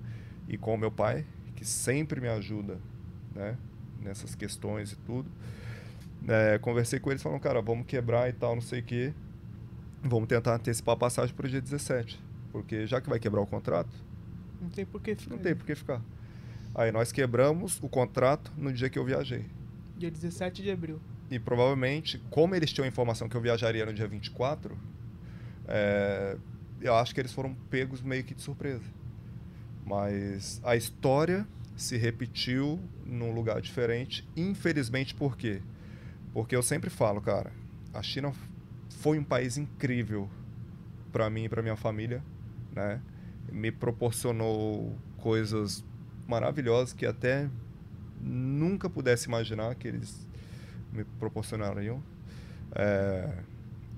[0.48, 2.78] e com o meu pai, que sempre me ajuda,
[3.32, 3.56] né,
[4.02, 5.30] nessas questões e tudo.
[6.26, 9.14] É, conversei com eles, falaram, cara, vamos quebrar e tal, não sei o quê,
[10.02, 12.20] vamos tentar antecipar a passagem para o dia 17,
[12.50, 13.94] porque já que vai quebrar o contrato,
[14.60, 15.36] não tem por que ficar.
[15.36, 16.02] Não tem por que ficar.
[16.74, 19.44] Aí nós quebramos o contrato no dia que eu viajei.
[19.96, 21.00] Dia 17 de abril.
[21.30, 24.76] E provavelmente, como eles tinham a informação que eu viajaria no dia 24,
[25.66, 26.36] é,
[26.80, 28.84] eu acho que eles foram pegos meio que de surpresa.
[29.84, 34.26] Mas a história se repetiu num lugar diferente.
[34.36, 35.60] Infelizmente, por quê?
[36.32, 37.52] Porque eu sempre falo, cara,
[37.92, 38.32] a China
[38.88, 40.28] foi um país incrível
[41.12, 42.22] para mim e para minha família,
[42.74, 43.00] né?
[43.52, 45.84] Me proporcionou coisas
[46.26, 47.48] maravilhosas que até
[48.24, 50.26] nunca pudesse imaginar que eles
[50.92, 52.02] me proporcionariam.
[52.74, 53.30] É,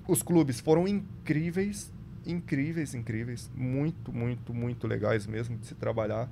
[0.07, 1.91] os clubes foram incríveis,
[2.25, 6.29] incríveis, incríveis, muito, muito, muito legais mesmo de se trabalhar.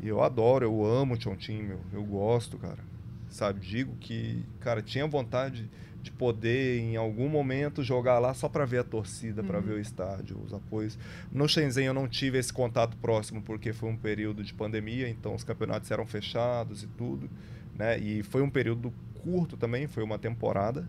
[0.00, 2.82] E eu adoro, eu amo o Chontin, meu, eu gosto, cara.
[3.28, 5.68] Sabe, digo que, cara, tinha vontade
[6.04, 9.48] de poder em algum momento jogar lá só para ver a torcida, uhum.
[9.48, 10.98] para ver o estádio, os apoios.
[11.32, 15.34] No Shenzhen eu não tive esse contato próximo porque foi um período de pandemia, então
[15.34, 17.28] os campeonatos eram fechados e tudo,
[17.74, 17.98] né?
[17.98, 18.92] E foi um período
[19.22, 20.86] curto também, foi uma temporada,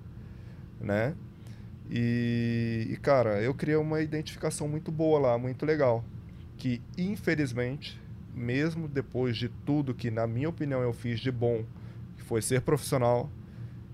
[0.82, 1.16] né?
[1.90, 6.04] E, e cara, eu criei uma identificação muito boa lá, muito legal,
[6.58, 8.02] que infelizmente,
[8.34, 11.64] mesmo depois de tudo que na minha opinião eu fiz de bom,
[12.18, 13.30] que foi ser profissional,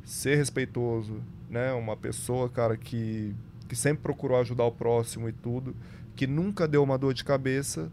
[0.04, 1.72] ser respeitoso, né?
[1.74, 3.36] Uma pessoa, cara, que,
[3.68, 5.76] que sempre procurou ajudar o próximo e tudo,
[6.16, 7.92] que nunca deu uma dor de cabeça.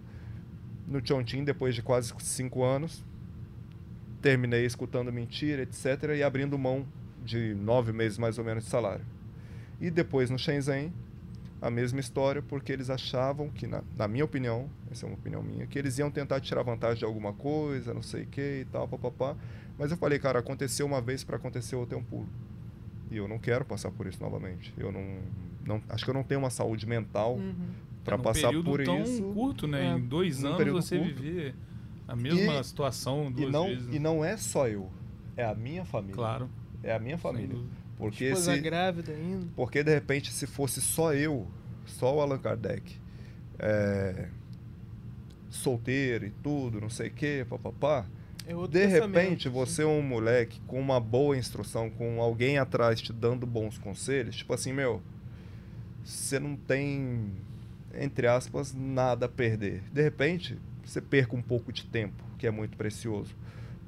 [0.87, 3.05] No Chontin, depois de quase cinco anos,
[4.23, 6.87] terminei escutando mentira, etc., e abrindo mão
[7.25, 9.05] de nove meses mais ou menos de salário.
[9.81, 10.93] E depois no Shenzhen,
[11.61, 15.43] a mesma história, porque eles achavam que, na, na, minha opinião, essa é uma opinião
[15.43, 18.65] minha, que eles iam tentar tirar vantagem de alguma coisa, não sei o que e
[18.67, 19.37] tal, papapá.
[19.79, 22.29] Mas eu falei, cara, aconteceu uma vez para acontecer outra é um pulo.
[23.11, 24.75] E eu não quero passar por isso novamente.
[24.77, 25.19] Eu não,
[25.65, 27.55] não acho que eu não tenho uma saúde mental uhum.
[28.05, 29.23] para é passar por tão isso.
[29.33, 29.87] curto, né?
[29.87, 31.15] É, em dois anos você curto.
[31.15, 31.55] viver
[32.07, 33.95] a mesma e, situação duas e não, vezes.
[33.95, 34.91] E não é só eu,
[35.37, 36.15] é a minha família.
[36.15, 36.51] Claro.
[36.83, 37.59] É a minha família.
[37.97, 39.47] Porque Esposa se, grávida ainda.
[39.55, 41.47] Porque de repente se fosse só eu,
[41.85, 42.97] só o Allan Kardec,
[43.59, 44.29] é,
[45.51, 48.07] solteiro e tudo, não sei o quê, papapá,
[48.49, 53.13] é de repente, você é um moleque com uma boa instrução, com alguém atrás te
[53.13, 55.03] dando bons conselhos, tipo assim, meu,
[56.03, 57.31] você não tem,
[57.95, 59.83] entre aspas, nada a perder.
[59.93, 63.37] De repente, você perca um pouco de tempo, que é muito precioso.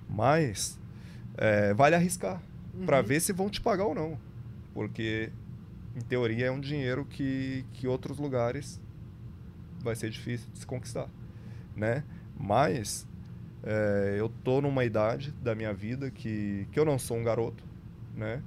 [0.07, 0.79] Mas
[1.39, 2.43] é, vale arriscar
[2.75, 2.85] uhum.
[2.85, 4.19] para ver se vão te pagar ou não.
[4.75, 5.33] Porque,
[5.97, 8.79] em teoria, é um dinheiro que, que outros lugares
[9.79, 11.09] vai ser difícil de se conquistar.
[11.75, 12.05] Né?
[12.39, 13.07] Mas
[13.63, 17.63] é, eu tô numa idade da minha vida que, que eu não sou um garoto,
[18.15, 18.43] né?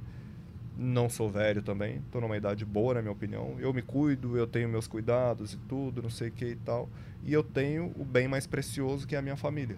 [0.76, 3.56] Não sou velho também, tô numa idade boa, na minha opinião.
[3.60, 6.90] Eu me cuido, eu tenho meus cuidados e tudo, não sei o que e tal.
[7.24, 9.78] E eu tenho o bem mais precioso que é a minha família.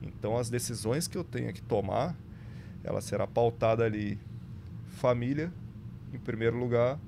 [0.00, 2.16] Então as decisões que eu tenho que tomar,
[2.82, 4.18] ela será pautada ali
[4.86, 5.52] família
[6.12, 6.98] em primeiro lugar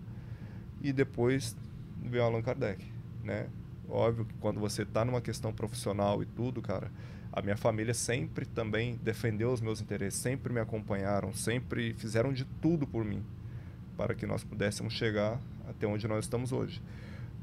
[0.82, 1.56] e depois
[2.02, 2.84] vem Allan Kardec,
[3.22, 3.48] né?
[3.88, 6.90] Óbvio que quando você está numa questão profissional e tudo, cara,
[7.34, 12.44] a minha família sempre também defendeu os meus interesses, sempre me acompanharam, sempre fizeram de
[12.44, 13.24] tudo por mim
[13.96, 16.80] para que nós pudéssemos chegar até onde nós estamos hoje.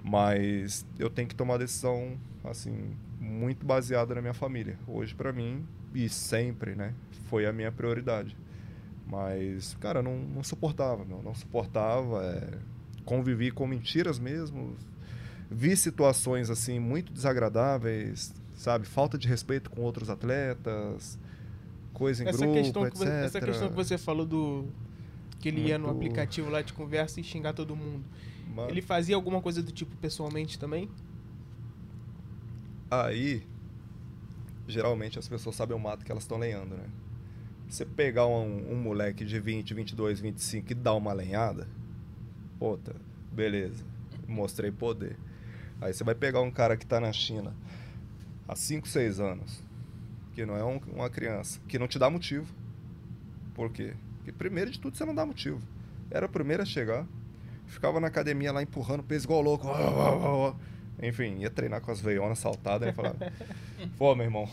[0.02, 4.80] Mas eu tenho que tomar decisão assim muito baseada na minha família.
[4.88, 6.94] Hoje para mim e sempre, né,
[7.30, 8.38] foi a minha prioridade.
[9.06, 12.24] Mas, cara, não, não suportava, meu, não suportava.
[12.24, 12.60] É,
[13.04, 14.78] convivi com mentiras mesmo.
[15.50, 18.86] Vi situações assim muito desagradáveis, sabe?
[18.86, 21.18] Falta de respeito com outros atletas,
[21.94, 22.94] coisa em essa grupo, questão etc.
[22.94, 24.66] Que você, essa questão que você falou do
[25.40, 25.70] que ele Muito...
[25.70, 28.06] ia no aplicativo lá de conversa e xingar todo mundo.
[28.56, 28.70] Mano.
[28.70, 30.88] Ele fazia alguma coisa do tipo pessoalmente também?
[32.90, 33.44] Aí,
[34.68, 36.86] geralmente as pessoas sabem o mato que elas estão lenhando, né?
[37.68, 41.68] Você pegar um, um, moleque de 20, 22, 25 e dar uma lenhada,
[42.60, 42.94] puta,
[43.32, 43.84] beleza,
[44.28, 45.18] mostrei poder.
[45.80, 47.56] Aí você vai pegar um cara que está na China,
[48.48, 49.64] há 5, 6 anos,
[50.34, 52.48] que não é um, uma criança, que não te dá motivo.
[53.54, 53.94] Por quê?
[54.18, 55.62] Porque primeiro de tudo você não dá motivo.
[56.10, 57.06] Era o primeiro a chegar,
[57.68, 59.68] ficava na academia lá empurrando peso igual louco.
[61.02, 63.18] Enfim, ia treinar com as veionas saltadas e falava:
[63.98, 64.48] Pô, meu irmão,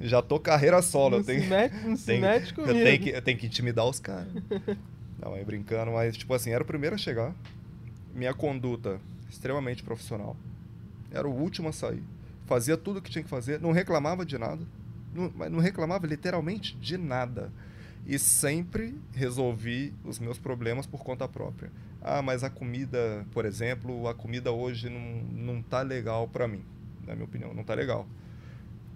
[0.00, 1.10] já tô carreira solo.
[1.10, 2.78] Não eu tenho, se mete, não se tenho, mete comigo.
[2.78, 4.28] Eu tenho, que, eu tenho que intimidar os caras.
[5.20, 7.34] Não, é brincando, mas tipo assim, era o primeiro a chegar.
[8.14, 10.36] Minha conduta extremamente profissional.
[11.10, 12.02] Era o último a sair
[12.48, 14.66] fazia tudo o que tinha que fazer, não reclamava de nada,
[15.14, 17.52] não, não reclamava literalmente de nada.
[18.06, 21.70] E sempre resolvi os meus problemas por conta própria.
[22.00, 26.64] Ah, mas a comida, por exemplo, a comida hoje não, não tá legal para mim,
[27.06, 28.06] na minha opinião, não tá legal.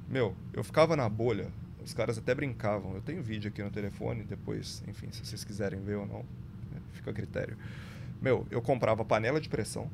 [0.09, 1.51] Meu, eu ficava na bolha
[1.85, 2.95] os caras até brincavam.
[2.95, 6.20] Eu tenho vídeo aqui no telefone, depois, enfim, se vocês quiserem ver ou não,
[6.70, 7.57] né, fica a critério.
[8.20, 9.91] Meu, eu comprava panela de pressão,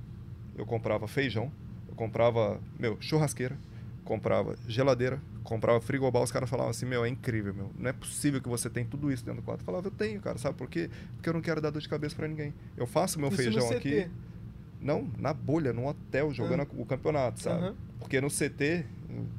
[0.56, 1.50] eu comprava feijão,
[1.98, 3.58] comprava, meu, churrasqueira,
[4.04, 8.40] comprava geladeira, comprava frigobar, os caras falavam assim, meu, é incrível, meu, não é possível
[8.40, 9.62] que você tem tudo isso dentro do quarto.
[9.62, 10.88] Eu falava, eu tenho, cara, sabe por quê?
[11.16, 12.54] Porque eu não quero dar dor de cabeça para ninguém.
[12.76, 14.08] Eu faço meu Isso feijão aqui.
[14.80, 16.66] Não, na bolha, no hotel, jogando Ah.
[16.76, 17.62] o campeonato, sabe?
[17.64, 17.74] Aham.
[17.98, 18.86] Porque no CT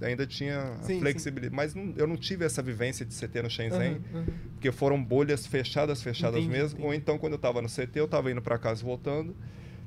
[0.01, 0.99] ainda tinha a Sim, sim.
[0.99, 1.55] flexibilidade.
[1.55, 4.25] Mas não- eu não tive essa vivência de CT no Shenzhen, aham.
[4.55, 6.79] porque foram bolhas fechadas, fechadas Entendi, mesmo.
[6.81, 7.01] Ou entendi.
[7.03, 9.33] então, quando eu tava no CT, eu tava indo para casa voltando.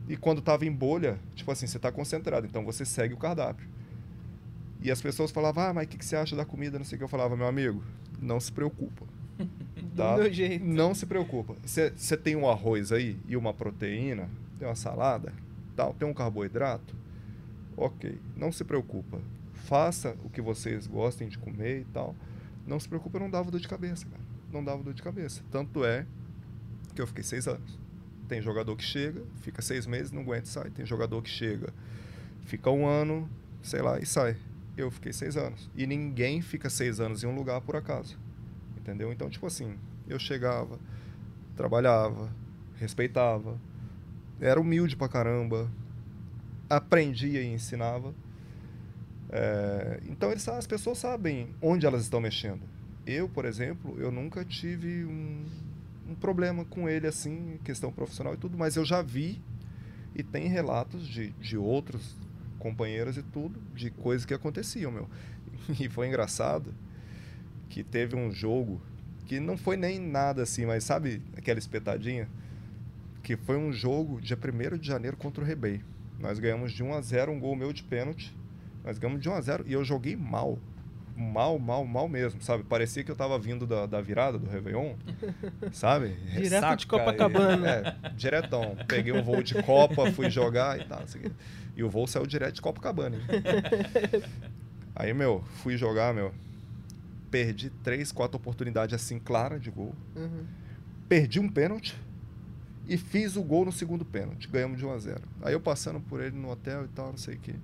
[0.08, 3.66] E quando tava em bolha, tipo assim, você tá concentrado, então você segue o cardápio.
[4.80, 6.78] E as pessoas falavam, ah, mas o que, que você acha da comida?
[6.78, 7.04] Não sei o que.
[7.04, 7.82] Eu falava, meu amigo,
[8.20, 9.06] não se preocupa.
[9.96, 10.16] Tá?
[10.16, 10.64] Do jeito.
[10.64, 11.54] Não se preocupa.
[11.62, 15.34] Você tem um arroz aí e uma proteína, tem uma salada,
[15.76, 16.96] tal, tem um carboidrato.
[17.76, 19.20] Ok, não se preocupa.
[19.52, 22.16] Faça o que vocês gostem de comer e tal.
[22.66, 24.22] Não se preocupa, não dava dor de cabeça, cara.
[24.50, 25.42] Não dava dor de cabeça.
[25.50, 26.06] Tanto é
[26.94, 27.78] que eu fiquei seis anos.
[28.32, 30.70] Tem jogador que chega, fica seis meses, não aguenta e sai.
[30.70, 31.68] Tem jogador que chega,
[32.46, 33.28] fica um ano,
[33.60, 34.38] sei lá, e sai.
[34.74, 35.70] Eu fiquei seis anos.
[35.76, 38.18] E ninguém fica seis anos em um lugar por acaso.
[38.74, 39.12] Entendeu?
[39.12, 39.76] Então, tipo assim,
[40.08, 40.78] eu chegava,
[41.54, 42.34] trabalhava,
[42.76, 43.60] respeitava,
[44.40, 45.70] era humilde pra caramba,
[46.70, 48.14] aprendia e ensinava.
[49.28, 52.62] É, então, eles, as pessoas sabem onde elas estão mexendo.
[53.06, 55.44] Eu, por exemplo, eu nunca tive um,
[56.08, 59.42] um problema com ele, assim, questão profissional e tudo, mas eu já vi
[60.14, 62.16] e tem relatos de, de outros
[62.58, 65.08] companheiros e tudo, de coisas que aconteciam, meu.
[65.78, 66.74] E foi engraçado
[67.68, 68.80] que teve um jogo
[69.26, 72.28] que não foi nem nada assim, mas sabe aquela espetadinha?
[73.22, 75.80] Que foi um jogo dia 1 de janeiro contra o Rebei.
[76.18, 78.36] Nós ganhamos de 1 a 0 um gol meu de pênalti.
[78.84, 80.58] Nós ganhamos de 1 a 0 e eu joguei mal.
[81.14, 82.64] Mal, mal, mal mesmo, sabe?
[82.64, 84.94] Parecia que eu tava vindo da, da virada do Réveillon,
[85.72, 86.08] sabe?
[86.08, 87.68] Direto de Ressaca, Copacabana.
[87.68, 88.76] É, diretão.
[88.88, 91.04] Peguei um voo de Copa, fui jogar e tal.
[91.04, 91.30] quê.
[91.76, 93.16] E o voo saiu direto de Copacabana.
[93.16, 93.22] hein?
[94.94, 96.32] Aí, meu, fui jogar, meu.
[97.30, 99.94] Perdi três, quatro oportunidades assim, clara de gol.
[100.16, 100.44] Uhum.
[101.08, 101.94] Perdi um pênalti
[102.86, 104.48] e fiz o gol no segundo pênalti.
[104.48, 107.16] Ganhamos de 1 a 0 Aí eu passando por ele no hotel e tal, não
[107.16, 107.54] sei o quê.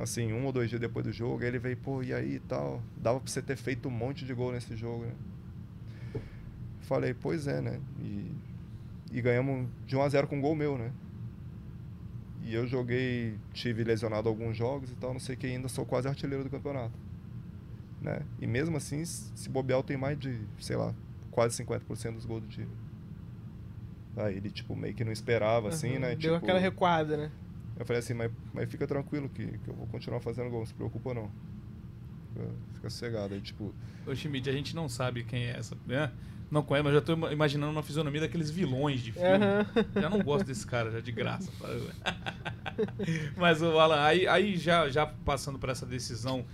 [0.00, 2.40] Assim, um ou dois dias depois do jogo, aí ele veio, pô, e aí e
[2.40, 2.82] tal?
[2.96, 5.12] Dava pra você ter feito um monte de gol nesse jogo, né?
[6.80, 7.78] Falei, pois é, né?
[8.00, 8.32] E,
[9.12, 10.90] e ganhamos de 1 a 0 com um gol meu, né?
[12.42, 15.84] E eu joguei, tive lesionado alguns jogos e tal, não sei o que, ainda sou
[15.84, 16.98] quase artilheiro do campeonato.
[18.00, 18.22] Né?
[18.40, 20.94] E mesmo assim, se bobear, tenho mais de, sei lá,
[21.30, 22.70] quase 50% dos gols do time.
[24.16, 26.00] Aí ele, tipo, meio que não esperava, assim, Uhum.
[26.00, 26.08] né?
[26.16, 27.30] Deu tipo, aquela recuada, né?
[27.80, 30.66] Eu falei assim, mas, mas fica tranquilo que, que eu vou continuar fazendo gol, não
[30.66, 31.30] se preocupa não.
[32.34, 33.34] Fica, fica sossegado.
[33.34, 33.74] Aí, tipo,
[34.06, 36.10] Ô, Schmidt, a gente não sabe quem é essa, né?
[36.50, 39.36] Não conhece, mas já tô ima- imaginando uma fisionomia daqueles vilões de filme.
[39.36, 39.66] Aham.
[40.00, 41.50] Já não gosto desse cara, já de graça.
[43.36, 46.44] Mas, o Alan, aí, aí já, já passando por essa decisão,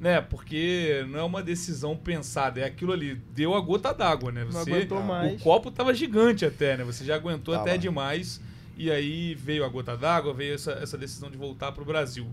[0.00, 0.20] né?
[0.20, 4.44] Porque não é uma decisão pensada, é aquilo ali, deu a gota d'água, né?
[4.44, 5.40] Não Você, aguentou o mais.
[5.40, 6.84] o copo tava gigante até, né?
[6.84, 7.68] Você já aguentou Tava.
[7.68, 8.40] até demais.
[8.76, 12.26] E aí veio a gota d'água, veio essa, essa decisão de voltar pro Brasil.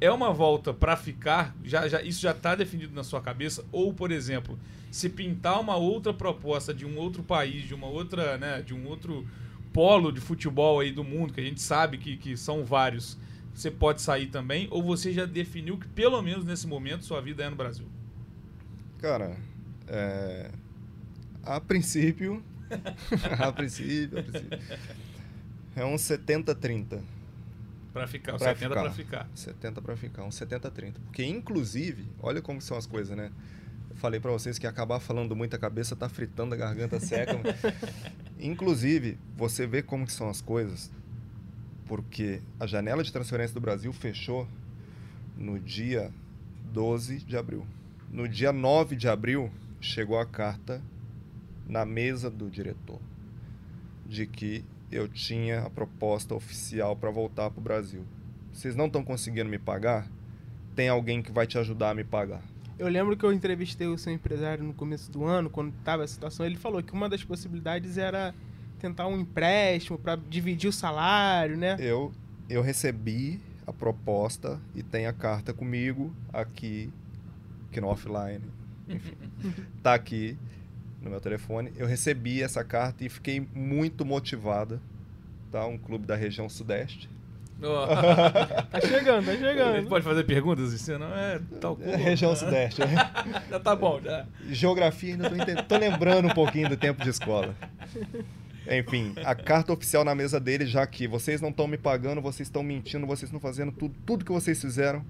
[0.00, 1.54] É uma volta para ficar?
[1.64, 3.64] Já, já, isso já está definido na sua cabeça?
[3.72, 4.58] Ou, por exemplo,
[4.90, 8.86] se pintar uma outra proposta de um outro país, de uma outra, né, de um
[8.86, 9.26] outro
[9.72, 13.18] polo de futebol aí do mundo, que a gente sabe que, que são vários,
[13.52, 14.68] você pode sair também?
[14.70, 17.86] Ou você já definiu que, pelo menos nesse momento, sua vida é no Brasil?
[19.04, 19.36] cara,
[19.86, 20.50] é,
[21.42, 22.42] a princípio,
[23.38, 24.58] a princípio, a princípio,
[25.76, 27.00] é um 70-30.
[27.92, 29.28] Para ficar, Pra 70 para ficar.
[29.34, 30.94] 70 para ficar, um 70-30.
[31.04, 33.30] Porque, inclusive, olha como são as coisas, né?
[33.90, 37.38] Eu falei para vocês que acabar falando muito a cabeça tá fritando a garganta seca.
[38.38, 40.90] inclusive, você vê como que são as coisas,
[41.86, 44.48] porque a janela de transferência do Brasil fechou
[45.36, 46.10] no dia
[46.72, 47.64] 12 de abril.
[48.10, 50.82] No dia 9 de abril, chegou a carta
[51.66, 53.00] na mesa do diretor
[54.06, 54.64] de que
[54.94, 58.04] eu tinha a proposta oficial para voltar para o Brasil.
[58.52, 60.08] Vocês não estão conseguindo me pagar?
[60.76, 62.42] Tem alguém que vai te ajudar a me pagar.
[62.78, 66.06] Eu lembro que eu entrevistei o seu empresário no começo do ano, quando tava a
[66.06, 68.32] situação, ele falou que uma das possibilidades era
[68.78, 71.76] tentar um empréstimo para dividir o salário, né?
[71.80, 72.12] Eu,
[72.48, 76.88] eu recebi a proposta e tem a carta comigo aqui,
[77.68, 78.42] aqui no offline.
[78.88, 79.16] Enfim,
[79.82, 80.36] tá aqui
[81.04, 81.72] no meu telefone.
[81.76, 84.80] Eu recebi essa carta e fiquei muito motivada.
[85.52, 85.66] Tá?
[85.66, 87.08] Um clube da região sudeste.
[87.62, 87.86] Ó,
[88.66, 89.88] Tá chegando, tá Ele chegando.
[89.88, 91.96] pode fazer perguntas assim, não é tal É coisa.
[91.96, 92.80] região sudeste.
[92.80, 92.94] né?
[93.48, 94.26] Já tá bom, já.
[94.50, 97.54] Geografia ainda tô, entendendo, tô lembrando um pouquinho do tempo de escola.
[98.68, 102.48] Enfim, a carta oficial na mesa dele, já que vocês não estão me pagando, vocês
[102.48, 105.04] estão mentindo, vocês estão fazendo tudo, tudo que vocês fizeram.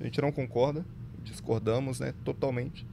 [0.00, 0.84] A gente não concorda,
[1.24, 2.86] discordamos, né, totalmente.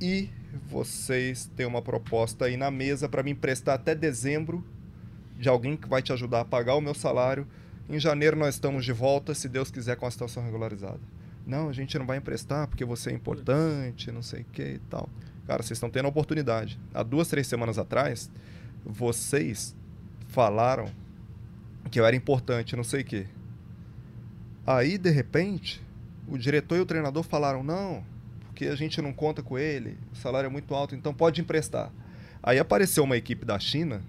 [0.00, 0.28] E
[0.68, 4.64] vocês têm uma proposta aí na mesa para me emprestar até dezembro
[5.38, 7.46] de alguém que vai te ajudar a pagar o meu salário.
[7.88, 11.00] Em janeiro nós estamos de volta, se Deus quiser, com a situação regularizada.
[11.46, 14.78] Não, a gente não vai emprestar porque você é importante, não sei o que e
[14.90, 15.08] tal.
[15.46, 16.78] Cara, vocês estão tendo a oportunidade.
[16.94, 18.30] Há duas, três semanas atrás,
[18.84, 19.74] vocês
[20.28, 20.88] falaram
[21.90, 23.26] que eu era importante, não sei o quê.
[24.66, 25.84] Aí, de repente,
[26.28, 28.04] o diretor e o treinador falaram: não,
[28.52, 31.90] porque a gente não conta com ele, o salário é muito alto, então pode emprestar.
[32.42, 34.02] Aí apareceu uma equipe da China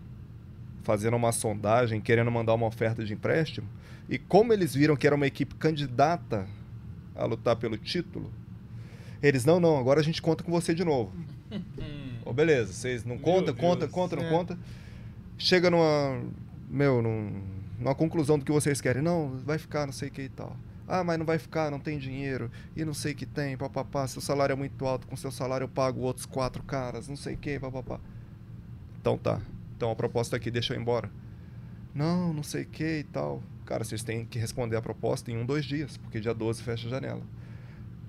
[0.84, 3.68] fazendo uma sondagem, querendo mandar uma oferta de empréstimo,
[4.10, 6.46] e como eles viram que era uma equipe candidata
[7.16, 8.30] a lutar pelo título,
[9.22, 11.14] eles: não, não, agora a gente conta com você de novo.
[12.26, 14.30] Ô, beleza, vocês não conta, conta, conta, não É.
[14.30, 14.60] conta.
[15.38, 16.22] Chega numa.
[16.70, 17.42] Meu, num,
[17.80, 19.02] numa conclusão do que vocês querem.
[19.02, 20.56] Não, vai ficar, não sei o que e tal.
[20.88, 22.52] Ah, mas não vai ficar, não tem dinheiro.
[22.76, 24.08] E não sei o que tem, papapá.
[24.08, 27.36] Seu salário é muito alto, com seu salário eu pago outros quatro caras, não sei
[27.36, 28.00] o que, papapá.
[29.00, 29.42] Então tá.
[29.76, 31.10] Então a proposta aqui, deixa eu ir embora.
[31.94, 33.42] Não, não sei o que e tal.
[33.66, 36.88] Cara, vocês têm que responder a proposta em um, dois dias, porque dia 12 fecha
[36.88, 37.22] a janela.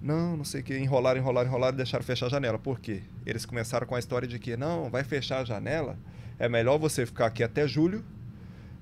[0.03, 2.59] Não, não sei o que, enrolaram, enrolaram, enrolaram e deixaram fechar a janela.
[2.59, 3.03] Por quê?
[3.25, 5.99] Eles começaram com a história de que, não, vai fechar a janela,
[6.39, 8.05] é melhor você ficar aqui até julho.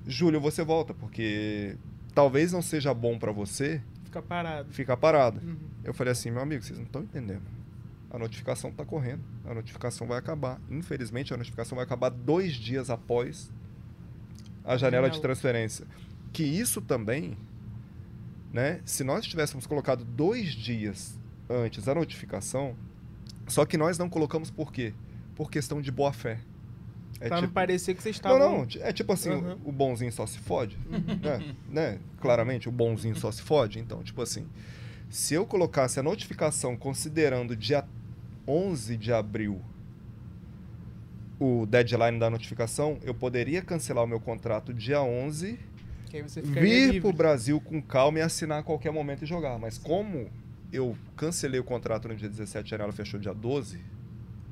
[0.06, 1.76] Julho você volta, porque
[2.14, 4.72] talvez não seja bom pra você Fica parado.
[4.72, 5.40] ficar parado.
[5.42, 5.56] Uhum.
[5.84, 7.42] Eu falei assim, meu amigo, vocês não estão entendendo.
[8.10, 9.22] A notificação tá correndo.
[9.46, 10.60] A notificação vai acabar.
[10.70, 13.50] Infelizmente, a notificação vai acabar dois dias após
[14.64, 15.86] a janela de transferência.
[16.32, 17.36] Que isso também,
[18.52, 18.80] né?
[18.84, 21.18] Se nós tivéssemos colocado dois dias
[21.48, 22.76] antes a notificação,
[23.46, 24.92] só que nós não colocamos por quê?
[25.34, 26.38] Por questão de boa fé.
[27.20, 28.58] É pra não tipo- parecer que vocês não, estavam.
[28.58, 29.56] não, é tipo assim, Uhum.
[29.64, 30.76] o, o bonzinho só se fode,
[31.22, 31.54] né?
[31.68, 31.98] né?
[32.20, 33.78] Claramente, o bonzinho só se fode.
[33.78, 34.46] Então, tipo assim,
[35.08, 37.84] se eu colocasse a notificação considerando dia
[38.46, 39.60] 11 de abril
[41.38, 45.58] o deadline da notificação, eu poderia cancelar o meu contrato dia 11,
[46.06, 47.00] Que aí você ficaria vir livre.
[47.00, 49.58] pro Brasil com calma e assinar a qualquer momento e jogar.
[49.58, 50.28] Mas como
[50.72, 53.80] eu cancelei o contrato no dia 17 de janeiro, ela fechou dia 12,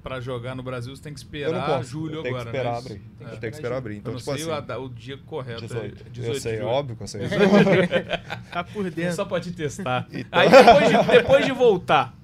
[0.03, 2.57] Pra jogar no Brasil, você tem que eu não esperar julho eu tenho agora, que
[2.57, 2.79] esperar né?
[2.79, 2.95] abrir.
[2.97, 3.05] Isso?
[3.21, 3.31] Eu É.
[3.31, 3.95] tenho que esperar abrir.
[3.95, 5.61] Eu Então, não tipo sei assim, a da- o dia correto.
[5.61, 6.05] 18.
[6.07, 6.69] é 18 eu sei, de julho.
[6.71, 7.21] óbvio que eu sei.
[8.53, 9.15] Tá por dentro.
[9.15, 10.07] Só pra te testar.
[10.13, 12.15] Então- Aí depois de, depois de voltar,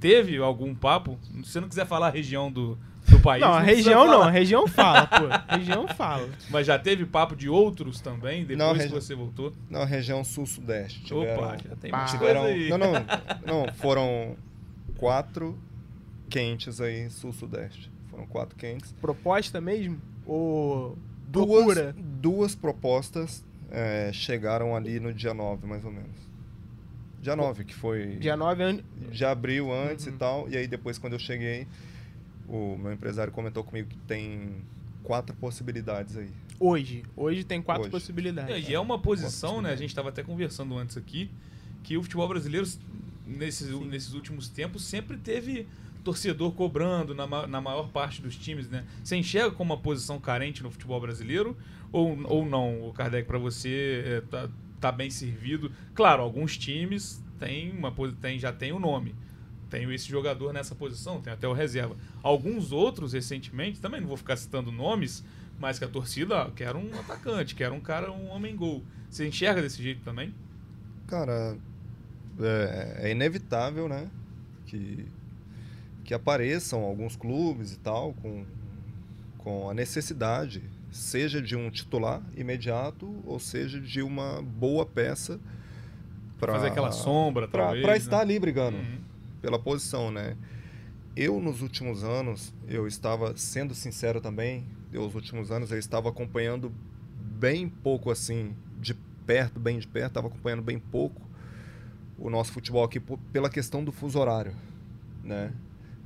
[0.00, 1.18] teve algum papo?
[1.44, 2.78] Se você não quiser falar a região do,
[3.08, 3.42] do país.
[3.42, 5.26] Não, a precisa região não, a região fala, pô.
[5.48, 6.28] A região fala.
[6.50, 9.52] Mas já teve papo de outros também, depois Não, a que regi- você voltou?
[9.68, 11.02] Na região sul-sudeste.
[11.04, 14.36] Tiveram, Opa, já tem tiveram, não, não, não, foram
[14.96, 15.56] quatro
[16.28, 17.90] quentes aí sul-sudeste.
[18.10, 18.92] Foram quatro quentes.
[19.00, 20.00] Proposta mesmo?
[20.26, 20.96] Ou
[21.28, 21.94] Duas, loucura?
[21.98, 26.16] duas propostas é, chegaram ali no dia 9, mais ou menos.
[27.20, 28.16] Dia 9, que foi...
[28.16, 28.82] Dia 9 anos.
[29.10, 30.12] Já abriu antes Uhum.
[30.12, 30.48] e tal.
[30.48, 31.66] E aí depois, quando eu cheguei,
[32.46, 34.62] o meu empresário comentou comigo que tem
[35.02, 36.30] quatro possibilidades aí.
[36.60, 37.02] Hoje.
[37.16, 37.90] Hoje tem quatro Hoje.
[37.90, 38.68] possibilidades.
[38.68, 39.70] E é uma posição, né?
[39.72, 41.30] A gente estava até conversando antes aqui,
[41.82, 42.66] que o futebol brasileiro,
[43.26, 45.66] nesses, nesses últimos tempos, sempre teve
[46.08, 48.86] torcedor cobrando na, na maior parte dos times, né?
[49.04, 51.54] Você enxerga como uma posição carente no futebol brasileiro?
[51.92, 54.48] Ou, ou não, o Kardec, para você é, tá,
[54.80, 55.70] tá bem servido?
[55.94, 59.14] Claro, alguns times têm uma, tem, já tem o nome.
[59.68, 61.94] Tenho esse jogador nessa posição, tem até o reserva.
[62.22, 65.22] Alguns outros, recentemente, também não vou ficar citando nomes,
[65.58, 68.82] mas que a torcida ah, quer um atacante, quer um cara, um homem-gol.
[69.10, 70.34] Você enxerga desse jeito também?
[71.06, 71.54] Cara,
[72.40, 74.10] é, é inevitável, né?
[74.64, 75.06] Que,
[76.08, 78.46] que apareçam alguns clubes e tal com,
[79.36, 85.38] com a necessidade, seja de um titular imediato ou seja de uma boa peça
[86.40, 87.46] para Fazer aquela sombra.
[87.46, 87.96] Para né?
[87.98, 89.00] estar ali brigando Uhum.
[89.42, 90.34] pela posição, né?
[91.14, 96.08] Eu, nos últimos anos, eu estava, sendo sincero também, eu, nos últimos anos eu estava
[96.08, 96.72] acompanhando
[97.20, 98.94] bem pouco, assim, de
[99.26, 101.20] perto, bem de perto, estava acompanhando bem pouco
[102.18, 102.98] o nosso futebol aqui
[103.30, 104.56] pela questão do fuso horário,
[105.22, 105.52] né?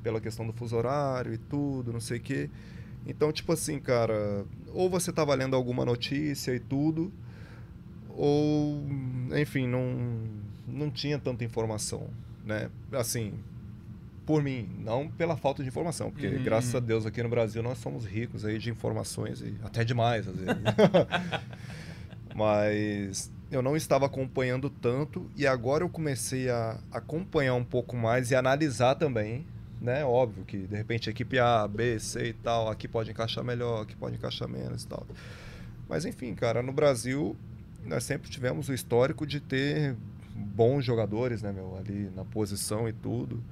[0.02, 2.50] Pela questão do fuso horário e tudo, não sei o quê.
[3.06, 7.12] Então, tipo assim, cara, ou você estava lendo alguma notícia e tudo,
[8.10, 8.84] ou,
[9.40, 9.96] enfim, não,
[10.66, 12.08] não tinha tanta informação,
[12.44, 12.70] né?
[12.92, 13.34] Assim,
[14.24, 16.42] por mim, não pela falta de informação, porque Uhum.
[16.42, 20.28] graças a Deus aqui no Brasil nós somos ricos aí de informações e até demais
[20.28, 20.62] às vezes.
[22.34, 28.30] Mas eu não estava acompanhando tanto e agora eu comecei a acompanhar um pouco mais
[28.30, 29.44] e analisar também,
[29.82, 30.04] né?
[30.04, 33.96] Óbvio que de repente equipe A, B, C e tal, aqui pode encaixar melhor, aqui
[33.96, 35.04] pode encaixar menos e tal.
[35.88, 37.36] Mas enfim, cara, no Brasil
[37.84, 39.96] nós sempre tivemos o histórico de ter
[40.34, 43.42] bons jogadores, né, meu, ali na posição e tudo.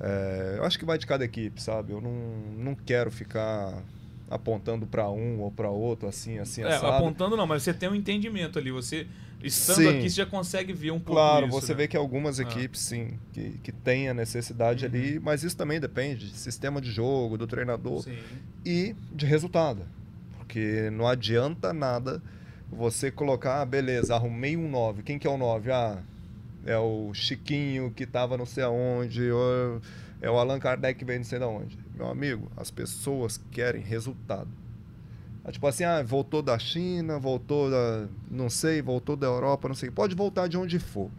[0.00, 1.92] É, eu acho que vai de cada equipe, sabe?
[1.92, 2.12] Eu não,
[2.58, 3.82] não quero ficar
[4.28, 6.94] apontando para um ou para outro, assim, assim, é, assado.
[6.94, 8.70] apontando não, mas você tem um entendimento ali.
[8.70, 9.06] Você,
[9.42, 9.88] estando Sim.
[9.88, 11.78] aqui, você já consegue ver um pouco Claro, isso, você né?
[11.78, 12.42] vê que algumas Ah.
[12.42, 14.90] equipes, sim, que, que têm a necessidade Uhum.
[14.92, 18.16] ali, mas isso também depende de sistema de jogo, do treinador Sim.
[18.64, 19.82] e de resultado.
[20.38, 22.22] Porque não adianta nada
[22.70, 25.02] você colocar, ah, beleza, arrumei um 9.
[25.02, 25.70] Quem que é o 9?
[25.72, 25.98] Ah,
[26.66, 29.80] é o Chiquinho que tava não sei aonde, ou
[30.20, 31.78] é o Allan Kardec que veio não sei de onde.
[31.96, 34.48] Meu amigo, as pessoas querem resultado.
[35.50, 39.90] Tipo assim, ah, voltou da China, voltou da, não sei, voltou da Europa, não sei.
[39.90, 41.10] Pode voltar de onde for.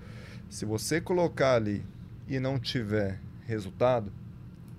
[0.49, 1.83] Se você colocar ali
[2.27, 4.11] e não tiver resultado,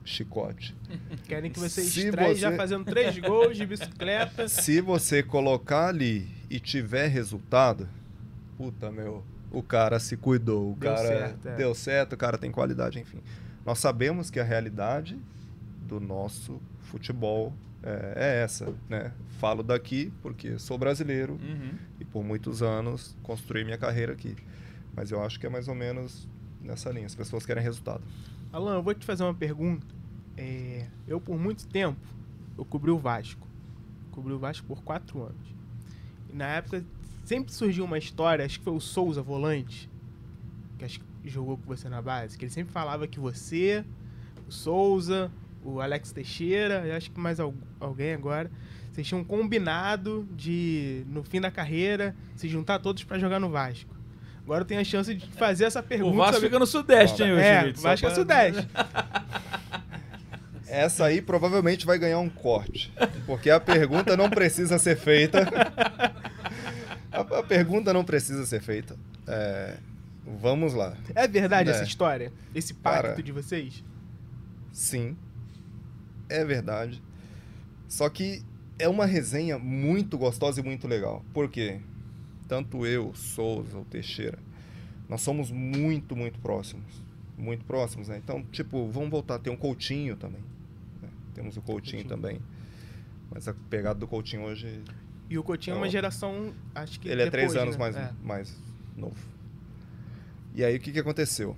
[0.04, 0.74] chicote.
[1.24, 4.48] Querem que você Se estreie já você- fazendo três gols de bicicleta.
[4.48, 7.88] Se você colocar ali e tiver resultado,
[8.56, 11.56] puta, meu, o cara se cuidou, o Deu cara certo, é.
[11.56, 13.18] deu certo, o cara tem qualidade, enfim.
[13.64, 15.16] Nós sabemos que a realidade
[15.86, 17.52] do nosso futebol
[17.82, 19.12] é, é essa, né?
[19.38, 21.74] Falo daqui porque sou brasileiro Uhum.
[22.00, 24.36] e por muitos anos construí minha carreira aqui.
[24.94, 26.28] Mas eu acho que é mais ou menos
[26.60, 27.06] nessa linha.
[27.06, 28.02] As pessoas querem resultado.
[28.52, 29.86] Alan, eu vou te fazer uma pergunta.
[30.36, 32.00] É, eu, por muito tempo,
[32.56, 33.46] eu cobri o Vasco.
[34.10, 35.54] Cobri o Vasco por quatro anos.
[36.30, 36.84] E na época,
[37.24, 39.90] sempre surgiu uma história, acho que foi o Souza, volante,
[40.78, 43.84] que acho que jogou com você na base, que ele sempre falava que você,
[44.46, 45.30] o Souza,
[45.64, 48.50] o Alex Teixeira, eu acho que mais al- alguém agora,
[48.92, 53.90] vocês tinham combinado de, no fim da carreira, se juntar todos pra jogar no Vasco.
[54.44, 56.14] Agora eu tenho a chance de fazer essa pergunta.
[56.14, 57.78] O Vasco sobre- fica no Sudeste, hein, É, Felipe?
[57.78, 58.68] o Vasco é Só pra- Sudeste.
[60.66, 62.92] Essa aí provavelmente vai ganhar um corte,
[63.26, 65.40] porque a pergunta não precisa ser feita.
[67.14, 68.96] A, a pergunta não precisa ser feita.
[69.26, 69.76] É,
[70.40, 70.96] vamos lá.
[71.14, 71.74] É verdade É.
[71.74, 72.32] essa história?
[72.54, 73.22] Esse pacto Cara.
[73.22, 73.84] de vocês?
[74.72, 75.14] Sim,
[76.40, 77.02] é verdade.
[77.88, 78.42] Só que
[78.78, 81.24] é uma resenha muito gostosa e muito legal.
[81.32, 81.80] Por quê?
[82.48, 84.38] Tanto eu, Souza, o Teixeira,
[85.08, 87.02] nós somos muito, muito próximos.
[87.38, 88.18] Muito próximos, né?
[88.22, 89.38] Então, tipo, vamos voltar.
[89.38, 90.40] Tem um Coutinho também.
[91.02, 91.08] né?
[91.34, 92.08] Temos o Coutinho, Coutinho.
[92.22, 92.40] também.
[93.30, 94.82] Mas a pegada do Coutinho hoje
[95.30, 95.90] E o Coutinho é uma Ó.
[95.90, 97.80] geração, acho que Ele é depois, três anos né?
[97.80, 98.12] mais, É.
[98.22, 98.54] mais
[98.96, 99.16] novo.
[100.54, 101.56] E aí, o que, que aconteceu?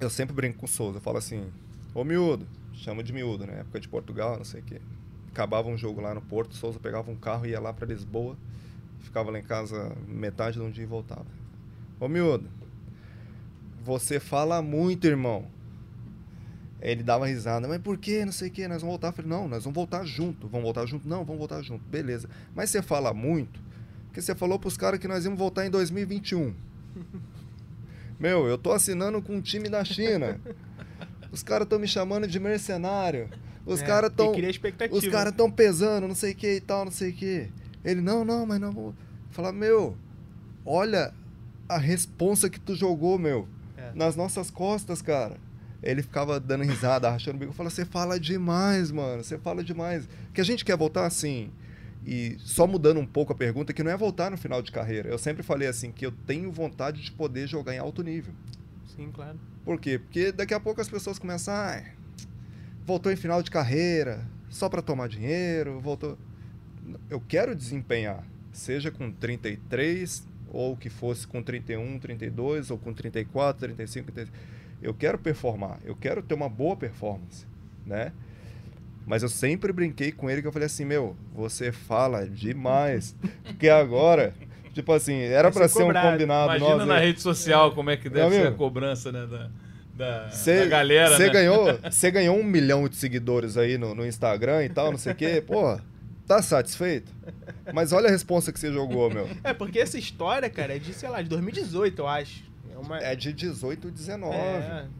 [0.00, 0.98] Eu sempre brinco com o Souza.
[0.98, 1.44] Eu falo assim,
[1.92, 3.60] ô miúdo, chama de miúdo, né?
[3.60, 4.80] Época de Portugal, não sei o quê.
[5.30, 8.36] Acabava um jogo lá no Porto, Souza pegava um carro e ia lá pra Lisboa.
[9.00, 11.26] Ficava lá em casa metade de um dia e voltava.
[11.98, 12.48] Ô miúdo,
[13.82, 15.46] você fala muito, irmão.
[16.80, 18.24] Ele dava risada, mas por que?
[18.24, 19.08] Não sei o que, nós vamos voltar.
[19.08, 20.48] Eu falei, não, nós vamos voltar junto.
[20.48, 21.08] Vamos voltar junto?
[21.08, 21.84] Não, vamos voltar junto.
[21.84, 22.28] Beleza.
[22.54, 23.60] Mas você fala muito,
[24.06, 26.54] porque você falou pros caras que nós íamos voltar em 2021.
[28.18, 30.40] Meu, eu tô assinando com um time da China.
[31.32, 33.28] Os caras estão me chamando de mercenário.
[33.64, 34.32] Os É, caras estão.
[34.90, 37.48] Os caras estão pesando, não sei o que e tal, não sei o que.
[37.84, 38.94] Ele, não, não, mas não vou.
[39.30, 39.96] Falar, meu,
[40.64, 41.12] olha
[41.68, 43.48] a responsa que tu jogou, meu.
[43.76, 43.92] É.
[43.94, 45.36] Nas nossas costas, cara.
[45.82, 47.50] Ele ficava dando risada, rachando o bico.
[47.50, 49.24] Eu falava, você fala demais, mano.
[49.24, 50.08] Você fala demais.
[50.32, 51.50] Que a gente quer voltar assim.
[52.06, 55.08] E só mudando um pouco a pergunta, que não é voltar no final de carreira.
[55.08, 58.32] Eu sempre falei assim, que eu tenho vontade de poder jogar em alto nível.
[58.94, 59.38] Sim, claro.
[59.64, 59.98] Por quê?
[59.98, 61.82] Porque daqui a pouco as pessoas começam, ah,
[62.84, 66.18] voltou em final de carreira, só para tomar dinheiro, voltou.
[67.08, 73.60] Eu quero desempenhar, seja com 33, ou que fosse com 31, 32, ou com 34,
[73.60, 74.38] 35, 35.
[74.82, 77.46] Eu quero performar, eu quero ter uma boa performance,
[77.86, 78.12] né?
[79.06, 83.16] Mas eu sempre brinquei com ele que eu falei assim, meu, você fala demais.
[83.42, 84.34] Porque agora,
[84.72, 86.56] tipo assim, era ser para ser um combinado.
[86.56, 88.56] Imagina nós, na rede social como é que deve Meu ser a amigo.
[88.56, 89.26] cobrança, né?
[89.26, 89.50] Da,
[89.94, 91.32] da, Cê- da galera, Você né?
[91.32, 95.12] ganhou, você ganhou um milhão de seguidores aí no, no Instagram e tal, não sei
[95.12, 95.42] o quê.
[95.46, 95.78] Pô,
[96.26, 97.12] tá satisfeito?
[97.74, 99.28] Mas olha a resposta que você jogou, meu.
[99.44, 102.42] É, porque essa história, cara, é de, sei lá, de 2018, eu acho.
[102.74, 102.98] É uma...
[102.98, 104.34] É de 18 e 19.
[104.34, 104.38] É,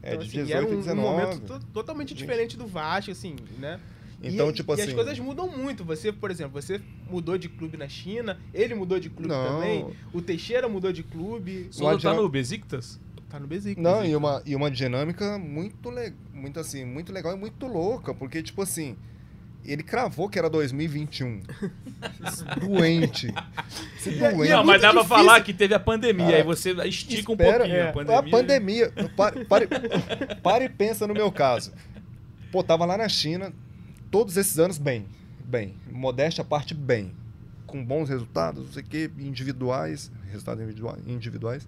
[0.03, 1.01] É, então, de assim, 18 era e um, um 19.
[1.01, 3.79] momento to- totalmente diferente do Vasco, assim, né?
[4.23, 4.83] Então, e, tipo e assim.
[4.89, 5.83] as coisas mudam muito.
[5.83, 6.79] Você, por exemplo, você
[7.09, 9.45] mudou de clube na China, ele mudou de clube Não.
[9.59, 12.99] também, o Teixeira mudou de clube, Souza tá no Besiktas?
[13.29, 13.83] tá no Besiktas.
[13.83, 18.13] Não, e uma, e uma dinâmica muito, le, muito assim, muito legal e muito louca,
[18.13, 18.95] porque, tipo assim,
[19.65, 21.41] Ele cravou que era 2021.
[22.27, 23.33] Esse doente.
[23.97, 24.49] Esse doente.
[24.51, 25.17] Não, mas dá pra difícil.
[25.17, 27.77] falar que teve a pandemia, Ah, aí você estica um Espera, pouquinho.
[27.77, 27.89] é.
[27.89, 28.93] A pandemia, A pandemia.
[29.15, 29.67] Pare, pare,
[30.43, 31.73] pare e pensa no meu caso.
[32.51, 33.51] Pô, tava lá na China,
[34.13, 35.07] todos esses anos bem.
[35.43, 35.73] Bem.
[35.91, 37.11] Modéstia à parte, bem.
[37.65, 40.11] Com bons resultados, não sei o quê, individuais.
[40.31, 41.67] Resultados individua- individuais.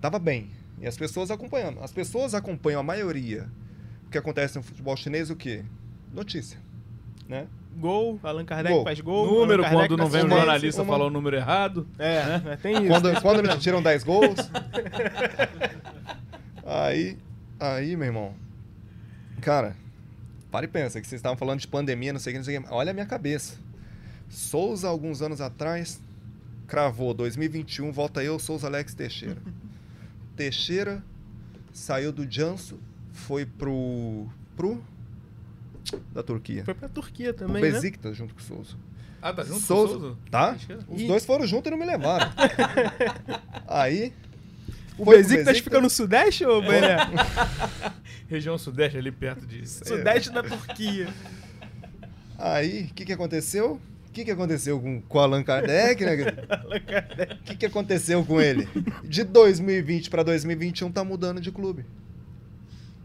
[0.00, 0.50] Tava bem.
[0.80, 1.78] E as pessoas acompanhando.
[1.80, 3.48] As pessoas acompanham a maioria.
[4.08, 5.62] O que acontece no futebol chinês, o quê?
[6.12, 6.58] Notícia.
[7.28, 7.46] Né?
[7.76, 8.84] Gol, Allan Kardec Gol.
[8.84, 9.26] faz gol.
[9.40, 10.36] Número, quando não na vem um sequência.
[10.44, 11.86] jornalista uma- falar o número errado.
[11.98, 12.88] É, é, tem isso.
[12.88, 14.36] Quando, quando me tiram 10 gols.
[16.64, 17.16] aí,
[17.58, 18.34] aí, meu irmão.
[19.40, 19.76] Cara,
[20.54, 22.58] para e pensa que vocês estavam falando de pandemia, não sei o que, não sei
[22.58, 22.68] o que.
[22.72, 23.54] Olha a minha cabeça.
[24.28, 26.00] Souza, alguns anos atrás,
[26.68, 29.38] cravou 2021, volta eu, Souza Alex Teixeira.
[30.36, 31.02] Teixeira
[31.72, 32.78] saiu do Janso,
[33.12, 34.28] foi pro.
[34.54, 34.80] pro.
[36.12, 36.64] da Turquia.
[36.64, 37.72] Foi pra Turquia também, né?
[37.72, 38.76] Besiktas junto com o Souza.
[39.20, 40.16] Ah, tá junto Souza, com o Souza?
[40.30, 40.50] tá?
[40.52, 41.06] Deixa- Os Ih.
[41.08, 42.30] dois foram juntos e não me levaram.
[43.66, 44.12] aí.
[44.96, 46.98] O Besiktas fica no Sudeste, ô Bené?
[48.34, 49.66] Região Sudeste, ali perto de...
[49.68, 51.08] Sudeste da Turquia.
[52.38, 53.80] Aí, o que, que aconteceu?
[54.08, 56.12] O que, que aconteceu com, com o Allan Kardec, né?
[56.50, 57.34] Allan Kardec.
[57.34, 58.68] O que, que aconteceu com ele?
[59.02, 61.84] De 2020 para 2021 tá mudando de clube.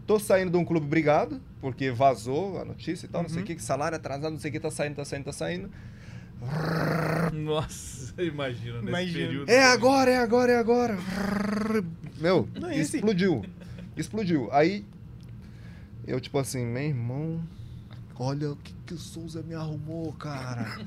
[0.06, 3.44] Tô saindo de um clube brigado, porque vazou a notícia e tal, não sei o
[3.44, 5.70] que, que salário atrasado, não sei o que, tá saindo, tá saindo, tá saindo.
[7.32, 9.26] Nossa, imagina nesse Imagina.
[9.26, 9.50] período.
[9.50, 10.98] É agora, é agora, é agora.
[12.18, 13.44] Meu, Não, assim- explodiu.
[13.96, 14.48] Explodiu.
[14.52, 14.84] Aí,
[16.06, 17.40] eu tipo assim, meu irmão,
[18.18, 20.78] olha o que, que o Souza me arrumou, cara.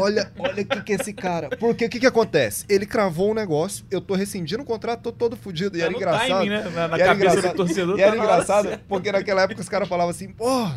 [0.00, 1.48] Olha, olha o que, que é esse cara.
[1.56, 2.64] Porque o que, que acontece?
[2.68, 5.76] Ele cravou um negócio, eu tô rescindindo o contrato, tô todo fudido.
[5.76, 6.28] E Tá era engraçado.
[6.28, 6.62] timing, né?
[6.74, 8.84] Na, na E era cabeça engraçado- do torcedor E era tá engraçado, certa.
[8.88, 10.70] porque naquela época os caras falavam assim, pô,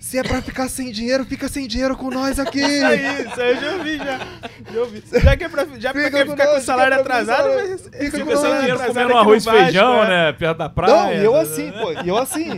[0.00, 2.58] se é pra ficar sem dinheiro, fica sem dinheiro com nós aqui.
[2.64, 4.18] Isso aí, isso aí eu já ouvi, já.
[4.72, 5.02] Já ouvi.
[5.22, 7.18] Já que é pra, já pra Fica quem com ficar com o salário fica pra
[7.18, 8.40] atrasado, mas fica com nós.
[8.40, 10.08] salário dinheiro atrasado comendo no arroz e feijão, é.
[10.08, 10.32] né?
[10.32, 10.94] Perto da praia.
[10.94, 11.40] Não, e eu né?
[11.40, 12.48] assim, pô, e eu assim,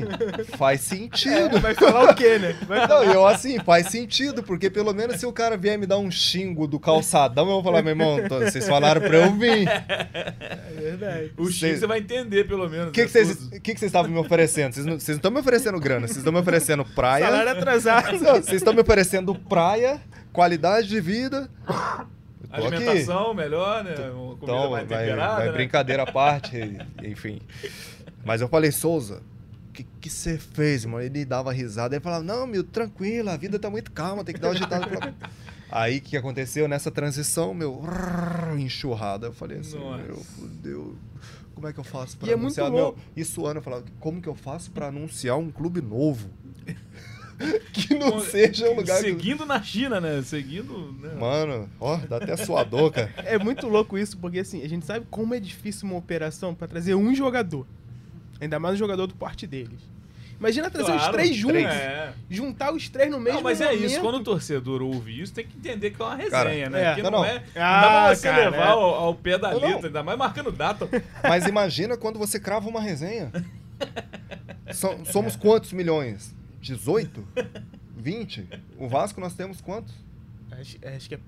[0.57, 1.57] faz sentido.
[1.57, 2.57] É, vai falar o quê, né?
[2.67, 5.99] Vai Não, eu assim, faz sentido, porque pelo menos se o cara vier me dar
[5.99, 9.67] um xingo do calçadão, eu vou falar, meu irmão, tô- vocês falaram pra eu vir.
[9.69, 11.33] É verdade.
[11.37, 12.89] O Cê- você vai entender, pelo menos.
[12.89, 13.61] O que né, vocês tudo.
[13.61, 14.73] que vocês estavam me oferecendo?
[14.75, 17.32] Vocês não estão me oferecendo grana, vocês estão me oferecendo praia.
[17.39, 18.13] Salário atrasado.
[18.21, 20.01] Não, Vocês estão me oferecendo praia,
[20.33, 21.49] qualidade de vida.
[21.67, 22.67] Tô aqui.
[22.77, 23.95] Alimentação melhor, né?
[24.11, 25.53] Uma comida Então, mais vai, temperada, vai né?
[25.53, 26.57] brincadeira à parte,
[27.03, 27.41] enfim.
[28.25, 29.23] Mas eu falei, Souza,
[29.71, 31.03] o que você fez, mano?
[31.03, 34.41] Ele dava risada, ele falava, não, meu, tranquilo, a vida tá muito calma, tem que
[34.41, 34.87] dar uma agitada.
[34.87, 35.15] Falava,
[35.71, 37.83] Aí, o que aconteceu nessa transição, meu,
[38.59, 39.29] enxurrada.
[39.29, 40.03] Eu falei assim, Nossa.
[40.03, 40.97] meu, fudeu.
[41.55, 42.71] Como é que eu faço pra E é muito anunciar?
[42.71, 42.99] Meu, louco.
[43.17, 46.29] isso ano eu falava, como que eu faço pra anunciar um clube novo?
[47.73, 49.03] que não seja um lugar que...
[49.11, 50.23] Seguindo na China, né?
[50.23, 50.93] Seguindo.
[51.01, 51.15] Né?
[51.19, 53.13] Mano, ó, dá até suador, cara.
[53.25, 56.67] É muito louco isso, porque assim, a gente sabe como é difícil uma operação pra
[56.69, 57.67] trazer um jogador.
[58.41, 59.81] Ainda mais um jogador do porte deles.
[60.41, 61.63] Imagina trazer os Claro, três juntos.
[61.63, 62.13] É.
[62.29, 63.85] Juntar os três no mesmo Não, mas é momento.
[63.85, 64.01] isso.
[64.01, 66.91] Quando o torcedor ouve isso, tem que entender que é uma resenha, Cara, né?
[66.91, 66.95] é.
[66.97, 67.25] Que Não, não, não.
[67.25, 67.35] é.
[67.35, 68.69] Não Ah, dá pra você cara, levar é.
[68.71, 69.61] ao, ao pé da não.
[69.61, 70.89] letra, ainda mais marcando data.
[71.23, 73.31] Mas imagina quando você crava uma resenha.
[74.73, 76.35] So- somos quantos milhões?
[76.63, 77.29] 18?
[77.97, 78.49] 20?
[78.79, 79.93] O Vasco nós temos quantos?
[80.51, 81.19] Acho, acho que é.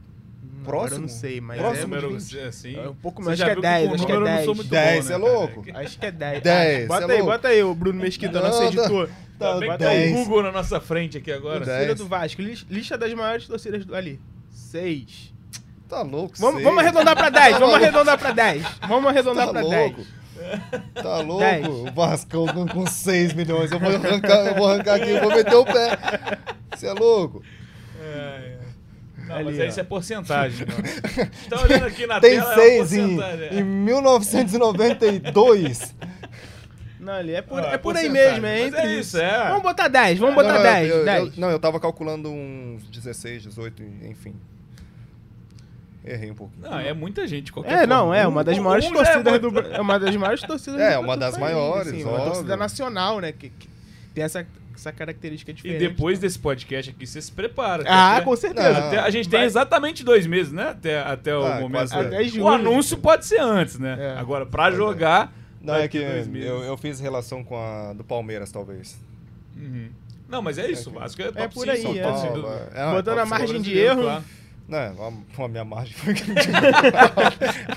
[0.63, 0.77] Próximo?
[0.79, 2.39] Agora eu não sei, mas Próximo é, de número, 20.
[2.41, 2.77] assim.
[2.77, 3.39] é um pouco mais.
[3.39, 4.45] já Acho que é viu 10, com acho que é número eu não 10.
[4.45, 5.65] sou muito 10, bom, né, é louco?
[5.75, 6.43] Acho que é 10.
[6.43, 9.11] 10, bota é aí, bota aí, o Bruno Mesquita, Não, nosso tá- editor.
[9.39, 10.13] Tá, bem que 10.
[10.13, 11.65] tá o Google na nossa frente aqui agora.
[11.65, 12.41] Torcida do Vasco.
[12.41, 14.21] lis- Lista das maiores torcidas do ali.
[14.51, 15.33] 6.
[15.89, 18.63] Tá louco, Vamos, vamos arredondar pra 10, vamos arredondar pra 10.
[18.89, 19.97] Vamos arredondar Tá pra louco.
[19.97, 20.09] 10.
[20.95, 21.41] Tá louco?
[21.41, 21.67] Dez.
[21.67, 23.71] O Vascão com- com 6 milhões.
[23.73, 25.99] Eu vou arrancar, eu vou arrancar aqui, eu vou meter o pé.
[26.75, 27.43] Você é louco?
[28.03, 28.55] É, é.
[29.27, 29.65] Não, Ali, mas ó.
[29.65, 30.67] isso é porcentagem.
[31.49, 33.59] Tá olhando aqui na Tem tela, é 6 em, porcentagem.
[33.59, 35.95] em 1992.
[37.01, 39.19] Não, ali é por, Ah, é por aí mesmo, é entre é isso.
[39.19, 39.49] é.
[39.49, 40.89] Vamos botar 10, vamos botar não, 10.
[40.91, 41.25] eu, eu- 10.
[41.27, 44.35] eu- não, eu tava calculando uns 16, 18, enfim.
[46.05, 46.63] Errei um pouquinho.
[46.69, 47.51] Não, é muita gente.
[47.51, 48.17] Qualquer É, não, forma.
[48.19, 49.51] é uma das Um- maiores um é torcidas muito.
[49.51, 52.21] do É uma das maiores torcidas É, do- uma do das país, maiores, assim, Uma
[52.21, 53.33] torcida nacional, né?
[53.33, 53.69] Que, que
[54.15, 55.79] tem essa, essa característica E diferente.
[55.79, 57.85] depois desse podcast aqui, você se prepara.
[57.87, 58.73] Ah, Até- com certeza.
[58.81, 58.89] Não.
[58.89, 59.47] até- a gente tem Vai.
[59.47, 60.69] exatamente dois meses, né?
[60.69, 61.89] Até, até o Ah, momento.
[61.89, 62.45] quase Até junho.
[62.45, 63.97] O anúncio pode ser antes, né?
[63.99, 64.19] É.
[64.19, 65.33] Agora, pra jogar.
[65.63, 66.47] Não, é que ter dois meses.
[66.47, 69.01] eu, eu fiz relação com a do Palmeiras, talvez.
[69.57, 69.89] Uhum.
[70.29, 70.91] Não, mas é isso.
[70.91, 72.03] O Vasco é top por aí, São é.
[72.03, 74.23] Paulo, Paulo, é, Botando a margem de erro.
[74.67, 76.15] Não, a, a minha margem foi,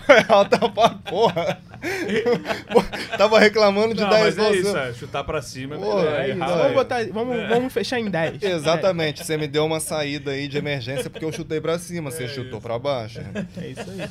[0.05, 1.61] foi alta pra porra.
[3.17, 6.05] Tava reclamando de Não, 10 mas é isso, é, chutar pra cima é Pô, É
[6.05, 6.37] é isso.
[6.37, 6.57] errado.
[6.57, 8.41] Vamos, botar, vamos, vamos fechar em 10.
[8.41, 12.23] Exatamente, você me deu uma saída aí de emergência porque eu chutei pra cima, você
[12.23, 12.61] É chutou isso.
[12.61, 13.19] pra baixo.
[13.57, 14.09] É isso aí.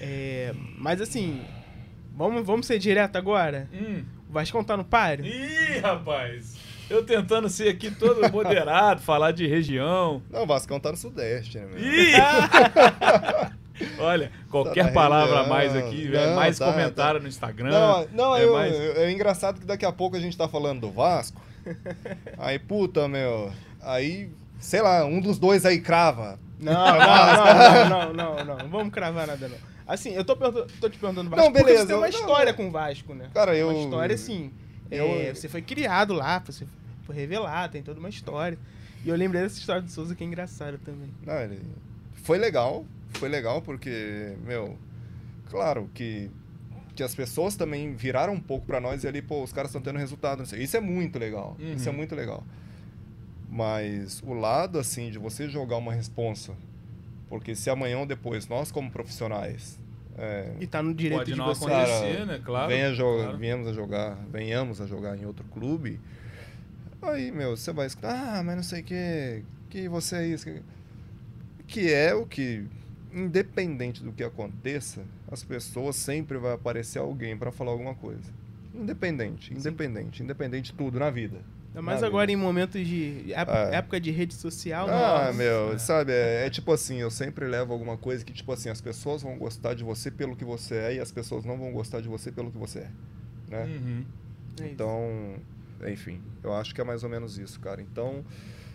[0.00, 1.40] É, mas assim,
[2.14, 3.68] vamos, vamos ser direto agora?
[3.72, 4.02] Hum.
[4.28, 5.24] O Vascão tá no páreo?
[5.24, 6.55] Ih, rapaz.
[6.88, 10.22] Eu tentando ser aqui todo moderado, falar de região.
[10.30, 11.66] Não, o Vascão tá no Sudeste, né?
[11.78, 12.12] Ih!
[13.98, 15.54] Olha, qualquer Tá palavra a região.
[15.54, 17.70] mais aqui, é Não, mais tá, comentário no Instagram.
[17.70, 20.48] Não, não é eu- mais- eu- é engraçado que daqui a pouco a gente tá
[20.48, 21.40] falando do Vasco.
[22.38, 23.52] Aí, puta, meu.
[23.82, 26.38] Aí, sei lá, um dos dois aí crava.
[26.58, 29.58] Não, não, não, não, não, não, não vamos cravar nada não.
[29.86, 32.52] Assim, eu tô, tô te perguntando do Vasco Não, porque beleza, você tem uma história
[32.52, 32.56] não.
[32.56, 33.28] com o Vasco, né?
[33.34, 34.50] Cara, eu- Uma história assim,
[34.90, 36.66] é, você foi criado lá, você
[37.04, 38.58] foi revelado, tem toda uma história.
[39.04, 41.10] E eu lembrei dessa história do Souza que é engraçada também.
[41.24, 41.60] Não, ele-
[42.14, 42.84] Foi legal,
[43.14, 44.76] foi legal porque, meu,
[45.48, 46.28] claro que,
[46.94, 49.80] que as pessoas também viraram um pouco pra nós e ali, pô, os caras estão
[49.80, 50.42] tendo resultado.
[50.56, 51.74] Isso é muito legal, Uhum.
[51.74, 52.42] isso é muito legal.
[53.48, 56.54] Mas o lado, assim, de você jogar uma responsa,
[57.28, 59.78] porque se amanhã ou depois nós, como profissionais,
[60.18, 61.64] é, E tá no direito Pode de não você.
[61.66, 62.40] acontecer, né?
[62.44, 62.68] Claro.
[62.68, 63.38] venha jo- claro.
[63.38, 66.00] venhamos a jogar, venhamos a jogar em outro clube,
[67.02, 70.44] aí, meu, você vai escutar, ah, mas não sei o que, que você é isso,
[70.46, 70.62] que...
[71.66, 72.64] que é o que,
[73.12, 78.30] independente do que aconteça, as pessoas sempre vai aparecer alguém para falar alguma coisa.
[78.74, 81.38] Independente, independente, independente de tudo na vida.
[81.76, 83.76] Ainda mais na agora em momentos de ép- É.
[83.76, 84.88] época de rede social.
[84.88, 85.32] Ah, nossa.
[85.34, 88.80] meu, sabe, é, é tipo assim, eu sempre levo alguma coisa que, tipo assim, as
[88.80, 92.00] pessoas vão gostar de você pelo que você é e as pessoas não vão gostar
[92.00, 92.90] de você pelo que você é,
[93.50, 93.64] né?
[93.64, 94.04] Uhum.
[94.58, 94.72] É isso.
[94.72, 95.34] Então,
[95.86, 97.82] enfim, eu acho que é mais ou menos isso, cara.
[97.82, 98.24] Então,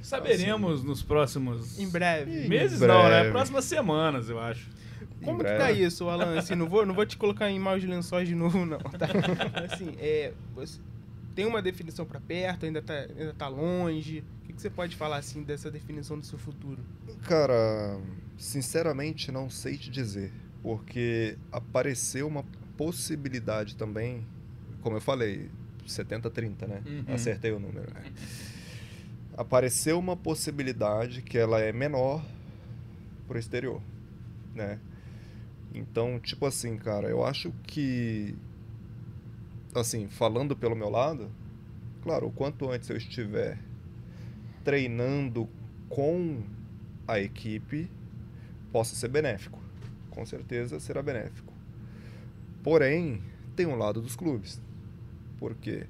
[0.03, 2.45] Saberemos nos próximos Em breve.
[2.45, 3.09] Em meses, não, né?
[3.09, 3.31] breve.
[3.31, 4.69] Próximas semanas, eu acho.
[5.23, 5.59] Como que breve.
[5.59, 6.37] tá isso, Alan?
[6.37, 8.79] Assim, não vou, não vou te colocar em maus lençóis de novo, não.
[8.79, 9.07] Tá?
[9.71, 10.33] Assim, é,
[11.35, 14.23] tem uma definição pra perto, ainda tá, ainda tá longe.
[14.43, 16.83] O que, que você pode falar assim dessa definição do seu futuro?
[17.23, 17.99] Cara,
[18.37, 20.31] sinceramente não sei te dizer,
[20.61, 22.43] porque apareceu uma
[22.77, 24.25] possibilidade também,
[24.81, 25.49] como eu falei,
[25.87, 26.81] 70-30, né?
[26.85, 27.13] Uhum.
[27.13, 27.91] Acertei o número.
[27.93, 28.03] né?
[29.37, 32.23] Apareceu uma possibilidade que ela é menor
[33.27, 33.81] pro exterior,
[34.53, 34.79] né?
[35.73, 38.35] Então, tipo assim, cara, eu acho que
[39.75, 41.29] assim, falando pelo meu lado,
[42.01, 43.57] claro, o quanto antes eu estiver
[44.63, 45.47] treinando
[45.89, 46.41] com
[47.07, 47.89] a equipe,
[48.71, 49.59] possa ser benéfico.
[50.09, 51.53] Com certeza será benéfico.
[52.63, 53.21] Porém,
[53.55, 54.61] tem um lado dos clubes.
[55.39, 55.85] Porque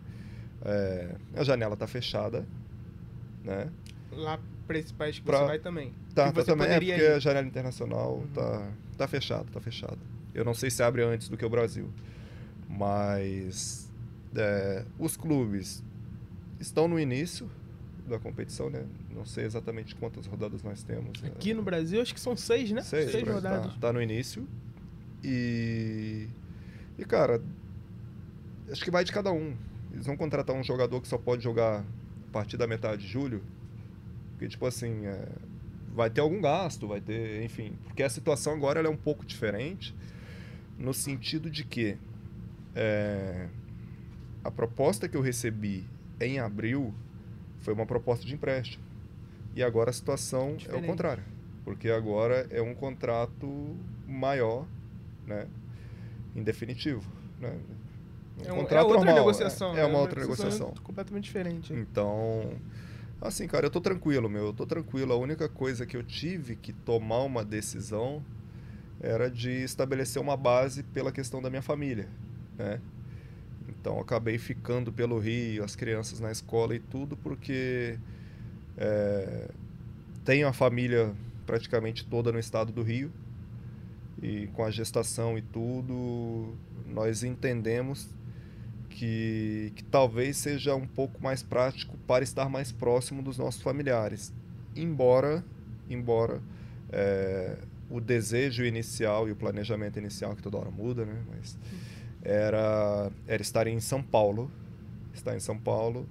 [0.63, 2.45] é, a janela está fechada,
[3.43, 3.69] né?
[4.11, 5.93] Lá país que Pra- você vai também.
[6.15, 7.11] Tá, tá também, é porque ir.
[7.13, 9.97] a janela internacional tá, tá fechada, tá fechada.
[10.33, 11.89] Eu não sei se abre antes do que o Brasil.
[12.77, 13.91] Mas
[14.35, 15.83] é, os clubes
[16.59, 17.49] estão no início
[18.07, 18.85] da competição, né?
[19.09, 21.23] Não sei exatamente quantas rodadas nós temos.
[21.23, 22.81] Aqui é, no Brasil, acho que são seis, né?
[22.81, 23.73] Seis, seis rodadas.
[23.73, 24.47] Tá, tá no início.
[25.23, 26.27] E.
[26.97, 27.41] E, cara,
[28.71, 29.55] acho que vai de cada um.
[29.91, 33.41] Eles vão contratar um jogador que só pode jogar a partir da metade de julho.
[34.31, 35.27] Porque, tipo assim, é,
[35.93, 37.43] vai ter algum gasto, vai ter.
[37.43, 37.73] Enfim.
[37.85, 39.95] Porque a situação agora é um pouco diferente.
[40.77, 41.97] No sentido de que.
[42.75, 43.47] É,
[44.43, 45.85] a proposta que eu recebi
[46.19, 46.93] em abril
[47.59, 48.83] foi uma proposta de empréstimo.
[49.55, 50.83] E agora a situação é Diferente.
[50.83, 51.23] o contrário.
[51.65, 53.75] Porque agora é um contrato
[54.07, 54.65] maior,
[55.27, 55.47] né?
[56.35, 57.09] Em definitivo.
[57.39, 57.57] Né?
[58.39, 59.71] Um É, um- é contrato outra normal, negociação.
[59.71, 59.81] É, né?
[59.81, 60.73] é uma outra negociação.
[60.83, 61.73] completamente diferente.
[61.73, 62.53] Então,
[63.21, 64.45] assim, cara, eu tô tranquilo, meu.
[64.47, 65.11] Eu tô tranquilo.
[65.13, 68.23] A única coisa que eu tive que tomar uma decisão
[68.99, 72.07] era de estabelecer uma base pela questão da minha família,
[72.61, 72.81] né?
[73.67, 77.97] Então, acabei ficando pelo Rio, as crianças na escola e tudo, porque
[78.77, 79.49] é,
[80.23, 81.13] tenho a família
[81.45, 83.11] praticamente toda no estado do Rio.
[84.21, 86.53] E com a gestação e tudo,
[86.87, 88.07] nós entendemos
[88.87, 94.31] que, que talvez seja um pouco mais prático para estar mais próximo dos nossos familiares.
[94.75, 95.43] Embora,
[95.89, 96.39] embora
[96.91, 97.57] é,
[97.89, 101.19] o desejo inicial e o planejamento inicial, que toda hora muda, né?
[101.29, 101.57] Mas
[102.23, 104.49] era, era estar em São Paulo,
[105.13, 106.07] estar em São Paulo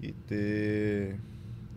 [0.00, 1.16] e ter,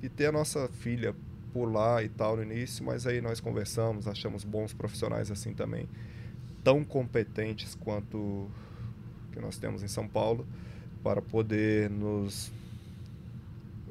[0.01, 1.15] e ter a nossa filha
[1.51, 5.87] por lá e tal no início, mas aí nós conversamos, achamos bons profissionais assim também,
[6.63, 8.49] tão competentes quanto
[9.31, 10.47] que nós temos em São Paulo,
[11.03, 12.51] para poder nos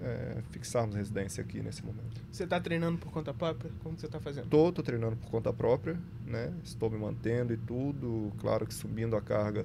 [0.02, 2.20] é, fixarmos residência aqui nesse momento.
[2.30, 3.70] Você está treinando por conta própria?
[3.82, 4.48] Como você está fazendo?
[4.48, 5.96] Tô, tô treinando por conta própria,
[6.26, 6.52] né?
[6.64, 9.64] Estou me mantendo e tudo, claro que subindo a carga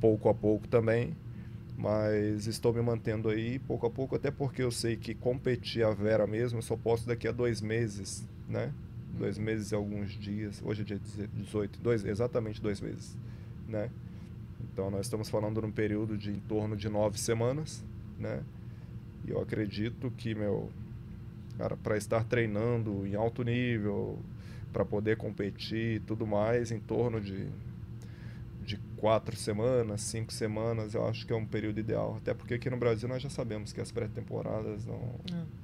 [0.00, 1.14] pouco a pouco também,
[1.76, 5.92] mas estou me mantendo aí pouco a pouco, até porque eu sei que competir a
[5.92, 8.72] Vera mesmo eu só posso daqui a dois meses, né?
[9.16, 10.62] Dois meses e alguns dias.
[10.64, 11.00] Hoje é dia
[11.34, 13.16] 18, dois, exatamente dois meses,
[13.68, 13.90] né?
[14.72, 17.84] Então nós estamos falando num período de em torno de nove semanas,
[18.18, 18.42] né?
[19.26, 20.70] E eu acredito que, meu,
[21.56, 24.18] cara, para estar treinando em alto nível,
[24.72, 27.46] para poder competir e tudo mais, em torno de,
[28.64, 32.16] de quatro semanas, cinco semanas, eu acho que é um período ideal.
[32.16, 35.20] Até porque aqui no Brasil nós já sabemos que as pré-temporadas não.
[35.32, 35.61] É.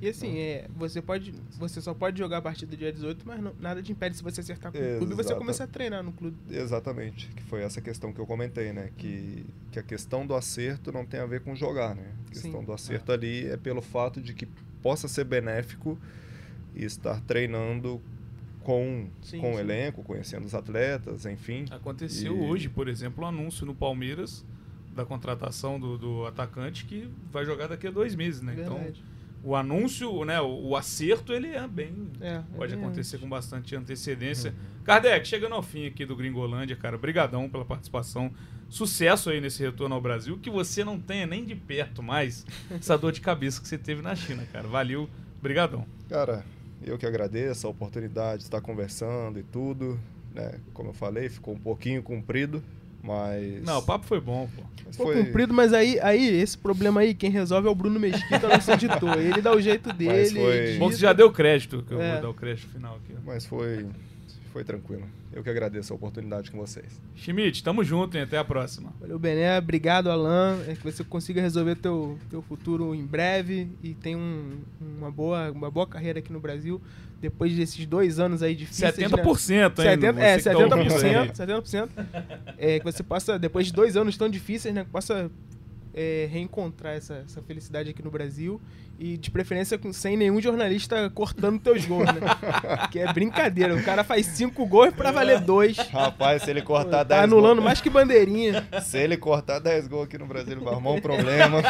[0.00, 1.32] E assim, é, você pode.
[1.58, 4.22] Você só pode jogar a partir do dia 18, mas não, nada te impede se
[4.22, 6.36] você acertar com o clube você começar a treinar no clube.
[6.50, 8.90] Exatamente, que foi essa questão que eu comentei, né?
[8.96, 12.12] Que, que a questão do acerto não tem a ver com jogar, né?
[12.26, 12.66] A questão Sim.
[12.66, 13.14] do acerto é.
[13.14, 14.46] ali é pelo fato de que
[14.82, 15.98] possa ser benéfico
[16.74, 18.00] e estar treinando
[18.62, 19.56] com, sim, com sim.
[19.56, 21.64] o elenco, conhecendo os atletas, enfim.
[21.70, 22.40] Aconteceu e...
[22.40, 24.44] hoje, por exemplo, o um anúncio no Palmeiras
[24.94, 28.54] da contratação do, do atacante que vai jogar daqui a dois meses, né?
[28.58, 29.00] Então, Verdade.
[29.00, 29.15] Então
[29.46, 32.10] o anúncio, né, o, o, acerto, ele é bem.
[32.20, 34.50] É, pode é acontecer com bastante antecedência.
[34.50, 34.84] Uhum.
[34.84, 38.32] Kardec, chegando ao fim aqui do Gringolândia, cara, brigadão pela participação.
[38.68, 42.98] Sucesso aí nesse retorno ao Brasil, que você não tenha nem de perto mais essa
[42.98, 44.66] dor de cabeça que você teve na China, cara.
[44.66, 45.08] Valeu,
[45.40, 45.86] brigadão.
[46.08, 46.44] Cara,
[46.82, 49.96] eu que agradeço a oportunidade de estar conversando e tudo.
[50.34, 50.58] Né?
[50.74, 52.64] Como eu falei, ficou um pouquinho comprido,
[53.06, 53.62] mas.
[53.62, 54.62] Não, o papo foi bom, pô.
[54.90, 55.24] Ficou foi...
[55.24, 59.18] cumprido, mas aí, aí, esse problema aí, quem resolve é o Bruno Mesquita, nosso editor.
[59.18, 60.40] Ele dá o jeito dele.
[60.40, 60.78] Foi...
[60.78, 62.12] Bom que já deu crédito, que eu é.
[62.12, 63.14] vou dar o crédito final aqui.
[63.24, 63.86] Mas foi,
[64.52, 65.04] foi tranquilo.
[65.36, 66.98] Eu que agradeço a oportunidade com vocês.
[67.14, 68.22] Schmidt, tamo junto, hein?
[68.22, 68.94] Até a próxima.
[68.98, 69.58] Valeu, Bené.
[69.58, 70.58] Obrigado, Alan.
[70.66, 75.52] É que você consiga resolver teu, teu futuro em breve e tenha um, uma, boa,
[75.52, 76.80] uma boa carreira aqui no Brasil
[77.20, 78.94] depois desses dois anos aí difíceis.
[78.96, 79.90] 70% né?
[79.90, 80.06] ainda.
[80.14, 81.32] 70, é, 70%.
[81.32, 81.88] Tá 70%.
[82.56, 84.84] é, que você possa, depois de dois anos tão difíceis, né?
[84.84, 85.30] Que possa
[85.96, 88.60] é, reencontrar essa, essa felicidade aqui no Brasil
[88.98, 92.20] e de preferência com, sem nenhum jornalista cortando teus gols, né?
[92.92, 93.74] que é brincadeira.
[93.74, 95.76] O cara faz cinco gols pra valer dois.
[95.76, 98.66] Rapaz, se ele cortar 10 Tá anulando mais que bandeirinha.
[98.82, 101.62] Se ele cortar 10 gols aqui no Brasil, vai arrumar um problema.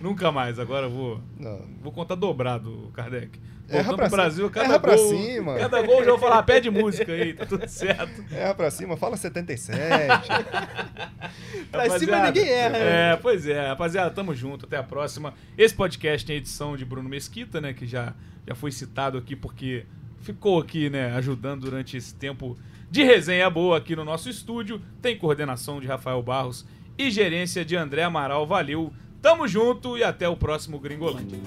[0.00, 0.58] Nunca mais.
[0.58, 1.60] Agora eu vou, Não.
[1.82, 3.38] vou contar dobrado, Kardec.
[3.72, 5.54] Voltando pro Brasil, cada erra gol, pra cima.
[5.56, 8.24] Cada gol já vou falar, pede música aí, tá tudo certo.
[8.30, 9.76] Erra pra cima, fala 77.
[11.70, 12.76] pra cima ninguém erra.
[12.76, 15.34] É, pois é, rapaziada, tamo junto, até a próxima.
[15.56, 18.14] Esse podcast tem edição de Bruno Mesquita, né, que já,
[18.46, 19.86] já foi citado aqui porque
[20.20, 22.56] ficou aqui, né, ajudando durante esse tempo
[22.90, 24.80] de resenha boa aqui no nosso estúdio.
[25.00, 26.66] Tem coordenação de Rafael Barros
[26.98, 28.46] e gerência de André Amaral.
[28.46, 31.38] Valeu, tamo junto e até o próximo Gringolândia.